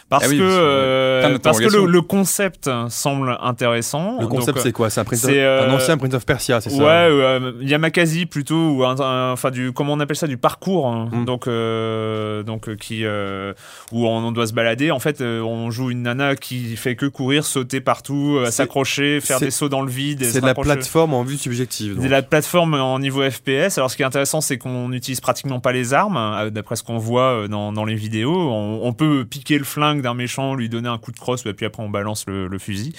Parce 0.09 0.25
Ah 0.25 0.29
oui, 0.29 0.37
que, 0.37 0.43
parce 0.43 0.55
que, 0.55 0.61
euh, 0.61 1.37
parce 1.39 1.59
que 1.59 1.87
le, 1.87 2.01
concept 2.01 2.69
semble 2.89 3.37
intéressant. 3.41 4.17
Le 4.19 4.27
concept, 4.27 4.59
c'est 4.59 4.71
quoi? 4.71 4.89
C'est 4.89 4.99
un, 4.99 5.05
euh, 5.29 5.71
ancien 5.71 5.97
Prince 5.97 6.13
of 6.13 6.25
Persia, 6.25 6.61
c'est 6.61 6.69
ça? 6.69 6.77
Ouais, 6.77 6.85
euh, 7.09 7.53
Yamakasi 7.61 8.25
plutôt, 8.25 8.55
ou 8.75 8.83
enfin 8.85 9.49
du, 9.51 9.71
comment 9.71 9.93
on 9.93 9.99
appelle 9.99 10.17
ça, 10.17 10.27
du 10.27 10.37
parcours. 10.37 10.87
hein. 10.87 11.09
Mm. 11.11 11.25
Donc, 11.25 11.47
euh, 11.47 11.52
donc 12.43 12.67
euh, 12.67 12.75
qui, 12.75 13.05
euh, 13.05 13.53
où 13.91 14.07
on, 14.07 14.23
on 14.23 14.31
doit 14.31 14.47
se 14.47 14.53
balader. 14.53 14.91
En 14.91 14.99
fait, 14.99 15.21
euh, 15.21 15.41
on 15.41 15.71
joue 15.71 15.91
une 15.91 16.03
nana 16.03 16.35
qui 16.35 16.75
fait 16.75 16.95
que 16.95 17.05
courir, 17.05 17.45
sauter 17.45 17.81
partout, 17.81 18.37
euh, 18.37 18.51
s'accrocher, 18.51 19.19
faire 19.21 19.39
des 19.39 19.51
sauts 19.51 19.69
dans 19.69 19.81
le 19.81 19.91
vide. 19.91 20.23
C'est 20.23 20.41
de 20.41 20.45
la 20.45 20.53
plateforme 20.55 21.13
en 21.13 21.23
vue 21.23 21.37
subjective. 21.37 21.97
C'est 22.01 22.09
la 22.09 22.21
plateforme 22.21 22.73
en 22.75 22.99
niveau 22.99 23.29
FPS. 23.29 23.77
Alors, 23.77 23.91
ce 23.91 23.95
qui 23.95 24.01
est 24.03 24.05
intéressant, 24.05 24.41
c'est 24.41 24.57
qu'on 24.57 24.89
n'utilise 24.89 25.21
pratiquement 25.21 25.59
pas 25.59 25.71
les 25.71 25.93
armes, 25.93 26.17
euh, 26.17 26.49
d'après 26.49 26.75
ce 26.75 26.83
qu'on 26.83 26.97
voit 26.97 27.43
euh, 27.43 27.47
dans, 27.47 27.71
dans 27.71 27.85
les 27.85 27.95
vidéos. 27.95 28.35
On, 28.35 28.81
on 28.83 28.93
peut 28.93 29.25
piquer 29.25 29.57
le 29.57 29.63
flingue 29.63 30.01
d'un 30.01 30.13
méchant, 30.13 30.55
lui 30.55 30.69
donner 30.69 30.89
un 30.89 30.97
coup 30.97 31.11
de 31.11 31.19
crosse, 31.19 31.45
et 31.45 31.53
puis 31.53 31.65
après 31.65 31.83
on 31.83 31.89
balance 31.89 32.25
le, 32.27 32.47
le 32.47 32.59
fusil. 32.59 32.93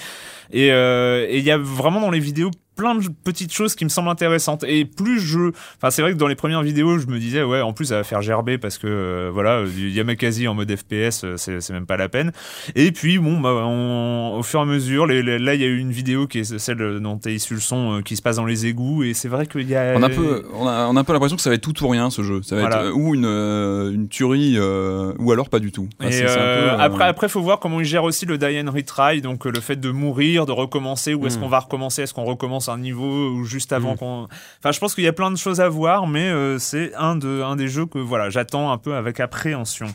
Et 0.53 0.71
euh, 0.73 1.27
et 1.29 1.39
il 1.39 1.45
y 1.45 1.51
a 1.51 1.59
vraiment 1.59 2.01
dans 2.01 2.11
les 2.11 2.21
vidéos 2.21 2.51
plein 2.77 2.95
de 2.95 3.05
petites 3.25 3.53
choses 3.53 3.75
qui 3.75 3.85
me 3.85 3.89
semblent 3.91 4.09
intéressantes. 4.09 4.65
Et 4.65 4.85
plus 4.85 5.21
je, 5.21 5.51
enfin, 5.79 5.91
c'est 5.91 6.03
vrai 6.03 6.13
que 6.13 6.19
dans 6.19 6.27
les 6.27 6.35
premières 6.35 6.63
vidéos, 6.63 6.99
je 6.99 7.07
me 7.07 7.19
disais 7.19 7.43
ouais, 7.43 7.61
en 7.61 7.73
plus 7.73 7.87
ça 7.87 7.97
va 7.97 8.05
faire 8.05 8.23
gerber 8.23 8.59
parce 8.59 8.79
que 8.79 8.87
euh, 8.87 9.31
voilà, 9.33 9.59
euh, 9.59 9.67
du 9.69 9.91
Yamakasi 9.91 10.49
en 10.49 10.55
mode 10.55 10.75
FPS, 10.75 11.23
euh, 11.25 11.37
c'est 11.37 11.61
c'est 11.61 11.73
même 11.73 11.87
pas 11.87 11.97
la 11.97 12.09
peine. 12.09 12.33
Et 12.75 12.93
puis 12.93 13.19
bon, 13.19 13.41
bah, 13.41 13.51
on- 13.67 14.37
au 14.39 14.43
fur 14.43 14.61
et 14.61 14.63
à 14.63 14.67
mesure, 14.67 15.07
les- 15.07 15.23
les- 15.23 15.39
là 15.39 15.55
il 15.55 15.61
y 15.61 15.65
a 15.65 15.69
eu 15.69 15.79
une 15.79 15.93
vidéo 15.93 16.27
qui 16.27 16.41
est 16.41 16.59
celle 16.59 17.01
dont 17.01 17.19
est 17.27 17.35
issu 17.35 17.55
le 17.55 17.61
son, 17.61 17.99
euh, 17.99 18.01
qui 18.03 18.17
se 18.17 18.23
passe 18.23 18.37
dans 18.37 18.45
les 18.47 18.67
égouts, 18.67 19.03
et 19.05 19.15
c'est 19.15 19.29
vrai 19.29 19.47
qu'il 19.47 19.69
y 19.69 19.75
a. 19.77 19.95
On 19.97 20.03
a 20.03 20.07
un 20.07 20.11
peu, 20.11 20.45
on 20.55 20.67
a, 20.67 20.87
on 20.89 20.97
a 20.97 21.01
un 21.01 21.05
peu 21.05 21.13
l'impression 21.13 21.37
que 21.37 21.43
ça 21.43 21.51
va 21.51 21.57
être 21.57 21.63
tout 21.63 21.83
ou 21.85 21.89
rien 21.89 22.11
ce 22.11 22.23
jeu. 22.23 22.43
Ça 22.43 22.57
va 22.57 22.63
Voilà. 22.63 22.77
être 22.81 22.87
euh, 22.87 22.93
ou 22.93 23.15
une, 23.15 23.25
euh, 23.27 23.93
une 23.93 24.09
tuerie 24.09 24.55
euh, 24.57 25.13
ou 25.19 25.33
alors 25.33 25.49
pas 25.49 25.59
du 25.61 25.73
tout. 25.73 25.89
Enfin, 26.01 26.11
Et 26.11 26.23
euh, 26.23 26.27
peu, 26.27 26.31
euh, 26.41 26.79
après, 26.79 27.05
après, 27.05 27.29
faut 27.29 27.41
voir 27.41 27.59
comment 27.61 27.81
ils 27.81 27.87
gèrent 27.87 28.05
aussi 28.05 28.27
le 28.27 28.39
die 28.39 28.61
and 28.61 28.71
retry, 28.71 29.21
donc 29.21 29.47
euh, 29.47 29.51
le 29.55 29.61
fait 29.61 29.77
de 29.77 29.91
mourir, 29.91 30.47
de 30.47 30.53
recommencer, 30.53 31.15
où 31.15 31.27
est-ce 31.27 31.39
Mm. 31.39 31.41
qu'on 31.43 31.49
va 31.49 31.59
recommencer, 31.61 32.03
est-ce 32.03 32.15
qu'on 32.15 32.25
recommence 32.25 32.64
un 32.69 32.79
niveau 32.79 33.31
ou 33.31 33.45
juste 33.45 33.73
avant 33.73 33.95
Mm. 33.95 33.99
qu'on. 33.99 34.29
Enfin, 34.61 34.73
je 34.73 34.79
pense 34.79 34.95
qu'il 34.95 35.05
y 35.05 35.09
a 35.09 35.13
plein 35.13 35.31
de 35.31 35.37
choses 35.37 35.61
à 35.61 35.69
voir, 35.69 36.07
mais 36.07 36.29
euh, 36.29 36.59
c'est 36.59 36.93
un 36.97 37.17
de 37.17 37.43
un 37.43 37.57
des 37.57 37.69
jeux 37.69 37.87
que 37.87 37.99
voilà, 37.99 38.31
j'attends 38.31 38.71
un 38.73 38.79
peu 38.79 38.95
avec 38.95 39.21
appréhension. 39.21 39.87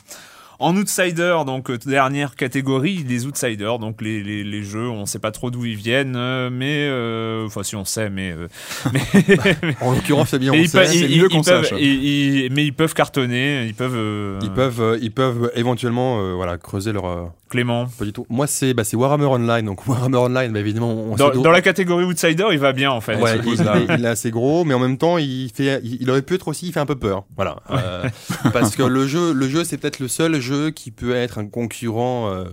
En 0.62 0.76
outsider, 0.76 1.38
donc 1.46 1.70
euh, 1.72 1.78
dernière 1.78 2.36
catégorie, 2.36 3.06
les 3.08 3.26
outsiders, 3.26 3.80
donc 3.80 4.02
les, 4.02 4.22
les, 4.22 4.44
les 4.44 4.62
jeux, 4.62 4.90
on 4.90 5.06
sait 5.06 5.18
pas 5.18 5.32
trop 5.32 5.52
d'où 5.52 5.64
ils 5.64 5.78
viennent, 5.78 6.18
euh, 6.18 6.50
mais 6.52 6.86
euh, 6.90 7.46
enfin 7.46 7.64
si 7.64 7.78
on 7.78 7.86
sait, 7.86 8.10
mais 8.10 8.36
En 9.82 9.92
l'occurrence, 9.94 10.30
c'est 10.32 10.40
bien, 10.40 10.52
mais 10.52 10.64
ils, 10.64 10.70
sait. 10.70 10.80
peuvent- 10.80 10.88
c'est 10.88 11.00
ils- 11.00 11.22
mieux 11.22 11.28
ils 11.30 11.36
qu'on 11.38 11.44
peuvent- 11.44 11.66
sache. 11.66 11.80
ils- 11.80 12.04
ils- 12.46 12.52
mais 12.54 12.66
ils 12.66 12.74
peuvent 12.74 12.94
cartonner, 12.94 13.66
ils 13.68 13.74
peuvent. 13.74 13.96
euh, 13.96 14.40
Ils 14.42 14.52
peuvent, 14.52 15.00
ils 15.02 15.12
peuvent 15.12 15.50
éventuellement 15.56 16.36
voilà, 16.36 16.58
creuser 16.58 16.92
leur. 16.92 17.32
Clément. 17.50 17.88
pas 17.98 18.06
du 18.06 18.14
tout. 18.14 18.26
Moi, 18.30 18.46
c'est 18.48 18.74
bah, 18.74 18.84
Warhammer 18.94 19.26
Online. 19.26 19.66
Donc, 19.66 19.86
Warhammer 19.88 20.18
Online, 20.18 20.52
bah, 20.54 20.60
évidemment, 20.60 20.92
on 20.94 21.16
Dans, 21.16 21.32
dans 21.32 21.52
la 21.52 21.62
catégorie 21.62 22.04
outsider, 22.06 22.46
il 22.52 22.60
va 22.60 22.74
bien 22.74 22.92
en 22.92 23.02
fait. 23.02 23.16
Ouais, 23.20 23.38
il, 23.44 23.54
est- 23.62 23.98
il 23.98 24.06
est 24.06 24.08
assez 24.08 24.32
gros, 24.32 24.64
mais 24.66 24.74
en 24.74 24.80
même 24.80 24.98
temps, 24.98 25.18
il, 25.18 25.50
fait, 25.54 25.82
il, 25.84 26.02
il 26.02 26.10
aurait 26.10 26.22
pu 26.22 26.36
être 26.36 26.48
aussi, 26.48 26.68
il 26.68 26.72
fait 26.74 26.80
un 26.80 26.86
peu 26.86 26.96
peur. 26.98 27.26
Voilà. 27.36 27.58
Euh, 27.72 28.08
parce 28.54 28.76
que 28.76 28.84
le 28.84 29.08
jeu, 29.08 29.34
le 29.34 29.48
jeu 29.50 29.64
c'est 29.64 29.78
peut-être 29.78 30.00
le 30.00 30.08
seul 30.08 30.40
jeu 30.40 30.70
qui 30.72 30.92
peut 30.92 31.16
être 31.16 31.40
un 31.40 31.48
concurrent 31.48 32.30
euh, 32.30 32.46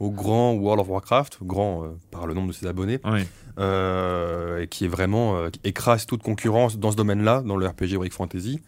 au 0.00 0.10
grand 0.10 0.52
World 0.52 0.80
of 0.80 0.88
Warcraft, 0.88 1.38
grand 1.42 1.84
euh, 1.84 1.88
par 2.10 2.26
le 2.26 2.34
nombre 2.34 2.48
de 2.48 2.52
ses 2.54 2.66
abonnés, 2.66 3.00
et 3.58 4.66
qui 4.68 4.84
est 4.84 4.88
vraiment 4.88 5.50
qui 5.50 5.60
écrase 5.64 6.06
toute 6.06 6.22
concurrence 6.22 6.78
dans 6.78 6.90
ce 6.90 6.96
domaine-là, 6.96 7.42
dans 7.44 7.56
le 7.56 7.66
RPG 7.66 7.92
Heroic 7.94 8.10
Fantasy. 8.12 8.60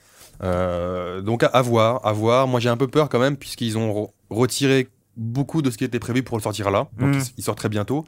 Donc 0.42 1.42
à, 1.42 1.46
à 1.46 1.62
voir, 1.62 2.04
à 2.06 2.12
voir. 2.12 2.46
Moi, 2.48 2.60
j'ai 2.60 2.68
un 2.68 2.76
peu 2.76 2.88
peur 2.88 3.08
quand 3.08 3.18
même, 3.18 3.36
puisqu'ils 3.36 3.76
ont 3.78 3.92
re- 3.92 4.10
retiré 4.30 4.88
beaucoup 5.20 5.62
de 5.62 5.70
ce 5.70 5.76
qui 5.78 5.84
était 5.84 5.98
prévu 6.00 6.22
pour 6.22 6.36
le 6.36 6.42
sortir 6.42 6.70
là. 6.70 6.88
Donc, 6.98 7.14
il, 7.14 7.34
il 7.38 7.44
sort 7.44 7.54
très 7.54 7.68
bientôt. 7.68 8.06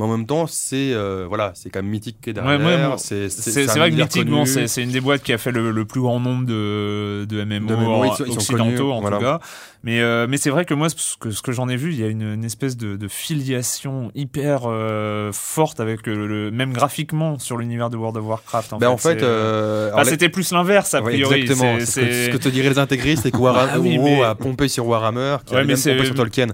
Mais 0.00 0.06
en 0.06 0.16
même 0.16 0.26
temps, 0.26 0.46
c'est 0.46 0.92
euh, 0.94 1.26
voilà, 1.28 1.52
c'est 1.54 1.68
quand 1.68 1.82
même 1.82 1.90
mythique 1.90 2.16
qui 2.22 2.30
est 2.30 2.38
Ouais, 2.38 2.56
derrière. 2.58 2.92
ouais, 2.92 2.96
c'est 2.98 3.66
vrai 3.76 3.90
que 3.90 4.22
bon, 4.30 4.44
c'est 4.46 4.82
une 4.82 4.90
des 4.92 5.00
boîtes 5.00 5.22
qui 5.22 5.32
a 5.34 5.38
fait 5.38 5.52
le, 5.52 5.70
le 5.70 5.84
plus 5.84 6.00
grand 6.00 6.18
nombre 6.20 6.46
de, 6.46 7.26
de 7.28 7.44
MMO, 7.44 7.66
De 7.68 7.74
MMO, 7.76 8.04
ils 8.06 8.08
sont- 8.16 8.24
ils 8.24 8.32
occidentaux 8.32 8.76
connus, 8.76 8.80
en 8.92 9.00
voilà. 9.02 9.16
tout 9.18 9.22
cas. 9.22 9.40
Mais, 9.82 10.00
euh, 10.00 10.26
mais 10.28 10.36
c'est 10.36 10.50
vrai 10.50 10.66
que 10.66 10.74
moi, 10.74 10.88
ce 10.90 11.16
que, 11.18 11.30
ce 11.30 11.40
que 11.40 11.52
j'en 11.52 11.66
ai 11.70 11.76
vu, 11.76 11.92
il 11.92 11.98
y 12.00 12.04
a 12.04 12.08
une, 12.08 12.34
une 12.34 12.44
espèce 12.44 12.76
de, 12.76 12.96
de 12.96 13.08
filiation 13.08 14.10
hyper 14.14 14.62
euh, 14.66 15.30
forte 15.32 15.80
avec 15.80 16.06
le, 16.06 16.26
le- 16.26 16.50
même 16.50 16.72
graphiquement 16.74 17.38
sur 17.38 17.56
l'univers 17.56 17.88
de 17.88 17.96
World 17.96 18.16
of 18.18 18.24
Warcraft. 18.26 18.74
En 18.74 18.78
Ben, 18.78 18.88
fait, 18.88 18.92
en 18.92 18.96
fait, 18.98 20.04
les- 20.04 20.10
c'était 20.10 20.28
plus 20.28 20.52
l'inverse 20.52 20.92
a 20.94 20.98
Ouais, 21.02 21.12
priori. 21.12 21.40
exactement. 21.42 21.76
C'est- 21.80 21.86
C'est 21.86 21.92
ce 21.92 22.00
que- 22.06 22.12
c'est- 22.12 22.26
ce 22.26 22.30
que 22.30 22.36
te 22.36 22.48
diraient 22.50 22.68
les 22.68 22.78
intégristes, 22.78 23.22
c'est 23.22 23.30
que 23.30 23.36
Warhammer 23.38 23.72
Ah 23.74 23.80
oui, 23.80 23.98
mais- 23.98 24.22
a 24.22 24.34
pompé 24.34 24.68
sur 24.68 24.86
Warhammer, 24.86 25.36
qui 25.46 25.54
Ouais, 25.54 25.60
a 25.60 25.64
pompé 25.64 26.04
sur 26.04 26.14
Tolkien. 26.14 26.48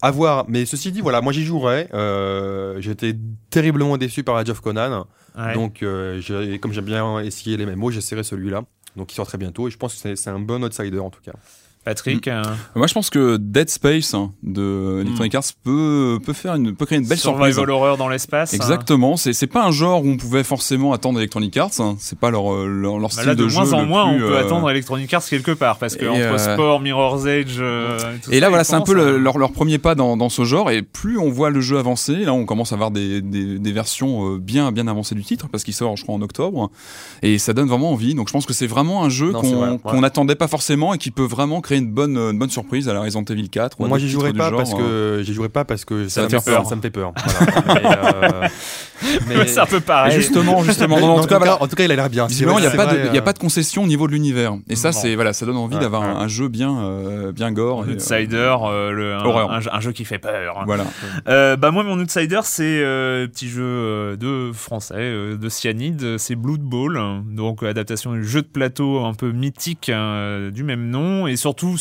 À 0.00 0.10
voir. 0.10 0.44
Mais 0.48 0.64
ceci 0.66 0.90
dit, 0.90 1.00
voilà, 1.02 1.20
moi 1.20 1.32
j'y 1.32 1.44
jouerais. 1.44 1.88
J'étais 2.92 3.18
terriblement 3.50 3.96
déçu 3.96 4.22
par 4.22 4.36
Age 4.36 4.50
of 4.50 4.60
Conan. 4.60 5.06
Ouais. 5.36 5.54
Donc, 5.54 5.82
euh, 5.82 6.20
j'ai- 6.20 6.58
comme 6.58 6.72
j'aime 6.72 6.84
bien 6.84 7.20
essayer 7.20 7.56
les 7.56 7.64
MMO, 7.64 7.90
j'essaierai 7.90 8.22
celui-là. 8.22 8.62
Donc, 8.96 9.10
il 9.12 9.14
sort 9.14 9.26
très 9.26 9.38
bientôt. 9.38 9.66
Et 9.66 9.70
je 9.70 9.78
pense 9.78 9.94
que 9.94 10.00
c'est- 10.00 10.16
c'est 10.16 10.28
un 10.30 10.38
bon 10.38 10.62
outsider 10.62 10.98
en 10.98 11.08
tout 11.08 11.22
cas. 11.22 11.32
Patrick, 11.84 12.28
euh, 12.28 12.42
Moi, 12.76 12.86
je 12.86 12.94
pense 12.94 13.10
que 13.10 13.36
Dead 13.38 13.68
Space 13.68 14.14
hein, 14.14 14.30
de 14.44 15.00
Electronic 15.00 15.34
Arts 15.34 15.42
peut, 15.64 16.18
peut, 16.24 16.32
faire 16.32 16.54
une, 16.54 16.76
peut 16.76 16.86
créer 16.86 16.98
une 16.98 17.06
belle 17.06 17.18
surprise. 17.18 17.54
Survival 17.56 17.70
Horror 17.74 17.96
dans 17.96 18.08
l'espace. 18.08 18.52
hein. 18.54 18.56
Exactement, 18.56 19.16
c'est 19.16 19.32
c'est 19.32 19.48
pas 19.48 19.64
un 19.64 19.72
genre 19.72 20.04
où 20.04 20.08
on 20.08 20.16
pouvait 20.16 20.44
forcément 20.44 20.92
attendre 20.92 21.18
Electronic 21.18 21.56
Arts, 21.56 21.80
hein. 21.80 21.96
c'est 21.98 22.18
pas 22.18 22.30
leur, 22.30 22.52
euh, 22.54 22.66
leur, 22.68 23.00
Bah 23.00 23.08
style 23.08 23.24
là, 23.26 23.34
de, 23.34 23.44
de, 23.46 23.52
moins 23.52 23.64
jeu 23.64 23.74
en 23.74 23.80
le 23.80 23.86
moins, 23.86 24.08
plus, 24.14 24.24
on 24.24 24.28
peut 24.28 24.36
euh, 24.36 24.40
attendre 24.46 24.70
Electronic 24.70 25.12
Arts 25.12 25.24
quelque 25.24 25.50
part 25.50 25.78
parce 25.78 25.96
que 25.96 26.04
et, 26.04 26.08
entre 26.08 26.20
euh, 26.20 26.54
Sport, 26.54 26.78
Mirror's 26.80 27.26
Edge. 27.26 27.56
euh, 27.58 27.98
tout 28.22 28.30
Et 28.30 28.34
ça, 28.34 28.40
là, 28.42 28.48
voilà, 28.48 28.62
c'est 28.62 28.74
un 28.74 28.82
peu 28.82 28.94
le- 28.94 29.18
leur, 29.18 29.38
leur 29.38 29.50
premier 29.50 29.78
pas 29.78 29.94
dans, 29.96 30.16
dans 30.16 30.28
ce 30.28 30.44
genre. 30.44 30.70
Et 30.70 30.82
plus 30.82 31.18
on 31.18 31.30
voit 31.30 31.50
le 31.50 31.60
jeu 31.60 31.78
avancer, 31.78 32.14
là, 32.24 32.32
on 32.32 32.44
commence 32.44 32.70
à 32.72 32.76
avoir 32.76 32.92
des, 32.92 33.20
des, 33.22 33.58
des 33.58 33.72
versions 33.72 34.36
bien, 34.36 34.70
bien 34.70 34.86
avancées 34.86 35.16
du 35.16 35.24
titre, 35.24 35.48
parce 35.50 35.64
qu'il 35.64 35.74
sort, 35.74 35.96
je 35.96 36.04
crois, 36.04 36.14
en 36.14 36.22
octobre. 36.22 36.70
Et 37.22 37.38
ça 37.38 37.52
donne 37.54 37.68
vraiment 37.68 37.90
envie. 37.90 38.14
Donc, 38.14 38.28
je 38.28 38.32
pense 38.32 38.46
que 38.46 38.52
c'est 38.52 38.68
vraiment 38.68 39.02
un 39.04 39.08
jeu 39.08 39.32
ouais. 39.32 39.78
qu'on 39.82 40.00
n'attendait 40.00 40.36
pas 40.36 40.46
forcément 40.48 40.94
et 40.94 40.98
qui 40.98 41.10
peut 41.10 41.24
vraiment 41.24 41.60
créer 41.60 41.71
une 41.78 41.90
bonne, 41.90 42.16
une 42.16 42.38
bonne 42.38 42.50
surprise 42.50 42.88
à 42.88 42.94
la 42.94 43.00
Resident 43.00 43.24
Evil 43.24 43.48
4. 43.48 43.80
ou 43.80 43.84
à 43.84 43.88
Moi, 43.88 43.98
d'autres 43.98 44.06
j'y 44.06 44.12
jouerai 44.12 44.32
pas 44.32 44.50
genre, 44.50 44.58
parce 44.58 44.72
hein. 44.72 44.78
que 44.78 45.22
j'y 45.24 45.34
jouerai 45.34 45.48
pas 45.48 45.64
parce 45.64 45.84
que 45.84 46.08
Ça 46.08 46.22
me 46.22 46.28
fait 46.28 46.36
peur. 46.44 46.62
peur. 46.62 46.66
Ça 46.66 46.76
me 46.76 46.80
fait 46.82 46.90
peur. 46.90 47.12
Voilà. 47.16 48.48
Mais, 49.28 49.36
euh, 49.36 49.44
C'est 49.46 49.60
un 49.60 49.66
peu 49.66 49.80
pareil. 49.80 50.12
justement, 50.12 50.62
justement, 50.62 50.98
non, 51.00 51.10
en, 51.16 51.20
tout 51.20 51.26
cas, 51.28 51.38
voilà, 51.38 51.62
en 51.62 51.66
tout 51.66 51.76
cas, 51.76 51.84
il 51.84 51.92
a 51.92 51.96
l'air 51.96 52.08
bien. 52.10 52.26
Il 52.30 52.36
n'y 52.36 52.44
a, 52.44 52.54
de- 52.56 53.14
y 53.14 53.18
euh, 53.18 53.22
pas 53.22 53.32
de 53.32 53.38
concession 53.38 53.82
au 53.82 53.86
niveau 53.86 54.06
de 54.06 54.12
l'univers. 54.12 54.54
Et 54.68 54.76
ça, 54.76 54.92
c'est 54.92 55.14
voilà, 55.14 55.32
ça 55.32 55.46
donne 55.46 55.56
envie 55.56 55.74
Ouais, 55.76 55.80
d'avoir 55.80 56.02
ouais. 56.02 56.08
un, 56.08 56.16
un 56.16 56.28
jeu 56.28 56.48
bien, 56.48 56.76
euh, 56.84 57.32
bien 57.32 57.52
gore. 57.52 57.84
et, 57.86 57.90
euh, 57.90 57.94
Outsider, 57.94 58.54
euh, 58.64 58.90
le, 58.90 59.14
un, 59.14 59.48
un 59.50 59.60
jeu- 59.60 59.70
un 59.72 59.80
jeu 59.80 59.92
qui 59.92 60.04
fait 60.04 60.18
peur. 60.18 60.58
hein. 60.58 60.64
Voilà. 60.66 60.84
Euh, 61.28 61.56
bah 61.56 61.70
moi 61.70 61.82
mon 61.84 61.98
outsider 62.00 62.40
c'est 62.44 62.62
euh, 62.82 63.26
petit 63.26 63.48
jeu 63.48 63.62
euh, 63.64 64.16
de 64.16 64.52
français 64.52 64.94
euh, 64.98 65.36
de 65.36 65.48
Cyanide, 65.48 66.18
c'est 66.18 66.34
Blood 66.34 66.60
Bowl, 66.60 67.00
donc 67.30 67.62
euh, 67.62 67.68
adaptation 67.70 68.12
du 68.12 68.24
jeu 68.26 68.42
de 68.42 68.46
plateau 68.46 69.04
un 69.04 69.14
peu 69.14 69.30
mythique 69.32 69.88
euh, 69.88 70.50
du 70.50 70.64
même 70.64 70.88
nom 70.88 71.26
et 71.26 71.36
surtout 71.36 71.76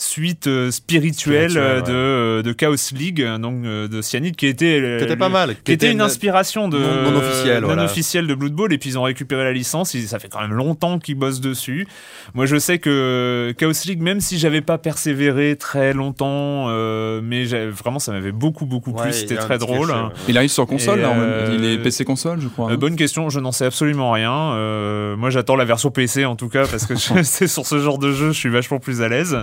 suite 0.00 0.46
euh, 0.46 0.70
spirituelle 0.70 1.54
euh, 1.56 2.38
de, 2.40 2.42
de 2.42 2.52
Chaos 2.52 2.76
League, 2.94 3.20
donc 3.40 3.64
euh, 3.64 3.88
de 3.88 4.00
Cyanide, 4.00 4.36
qui 4.36 4.46
était, 4.46 4.80
euh, 4.80 4.98
Qui 4.98 5.04
était 5.04 5.16
pas 5.16 5.28
mal, 5.28 5.56
qui, 5.56 5.62
qui 5.64 5.72
était 5.72 5.86
une 5.88 5.94
une- 5.94 6.00
inspiration 6.02 6.68
de 6.68 6.78
non- 6.78 7.10
non 7.10 7.16
officielle, 7.18 7.60
non 7.62 7.66
voilà. 7.66 7.84
officielle 7.84 8.28
de 8.28 8.34
Blood 8.36 8.52
Bowl, 8.52 8.72
et 8.72 8.78
puis 8.78 8.90
ils 8.90 8.98
ont 8.98 9.02
récupéré 9.02 9.42
la 9.42 9.52
licence. 9.52 9.94
ils- 9.94 10.06
ça 10.06 10.20
fait 10.20 10.28
quand 10.28 10.40
même 10.40 10.52
longtemps 10.52 11.00
qu'ils 11.00 11.16
bossent 11.16 11.40
dessus. 11.40 11.88
Moi, 12.34 12.46
je 12.46 12.56
sais 12.58 12.78
que 12.78 13.52
Chaos 13.58 13.72
League, 13.86 14.00
même 14.00 14.20
si 14.20 14.38
j'avais 14.38 14.60
pas 14.60 14.78
persévéré 14.78 15.56
très 15.56 15.92
longtemps, 15.92 16.66
euh, 16.68 17.20
mais 17.22 17.44
vraiment, 17.44 17.98
ça 17.98 18.12
m'avait 18.12 18.30
beaucoup 18.32 18.66
beaucoup 18.66 18.92
plu. 18.92 19.12
C'était 19.12 19.34
très 19.36 19.58
drôle. 19.58 19.90
hein. 19.90 20.12
Il 20.28 20.38
arrive 20.38 20.50
sur 20.50 20.66
console, 20.68 21.00
là, 21.00 21.10
en 21.10 21.14
même- 21.16 21.24
euh, 21.24 21.56
il 21.58 21.64
est 21.64 21.78
PC 21.78 22.04
console, 22.04 22.40
je 22.40 22.46
crois. 22.46 22.70
Euh, 22.70 22.74
hein. 22.74 22.76
bonne 22.76 22.94
question, 22.94 23.30
je 23.30 23.40
n'en 23.40 23.50
sais 23.50 23.64
absolument 23.64 24.12
rien. 24.12 24.52
Euh, 24.52 25.16
moi, 25.16 25.30
j'attends 25.30 25.56
la 25.56 25.64
version 25.64 25.90
PC 25.90 26.24
en 26.24 26.36
tout 26.36 26.48
cas 26.48 26.66
parce 26.68 26.86
que 26.86 26.94
c'est 27.24 27.48
sur 27.48 27.66
ce 27.66 27.78
genre 27.80 27.98
de 27.98 28.12
jeu, 28.12 28.28
je 28.28 28.38
suis 28.38 28.48
vachement 28.48 28.78
plus 28.78 29.02
à 29.02 29.08
l'aise. 29.08 29.36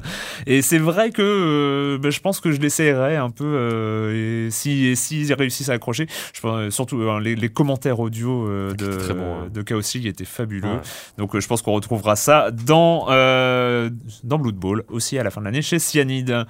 Et 0.48 0.62
c'est 0.62 0.78
vrai 0.78 1.12
que 1.12 1.22
euh, 1.22 1.98
ben, 1.98 2.12
je 2.12 2.20
pense 2.20 2.40
que 2.40 2.52
je 2.52 2.60
l'essayerai 2.60 3.16
un 3.16 3.30
peu. 3.30 3.44
euh, 3.46 4.48
et 4.48 4.52
si 4.52 4.86
et 4.88 4.96
s'ils 4.96 5.34
réussissent 5.34 5.70
à 5.70 5.74
accrocher, 5.74 6.08
je 6.34 6.42
pense, 6.42 6.58
euh, 6.60 6.70
surtout 6.70 7.02
les, 7.20 7.36
les 7.36 7.50
commentaires 7.50 8.00
audio 8.00 8.48
euh, 8.48 8.74
de, 8.74 8.92
très 8.98 9.14
bon, 9.14 9.42
hein. 9.42 9.50
de 9.54 9.62
Chaos 9.62 9.82
League 9.96 10.06
étaient 10.06 10.26
fabuleux. 10.26 10.68
Ouais. 10.70 10.82
Donc, 11.18 11.38
je 11.40 11.48
pense 11.48 11.62
qu'on 11.62 11.74
retrouvera 11.74 12.16
ça 12.16 12.52
dans 12.52 13.06
dans 14.24 14.38
Blood 14.40 14.56
Bowl 14.56 14.84
aussi 14.90 15.18
à 15.18 15.24
la 15.24 15.30
fin 15.32 15.42
de 15.42 15.46
l'année 15.46 15.62
chez 15.62 15.80
Cyanide. 15.80 16.46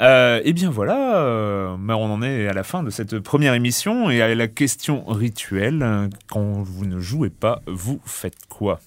Et 0.00 0.52
bien 0.52 0.70
voilà, 0.70 1.76
ben, 1.78 1.94
on 1.94 2.12
en 2.12 2.22
est 2.22 2.48
à 2.48 2.52
la 2.52 2.62
fin 2.62 2.82
de 2.82 2.90
cette 2.90 3.18
première 3.18 3.54
émission 3.54 4.10
et 4.10 4.22
à 4.22 4.34
la 4.34 4.48
question 4.48 5.04
rituelle. 5.06 5.82
euh, 5.82 6.08
Quand 6.30 6.62
vous 6.62 6.84
ne 6.86 7.00
jouez 7.00 7.30
pas, 7.30 7.62
vous 7.66 8.00
faites 8.04 8.46
quoi, 8.48 8.80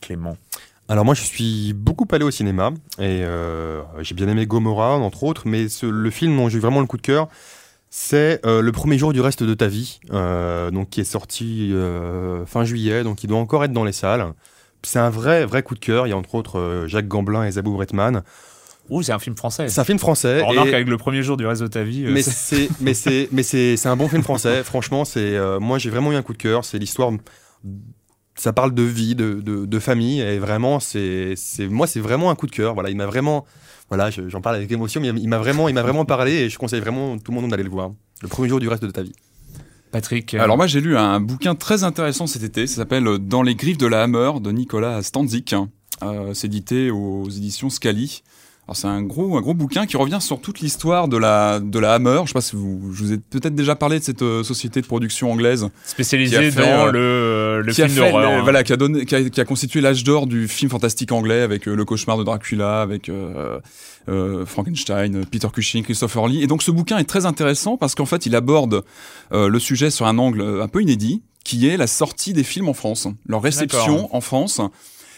Clément? 0.00 0.36
Alors 0.90 1.04
moi 1.04 1.14
je 1.14 1.22
suis 1.22 1.72
beaucoup 1.72 2.06
allé 2.10 2.24
au 2.24 2.30
cinéma 2.32 2.70
et 2.98 3.22
euh, 3.24 3.80
j'ai 4.00 4.14
bien 4.16 4.26
aimé 4.28 4.44
Gomorrah 4.46 4.96
entre 4.96 5.22
autres, 5.22 5.42
mais 5.46 5.68
ce- 5.68 5.86
le 5.86 6.10
film 6.10 6.36
dont 6.36 6.48
j'ai 6.48 6.58
eu 6.58 6.60
vraiment 6.60 6.80
le 6.80 6.86
coup 6.86 6.96
de 6.96 7.02
cœur, 7.02 7.28
c'est 7.90 8.44
euh, 8.44 8.60
le 8.60 8.72
premier 8.72 8.98
jour 8.98 9.12
du 9.12 9.20
reste 9.20 9.44
de 9.44 9.54
ta 9.54 9.68
vie, 9.68 10.00
euh, 10.12 10.72
donc 10.72 10.90
qui 10.90 11.00
est 11.00 11.04
sorti 11.04 11.72
fin 12.46 12.64
juillet, 12.64 13.04
donc 13.04 13.22
il 13.22 13.28
doit 13.28 13.38
encore 13.38 13.62
être 13.64 13.72
dans 13.72 13.84
les 13.84 13.92
salles. 13.92 14.32
C'est 14.82 14.98
un 14.98 15.10
vrai 15.10 15.44
vrai 15.46 15.62
coup 15.62 15.74
de 15.74 15.80
cœur. 15.80 16.06
Il 16.06 16.10
y 16.10 16.12
a 16.12 16.16
entre 16.16 16.34
autres 16.34 16.84
Jacques 16.88 17.06
Gamblin 17.06 17.44
et 17.44 17.52
Zabou 17.52 17.72
Bretman. 17.74 18.22
Ouh, 18.88 19.02
c'est 19.02 19.12
un 19.12 19.18
film 19.20 19.36
français. 19.36 19.68
C'est 19.68 19.80
un 19.80 19.84
film 19.84 19.98
français. 20.00 20.42
On 20.42 20.46
remarque 20.48 20.68
et- 20.70 20.74
avec 20.74 20.88
le 20.88 20.96
premier 20.96 21.22
jour 21.22 21.36
du 21.36 21.46
reste 21.46 21.62
de 21.62 21.66
ta 21.68 21.84
vie. 21.84 22.04
mais 22.08 22.22
c'est- 22.22 22.68
mais 22.80 22.94
c'est 22.94 23.28
mais 23.30 23.42
c'est 23.44 23.76
c'est 23.76 23.88
un 23.88 23.96
bon 23.96 24.08
film 24.08 24.22
français. 24.30 24.64
Franchement, 24.64 25.04
c'est 25.04 25.38
moi 25.60 25.78
j'ai 25.78 25.90
vraiment 25.90 26.10
eu 26.10 26.16
un 26.16 26.22
coup 26.22 26.32
de 26.32 26.38
cœur. 26.38 26.64
C'est 26.64 26.78
l'histoire. 26.78 27.12
Ça 28.40 28.54
parle 28.54 28.72
de 28.72 28.82
vie, 28.82 29.14
de, 29.14 29.34
de, 29.34 29.66
de 29.66 29.78
famille, 29.78 30.20
et 30.22 30.38
vraiment, 30.38 30.80
c'est, 30.80 31.34
c'est, 31.36 31.68
moi, 31.68 31.86
c'est 31.86 32.00
vraiment 32.00 32.30
un 32.30 32.34
coup 32.34 32.46
de 32.46 32.52
cœur. 32.52 32.72
Voilà, 32.72 32.88
il 32.88 32.96
m'a 32.96 33.04
vraiment, 33.04 33.44
voilà, 33.90 34.08
je- 34.10 34.30
j'en 34.30 34.40
parle 34.40 34.56
avec 34.56 34.72
émotion, 34.72 34.98
mais 35.02 35.08
il 35.08 35.28
m'a 35.28 35.36
vraiment, 35.36 35.68
il 35.68 35.74
m'a 35.74 35.82
vraiment 35.82 36.06
parlé, 36.06 36.32
et 36.32 36.48
je 36.48 36.56
conseille 36.56 36.80
vraiment 36.80 37.18
tout 37.18 37.32
le 37.32 37.38
monde 37.40 37.50
d'aller 37.50 37.64
le 37.64 37.68
voir. 37.68 37.90
Le 38.22 38.28
premier 38.28 38.48
jour 38.48 38.58
du 38.58 38.66
reste 38.68 38.82
de 38.82 38.90
ta 38.90 39.02
vie. 39.02 39.12
Patrick. 39.92 40.32
euh, 40.32 40.40
Alors 40.40 40.56
moi 40.56 40.66
j'ai 40.68 40.80
lu 40.80 40.96
un 40.96 41.20
bouquin 41.20 41.54
très 41.54 41.84
intéressant 41.84 42.26
cet 42.26 42.42
été, 42.44 42.66
ça 42.66 42.76
s'appelle 42.76 43.06
euh, 43.08 43.18
Dans 43.18 43.42
les 43.42 43.56
griffes 43.56 43.76
de 43.78 43.86
la 43.88 44.04
Hammer 44.04 44.30
de 44.40 44.50
Nicolas 44.52 45.02
Stanzik. 45.02 45.54
Euh, 46.02 46.32
c'est 46.32 46.46
édité 46.46 46.90
aux 46.90 47.28
éditions 47.28 47.68
Scali. 47.68 48.22
Alors 48.66 48.76
c'est 48.76 48.86
un 48.86 49.02
gros, 49.02 49.36
un 49.36 49.40
gros 49.40 49.54
bouquin 49.54 49.84
qui 49.84 49.96
revient 49.96 50.18
sur 50.20 50.40
toute 50.40 50.60
l'histoire 50.60 51.08
de 51.08 51.16
la, 51.16 51.58
de 51.58 51.78
la 51.80 51.94
Hammer. 51.94 52.20
Je 52.22 52.28
sais 52.28 52.34
pas 52.34 52.40
si 52.40 52.54
vous, 52.54 52.92
je 52.92 53.02
vous 53.02 53.12
ai 53.12 53.18
peut-être 53.18 53.54
déjà 53.54 53.74
parlé 53.74 53.98
de 53.98 54.04
cette 54.04 54.22
euh, 54.22 54.44
société 54.44 54.80
de 54.80 54.86
production 54.86 55.32
anglaise. 55.32 55.68
spécialisé 55.84 56.36
qui 56.36 56.44
a 56.44 56.50
fait, 56.52 56.60
dans 56.60 56.92
euh, 56.94 57.62
le, 57.62 57.72
film 57.72 57.92
d'horreur. 57.92 58.30
hein. 58.30 58.42
voilà, 58.42 58.62
qui 58.62 58.72
a 58.72 58.76
donné, 58.76 59.06
qui 59.06 59.14
a, 59.16 59.28
qui 59.28 59.40
a 59.40 59.44
constitué 59.44 59.80
l'âge 59.80 60.04
d'or 60.04 60.28
du 60.28 60.46
film 60.46 60.70
fantastique 60.70 61.10
anglais 61.10 61.40
avec 61.40 61.66
euh, 61.66 61.74
le 61.74 61.84
cauchemar 61.84 62.16
de 62.16 62.22
Dracula, 62.22 62.80
avec 62.80 63.10
Frankenstein, 64.46 65.24
Peter 65.26 65.48
Cushing, 65.52 65.82
Christopher 65.82 66.28
Lee. 66.28 66.42
Et 66.42 66.46
donc 66.46 66.62
ce 66.62 66.70
bouquin 66.70 66.98
est 66.98 67.04
très 67.04 67.26
intéressant 67.26 67.76
parce 67.76 67.96
qu'en 67.96 68.06
fait 68.06 68.26
il 68.26 68.36
aborde 68.36 68.84
le 69.32 69.58
sujet 69.58 69.90
sur 69.90 70.06
un 70.06 70.18
angle 70.18 70.60
un 70.62 70.68
peu 70.68 70.80
inédit, 70.80 71.22
qui 71.44 71.66
est 71.68 71.76
la 71.76 71.86
sortie 71.86 72.32
des 72.32 72.44
films 72.44 72.68
en 72.68 72.74
France, 72.74 73.08
leur 73.26 73.42
réception 73.42 74.14
en 74.14 74.20
France. 74.20 74.60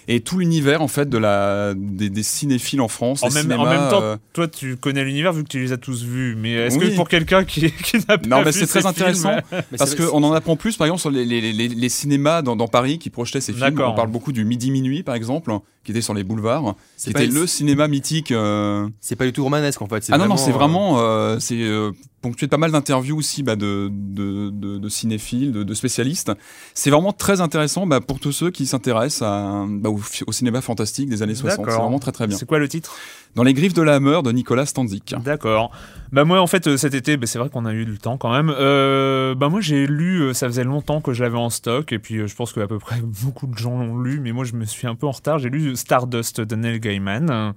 Et 0.08 0.20
tout 0.20 0.38
l'univers 0.38 0.82
en 0.82 0.88
fait 0.88 1.08
de 1.08 1.18
la 1.18 1.74
des, 1.76 2.10
des 2.10 2.22
cinéphiles 2.22 2.80
en 2.80 2.88
France, 2.88 3.22
En 3.22 3.30
même, 3.30 3.42
cinémas, 3.42 3.62
en 3.62 3.66
même 3.66 3.90
temps, 3.90 4.02
euh, 4.02 4.16
toi, 4.32 4.48
tu 4.48 4.76
connais 4.76 5.04
l'univers 5.04 5.32
vu 5.32 5.44
que 5.44 5.48
tu 5.48 5.60
les 5.60 5.72
as 5.72 5.76
tous 5.76 6.02
vus. 6.04 6.34
Mais 6.36 6.52
est-ce 6.54 6.76
Oui. 6.78 6.90
que 6.90 6.96
pour 6.96 7.08
quelqu'un 7.08 7.44
qui, 7.44 7.70
qui 7.84 7.96
n'a 8.08 8.18
pas 8.18 8.26
Non, 8.26 8.38
mais 8.44 8.50
vu 8.50 8.58
c'est 8.60 8.66
très 8.66 8.84
intéressant 8.86 9.36
films, 9.48 9.62
parce 9.78 9.94
qu'on 9.94 10.22
en 10.22 10.32
apprend 10.32 10.56
plus, 10.56 10.76
par 10.76 10.86
exemple, 10.86 11.00
sur 11.00 11.10
les, 11.10 11.24
les, 11.24 11.52
les, 11.52 11.68
les 11.68 11.88
cinémas 11.88 12.42
dans, 12.42 12.56
dans 12.56 12.68
Paris 12.68 12.98
qui 12.98 13.10
projetaient 13.10 13.40
ces 13.40 13.52
films. 13.52 13.80
On 13.80 13.94
parle 13.94 14.10
beaucoup 14.10 14.32
du 14.32 14.44
Midi 14.44 14.70
Minuit, 14.70 15.02
par 15.02 15.14
exemple, 15.14 15.52
qui 15.84 15.90
était 15.90 16.00
sur 16.00 16.14
les 16.14 16.24
boulevards, 16.24 16.74
qui 16.96 17.10
était 17.10 17.26
le 17.26 17.46
cinéma 17.46 17.88
mythique. 17.88 18.30
euh, 18.30 18.88
C'est 19.00 19.16
pas 19.16 19.24
du 19.24 19.32
tout 19.32 19.42
romanesque 19.44 19.82
en 19.82 19.86
fait. 19.88 20.08
Ah 20.10 20.18
non, 20.18 20.26
non, 20.26 20.36
c'est 20.36 20.50
euh, 20.50 20.54
vraiment, 20.54 21.00
euh, 21.00 21.38
c'est 21.40 21.60
euh, 21.60 21.90
ponctué 22.20 22.46
de 22.46 22.50
pas 22.50 22.56
mal 22.56 22.70
d'interviews 22.70 23.16
aussi 23.18 23.42
bah, 23.42 23.56
de, 23.56 23.88
de, 23.90 24.50
de, 24.50 24.78
de 24.78 24.88
cinéphiles, 24.88 25.50
de, 25.52 25.62
de 25.64 25.74
spécialistes. 25.74 26.30
C'est 26.74 26.90
vraiment 26.90 27.12
très 27.12 27.40
intéressant 27.40 27.86
bah, 27.86 28.00
pour 28.00 28.20
tous 28.20 28.32
ceux 28.32 28.50
qui 28.50 28.66
s'intéressent 28.66 29.22
bah, 29.80 29.90
au, 29.90 30.32
cinéma 30.32 30.60
fantastique 30.60 31.08
des 31.08 31.22
années 31.22 31.34
60. 31.34 31.56
C'est 31.56 31.62
D'accord. 31.66 31.82
vraiment 31.82 31.98
très 31.98 32.12
très 32.12 32.26
bien. 32.28 32.36
C'est 32.36 32.46
quoi 32.46 32.58
le 32.58 32.68
titre? 32.68 32.94
Dans 33.34 33.42
les 33.42 33.54
griffes 33.54 33.72
de 33.72 33.80
la 33.82 33.94
Hammer 33.94 34.20
de 34.22 34.30
Nicolas 34.30 34.66
Stanzik. 34.66 35.14
D'accord. 35.24 35.70
Bah 36.12 36.24
moi 36.26 36.38
en 36.42 36.46
fait 36.46 36.66
euh, 36.66 36.76
cet 36.76 36.92
été, 36.92 37.16
bah, 37.16 37.26
c'est 37.26 37.38
vrai 37.38 37.48
qu'on 37.48 37.64
a 37.64 37.72
eu 37.72 37.86
du 37.86 37.96
temps 37.98 38.18
quand 38.18 38.30
même. 38.30 38.54
Euh, 38.54 39.34
bah 39.34 39.48
moi 39.48 39.62
j'ai 39.62 39.86
lu, 39.86 40.20
euh, 40.20 40.34
ça 40.34 40.46
faisait 40.46 40.64
longtemps 40.64 41.00
que 41.00 41.14
je 41.14 41.22
l'avais 41.24 41.38
en 41.38 41.48
stock 41.48 41.90
et 41.92 41.98
puis 41.98 42.18
euh, 42.18 42.26
je 42.26 42.34
pense 42.36 42.52
qu'à 42.52 42.66
peu 42.66 42.78
près 42.78 43.00
beaucoup 43.24 43.46
de 43.46 43.56
gens 43.56 43.78
l'ont 43.78 43.98
lu, 43.98 44.20
mais 44.20 44.32
moi 44.32 44.44
je 44.44 44.52
me 44.52 44.66
suis 44.66 44.86
un 44.86 44.94
peu 44.94 45.06
en 45.06 45.12
retard. 45.12 45.38
J'ai 45.38 45.48
lu 45.48 45.71
Stardust 45.74 46.40
de 46.40 46.56
Neil 46.56 46.80
Gaiman 46.80 47.54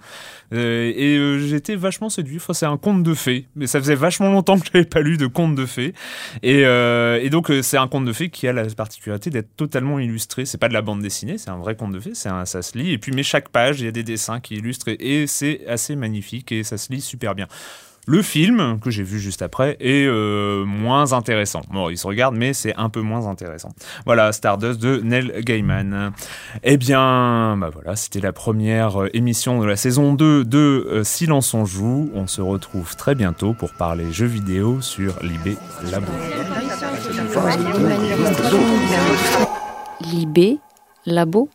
euh, 0.53 0.93
et 0.95 1.18
euh, 1.18 1.39
j'étais 1.39 1.76
vachement 1.76 2.09
séduit. 2.09 2.38
Enfin, 2.38 2.53
c'est 2.53 2.66
un 2.66 2.78
conte 2.78 3.03
de 3.03 3.13
fées, 3.13 3.47
mais 3.55 3.68
ça 3.68 3.80
faisait 3.80 3.95
vachement 3.95 4.32
longtemps 4.32 4.59
que 4.59 4.66
je 4.66 4.72
n'avais 4.74 4.89
pas 4.89 5.01
lu 5.01 5.18
de 5.18 5.28
conte 5.28 5.55
de 5.55 5.66
fées 5.66 5.93
et, 6.43 6.66
euh, 6.66 7.28
donc 7.30 7.51
c'est 7.61 7.78
un 7.78 7.88
conte 7.88 8.05
de 8.05 8.13
fées 8.13 8.30
qui 8.30 8.47
a 8.47 8.53
la 8.53 8.66
particularité 8.66 9.30
d'être 9.30 9.55
totalement 9.55 9.99
illustré. 9.99 10.45
C'est 10.45 10.57
pas 10.57 10.70
de 10.70 10.74
la 10.74 10.82
bande 10.82 11.01
dessinée, 11.01 11.38
c'est 11.38 11.49
un 11.49 11.57
vrai 11.57 11.76
conte 11.76 11.91
de 11.91 11.99
fées. 11.99 12.13
C'est 12.13 12.30
un, 12.30 12.45
ça 12.45 12.61
se 12.61 12.78
lit 12.78 12.91
et 12.91 12.97
puis 12.97 13.11
mais 13.11 13.24
chaque 13.24 13.49
page 13.49 13.80
il 13.82 13.86
y 13.86 13.89
a 13.89 13.91
des 13.91 14.03
dessins 14.03 14.39
qui 14.39 14.55
illustrent 14.55 14.89
et 14.89 15.28
c'est 15.28 15.66
assez 15.68 15.95
magnifique 15.95 16.51
et 16.51 16.63
ça 16.63 16.78
se 16.78 16.91
lit 16.91 17.01
super 17.01 17.36
bien. 17.36 17.47
Le 18.08 18.22
film, 18.22 18.80
que 18.80 18.91
j'ai 18.91 19.01
vu 19.01 19.20
juste 19.20 19.41
après, 19.41 19.78
est 19.80 20.06
euh, 20.06 20.64
moins 20.64 21.14
intéressant. 21.14 21.62
Bon, 21.72 21.89
il 21.89 21.97
se 21.97 22.06
regarde, 22.06 22.36
mais 22.36 22.53
c'est 22.53 22.76
un 22.76 22.89
peu 22.89 23.01
moins 23.01 23.28
intéressant. 23.28 23.70
Voilà, 24.06 24.32
Stardust 24.32 24.80
de 24.80 25.01
Neil 25.03 25.34
Gaiman. 25.43 26.12
Eh 26.64 26.78
bien, 26.78 27.58
bah 27.58 27.72
voilà, 27.74 27.95
c'était 27.95 28.20
la 28.20 28.32
première 28.32 29.01
euh, 29.03 29.10
émission 29.14 29.60
de 29.60 29.66
la 29.66 29.76
saison 29.76 30.14
2 30.14 30.45
de 30.45 30.58
euh, 30.58 31.03
Silence 31.03 31.53
on 31.56 31.66
joue. 31.66 32.12
On 32.14 32.28
se 32.28 32.41
retrouve 32.41 32.95
très 32.95 33.16
bientôt 33.16 33.53
pour 33.53 33.74
parler 33.74 34.12
jeux 34.12 34.28
vidéo 34.28 34.82
sur 34.82 35.16
Libé 35.24 35.58
Labo. 35.91 36.12
Libé, 40.01 40.60
Labo 41.08 41.49